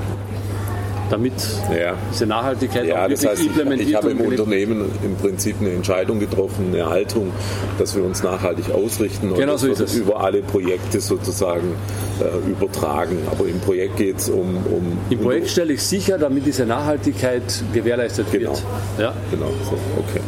damit 1.10 1.34
ja. 1.70 1.94
diese 2.12 2.26
Nachhaltigkeit 2.26 2.86
ja, 2.86 2.96
auch 2.96 3.08
wirklich 3.08 3.20
das 3.20 3.30
heißt, 3.30 3.46
implementiert 3.46 3.88
Ich 3.88 3.94
habe 3.94 4.10
im 4.10 4.20
Unternehmen 4.20 4.90
im 5.04 5.16
Prinzip 5.16 5.56
eine 5.60 5.70
Entscheidung 5.70 6.18
getroffen, 6.18 6.72
eine 6.72 6.88
Haltung, 6.88 7.32
dass 7.78 7.94
wir 7.94 8.04
uns 8.04 8.22
nachhaltig 8.22 8.70
ausrichten 8.70 9.30
und 9.30 9.38
genau 9.38 9.56
so 9.56 9.68
ist 9.68 9.80
es. 9.80 9.94
über 9.94 10.20
alle 10.20 10.42
Projekte 10.42 11.00
sozusagen 11.00 11.74
äh, 12.20 12.50
übertragen. 12.50 13.18
Aber 13.30 13.46
im 13.46 13.60
Projekt 13.60 13.96
geht 13.96 14.18
es 14.18 14.28
um, 14.28 14.56
um... 14.56 14.98
Im 15.10 15.20
Projekt 15.20 15.48
stelle 15.48 15.74
ich 15.74 15.82
sicher, 15.82 16.18
damit 16.18 16.46
diese 16.46 16.66
Nachhaltigkeit 16.66 17.42
gewährleistet 17.72 18.26
genau. 18.32 18.50
wird. 18.50 18.62
Ja? 18.98 19.14
Genau, 19.30 19.50
so, 19.64 19.72
okay. 19.98 20.20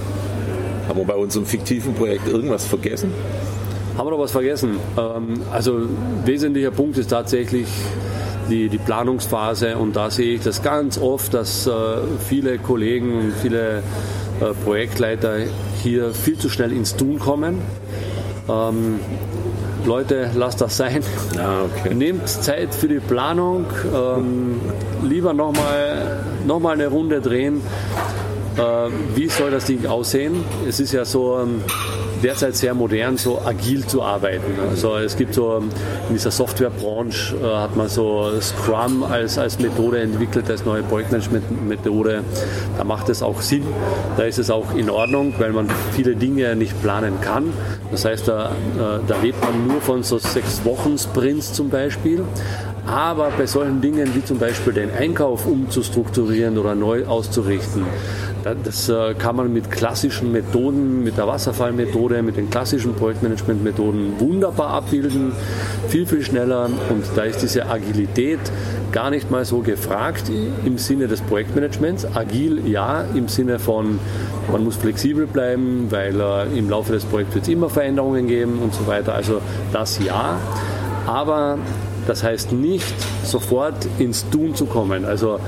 Haben 0.89 1.01
wir 1.01 1.07
bei 1.07 1.17
unserem 1.17 1.47
fiktiven 1.47 1.95
Projekt 1.95 2.29
irgendwas 2.29 2.65
vergessen? 2.65 3.13
Haben 3.97 4.07
wir 4.07 4.11
noch 4.11 4.19
was 4.19 4.33
vergessen? 4.33 4.77
Ähm, 4.99 5.41
also 5.53 5.81
wesentlicher 6.25 6.71
Punkt 6.71 6.99
ist 6.99 7.09
tatsächlich 7.09 7.67
die, 8.49 8.69
die 8.69 8.79
Planungsphase 8.79 9.77
und 9.77 9.97
da 9.97 10.11
sehe 10.11 10.35
ich 10.35 10.43
das 10.43 10.63
ganz 10.63 10.99
oft, 10.99 11.35
dass 11.35 11.67
äh, 11.67 11.73
viele 12.29 12.59
Kollegen 12.59 13.19
und 13.19 13.33
viele 13.43 13.83
äh, 14.41 14.53
Projektleiter 14.65 15.39
hier 15.83 16.13
viel 16.13 16.39
zu 16.39 16.49
schnell 16.49 16.73
ins 16.73 16.97
Tun 16.97 17.19
kommen. 17.19 17.63
Ähm, 18.49 19.01
Leute, 19.85 20.31
lasst 20.35 20.61
das 20.61 20.77
sein. 20.77 21.03
Ah, 21.39 21.63
okay. 21.63 21.95
Nehmt 21.95 22.29
Zeit 22.29 22.75
für 22.75 22.89
die 22.89 22.99
Planung. 22.99 23.67
Ähm, 23.95 24.61
lieber 25.05 25.33
nochmal 25.33 26.25
noch 26.45 26.59
mal 26.59 26.73
eine 26.73 26.89
Runde 26.89 27.21
drehen. 27.21 27.61
Äh, 28.57 28.61
wie 29.15 29.29
soll 29.29 29.51
das 29.51 29.67
Ding 29.67 29.87
aussehen? 29.87 30.45
Es 30.69 30.81
ist 30.81 30.93
ja 30.93 31.05
so, 31.05 31.39
ähm, 31.39 31.63
derzeit 32.23 32.55
sehr 32.57 32.75
modern, 32.75 33.17
so 33.17 33.41
agil 33.45 33.87
zu 33.87 34.03
arbeiten. 34.03 34.53
Also 34.69 34.97
es 34.97 35.17
gibt 35.17 35.35
so 35.35 35.57
in 35.57 36.15
dieser 36.15 36.31
Softwarebranche 36.31 37.37
äh, 37.37 37.57
hat 37.57 37.77
man 37.77 37.89
so 37.89 38.31
Scrum 38.41 39.03
als, 39.03 39.39
als 39.39 39.59
Methode 39.59 40.01
entwickelt, 40.01 40.51
als 40.51 40.65
neue 40.65 40.83
Projektmanagement-Methode. 40.83 42.23
Da 42.77 42.85
macht 42.85 43.09
es 43.09 43.23
auch 43.23 43.41
Sinn. 43.41 43.65
Da 44.17 44.25
ist 44.25 44.39
es 44.39 44.51
auch 44.51 44.75
in 44.75 44.91
Ordnung, 44.91 45.35
weil 45.39 45.53
man 45.53 45.69
viele 45.93 46.17
Dinge 46.17 46.57
nicht 46.57 46.81
planen 46.83 47.21
kann. 47.21 47.53
Das 47.91 48.05
heißt, 48.05 48.29
da, 48.29 48.51
äh, 48.51 49.01
da 49.07 49.17
lebt 49.23 49.43
man 49.43 49.67
nur 49.67 49.81
von 49.81 50.03
so 50.03 50.19
sechs 50.19 50.65
Wochen 50.65 50.99
Sprints 50.99 51.53
zum 51.53 51.71
Beispiel. 51.71 52.23
Aber 52.87 53.33
bei 53.37 53.47
solchen 53.47 53.81
Dingen 53.81 54.15
wie 54.15 54.25
zum 54.25 54.39
Beispiel 54.39 54.73
den 54.73 54.93
Einkauf 54.93 55.45
umzustrukturieren 55.47 56.57
oder 56.57 56.77
neu 56.77 57.05
auszurichten, 57.07 57.85
das 58.55 58.89
äh, 58.89 59.15
kann 59.15 59.37
man 59.37 59.53
mit 59.53 59.71
klassischen 59.71 60.33
Methoden, 60.33 61.03
mit 61.03 61.17
der 61.17 61.27
Wasserfallmethode, 61.27 62.23
mit 62.23 62.37
den 62.37 62.51
klassischen 62.51 62.95
Projektmanagement-Methoden 62.95 64.15
wunderbar 64.19 64.71
abbilden, 64.71 65.33
viel, 65.89 66.07
viel 66.07 66.23
schneller. 66.23 66.67
Und 66.91 67.05
da 67.15 67.23
ist 67.23 67.43
diese 67.43 67.67
Agilität 67.67 68.39
gar 68.93 69.11
nicht 69.11 69.31
mal 69.31 69.45
so 69.45 69.59
gefragt 69.59 70.31
im 70.65 70.79
Sinne 70.79 71.09
des 71.09 71.21
Projektmanagements. 71.23 72.07
Agil 72.15 72.67
ja, 72.67 73.05
im 73.15 73.29
Sinne 73.29 73.59
von, 73.59 73.99
man 74.51 74.65
muss 74.65 74.77
flexibel 74.77 75.27
bleiben, 75.27 75.87
weil 75.91 76.21
äh, 76.21 76.59
im 76.59 76.71
Laufe 76.71 76.93
des 76.93 77.05
Projekts 77.05 77.35
wird 77.35 77.45
es 77.45 77.51
immer 77.51 77.69
Veränderungen 77.69 78.27
geben 78.27 78.59
und 78.63 78.75
so 78.75 78.87
weiter. 78.87 79.15
Also 79.15 79.41
das 79.73 79.99
ja. 79.99 80.39
Aber 81.07 81.59
das 82.07 82.23
heißt 82.23 82.53
nicht, 82.53 82.95
sofort 83.25 83.87
ins 83.99 84.29
Tun 84.31 84.55
zu 84.55 84.67
kommen. 84.67 85.05
Also 85.05 85.41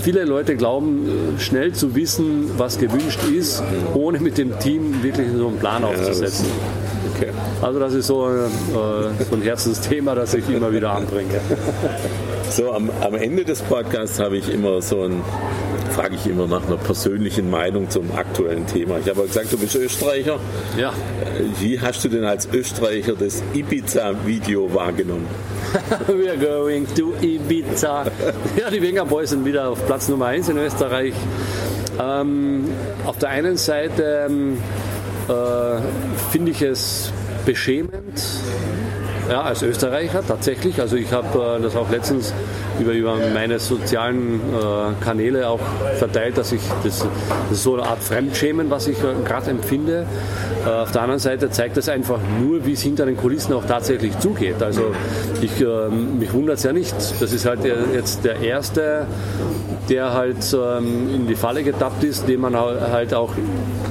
viele 0.00 0.24
Leute 0.24 0.56
glauben, 0.56 1.36
äh, 1.36 1.40
schnell 1.40 1.72
zu 1.72 1.94
wissen, 1.94 2.50
was 2.56 2.78
gewünscht 2.78 3.20
ist, 3.32 3.62
ohne 3.94 4.20
mit 4.20 4.38
dem 4.38 4.58
Team 4.58 5.02
wirklich 5.02 5.28
so 5.36 5.48
einen 5.48 5.58
Plan 5.58 5.84
aufzusetzen. 5.84 6.46
Okay. 7.14 7.30
Also 7.60 7.78
das 7.78 7.92
ist 7.94 8.06
so, 8.06 8.28
äh, 8.28 8.48
so 8.72 9.36
ein 9.36 9.42
Herzensthema, 9.42 10.14
das 10.14 10.34
ich 10.34 10.48
immer 10.48 10.72
wieder 10.72 10.92
anbringe. 10.92 11.40
So, 12.50 12.72
am, 12.72 12.90
am 13.00 13.14
Ende 13.14 13.44
des 13.44 13.62
Podcasts 13.62 14.18
habe 14.18 14.36
ich 14.36 14.52
immer 14.52 14.82
so 14.82 15.04
ein 15.04 15.22
frage 16.00 16.14
ich 16.14 16.26
immer 16.26 16.46
nach 16.46 16.66
einer 16.66 16.78
persönlichen 16.78 17.50
Meinung 17.50 17.90
zum 17.90 18.10
aktuellen 18.16 18.66
Thema. 18.66 18.98
Ich 19.00 19.08
habe 19.10 19.20
gesagt, 19.26 19.52
du 19.52 19.58
bist 19.58 19.74
Österreicher. 19.74 20.40
Ja. 20.78 20.94
Wie 21.58 21.78
hast 21.78 22.02
du 22.02 22.08
denn 22.08 22.24
als 22.24 22.48
Österreicher 22.50 23.12
das 23.12 23.42
Ibiza-Video 23.52 24.72
wahrgenommen? 24.72 25.26
We're 26.08 26.38
going 26.38 26.86
to 26.94 27.12
Ibiza. 27.20 28.06
Ja, 28.56 28.70
die 28.70 28.80
Wenger 28.80 29.04
Boys 29.04 29.28
sind 29.28 29.44
wieder 29.44 29.68
auf 29.68 29.84
Platz 29.84 30.08
Nummer 30.08 30.26
1 30.26 30.48
in 30.48 30.56
Österreich. 30.56 31.12
Ähm, 32.00 32.64
auf 33.04 33.18
der 33.18 33.28
einen 33.28 33.58
Seite 33.58 34.26
ähm, 34.26 34.56
äh, 35.28 35.82
finde 36.32 36.52
ich 36.52 36.62
es 36.62 37.12
beschämend, 37.44 38.22
ja, 39.30 39.42
als 39.42 39.62
Österreicher 39.62 40.22
tatsächlich. 40.26 40.80
Also 40.80 40.96
ich 40.96 41.12
habe 41.12 41.58
äh, 41.58 41.62
das 41.62 41.76
auch 41.76 41.88
letztens 41.90 42.34
über, 42.80 42.92
über 42.92 43.16
meine 43.32 43.58
sozialen 43.58 44.40
äh, 44.40 45.04
Kanäle 45.04 45.48
auch 45.48 45.60
verteilt, 45.98 46.36
dass 46.36 46.52
ich 46.52 46.60
das, 46.82 46.98
das 46.98 47.58
ist 47.58 47.62
so 47.62 47.74
eine 47.74 47.84
Art 47.84 48.02
Fremdschämen, 48.02 48.70
was 48.70 48.88
ich 48.88 48.98
äh, 48.98 49.14
gerade 49.24 49.50
empfinde. 49.50 50.06
Äh, 50.66 50.68
auf 50.68 50.90
der 50.90 51.02
anderen 51.02 51.20
Seite 51.20 51.50
zeigt 51.50 51.76
das 51.76 51.88
einfach 51.88 52.18
nur, 52.40 52.66
wie 52.66 52.72
es 52.72 52.82
hinter 52.82 53.06
den 53.06 53.16
Kulissen 53.16 53.52
auch 53.52 53.64
tatsächlich 53.64 54.18
zugeht. 54.18 54.62
Also 54.62 54.92
ich, 55.40 55.60
ähm, 55.60 56.18
mich 56.18 56.32
wundert 56.32 56.58
es 56.58 56.64
ja 56.64 56.72
nicht. 56.72 56.94
Das 57.20 57.32
ist 57.32 57.46
halt 57.46 57.60
jetzt 57.94 58.24
der 58.24 58.40
erste, 58.40 59.06
der 59.88 60.12
halt 60.12 60.36
ähm, 60.54 61.14
in 61.14 61.26
die 61.28 61.36
Falle 61.36 61.62
getappt 61.62 62.02
ist, 62.02 62.26
den 62.28 62.40
man 62.40 62.56
halt 62.56 63.14
auch 63.14 63.32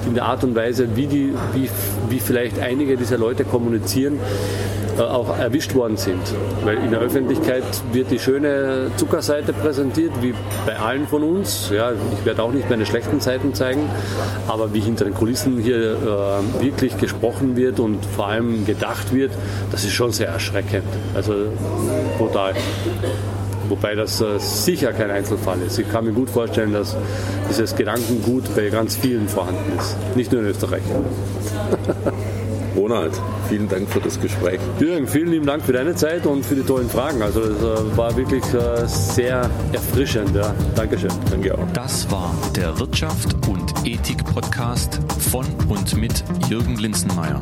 in 0.05 0.15
der 0.15 0.25
Art 0.25 0.43
und 0.43 0.55
Weise, 0.55 0.95
wie, 0.95 1.07
die, 1.07 1.33
wie, 1.53 1.69
wie 2.09 2.19
vielleicht 2.19 2.59
einige 2.59 2.97
dieser 2.97 3.17
Leute 3.17 3.45
kommunizieren, 3.45 4.15
äh, 4.15 4.88
auch 4.99 5.37
erwischt 5.37 5.75
worden 5.75 5.97
sind. 5.97 6.21
Weil 6.63 6.77
in 6.77 6.91
der 6.91 6.99
Öffentlichkeit 6.99 7.63
wird 7.91 8.11
die 8.11 8.19
schöne 8.19 8.91
Zuckerseite 8.97 9.53
präsentiert, 9.53 10.11
wie 10.21 10.33
bei 10.65 10.77
allen 10.77 11.07
von 11.07 11.23
uns. 11.23 11.69
Ja, 11.73 11.91
ich 11.91 12.25
werde 12.25 12.43
auch 12.43 12.51
nicht 12.51 12.69
meine 12.69 12.85
schlechten 12.85 13.19
Seiten 13.19 13.53
zeigen, 13.53 13.89
aber 14.47 14.73
wie 14.73 14.79
hinter 14.79 15.05
den 15.05 15.13
Kulissen 15.13 15.59
hier 15.59 15.93
äh, 15.93 16.63
wirklich 16.63 16.97
gesprochen 16.97 17.55
wird 17.55 17.79
und 17.79 18.05
vor 18.05 18.27
allem 18.27 18.65
gedacht 18.65 19.13
wird, 19.13 19.31
das 19.71 19.83
ist 19.83 19.93
schon 19.93 20.11
sehr 20.11 20.27
erschreckend. 20.29 20.83
Also 21.15 21.33
brutal. 22.17 22.53
Wobei 23.69 23.93
das 23.93 24.19
äh, 24.19 24.39
sicher 24.39 24.93
kein 24.93 25.11
Einzelfall 25.11 25.61
ist. 25.61 25.77
Ich 25.77 25.89
kann 25.91 26.05
mir 26.05 26.11
gut 26.11 26.29
vorstellen, 26.29 26.73
dass 26.73 26.95
dieses 27.49 27.75
Gedankengut 27.75 28.55
bei 28.55 28.69
ganz 28.69 28.95
vielen 28.95 29.27
vorhanden 29.29 29.77
ist. 29.77 29.95
Nicht 30.15 30.31
nur 30.31 30.41
in 30.41 30.47
Österreich. 30.47 30.81
Ronald, 32.79 33.11
vielen 33.49 33.67
Dank 33.67 33.89
für 33.89 33.99
das 33.99 34.21
Gespräch. 34.21 34.61
Jürgen, 34.79 35.05
vielen 35.05 35.31
lieben 35.31 35.45
Dank 35.45 35.65
für 35.65 35.73
deine 35.73 35.95
Zeit 35.95 36.25
und 36.25 36.45
für 36.45 36.55
die 36.55 36.63
tollen 36.63 36.89
Fragen. 36.89 37.21
Also 37.21 37.41
es 37.41 37.61
äh, 37.61 37.97
war 37.97 38.15
wirklich 38.15 38.41
äh, 38.53 38.87
sehr 38.87 39.49
erfrischend. 39.73 40.33
Ja. 40.33 40.55
Dankeschön. 40.75 41.11
Danke 41.29 41.55
auch. 41.55 41.67
Das 41.73 42.09
war 42.09 42.33
der 42.55 42.79
Wirtschaft 42.79 43.35
und 43.49 43.73
Ethik 43.85 44.23
Podcast 44.33 45.01
von 45.29 45.45
und 45.67 45.97
mit 45.97 46.23
Jürgen 46.47 46.77
Linzenmeier. 46.77 47.41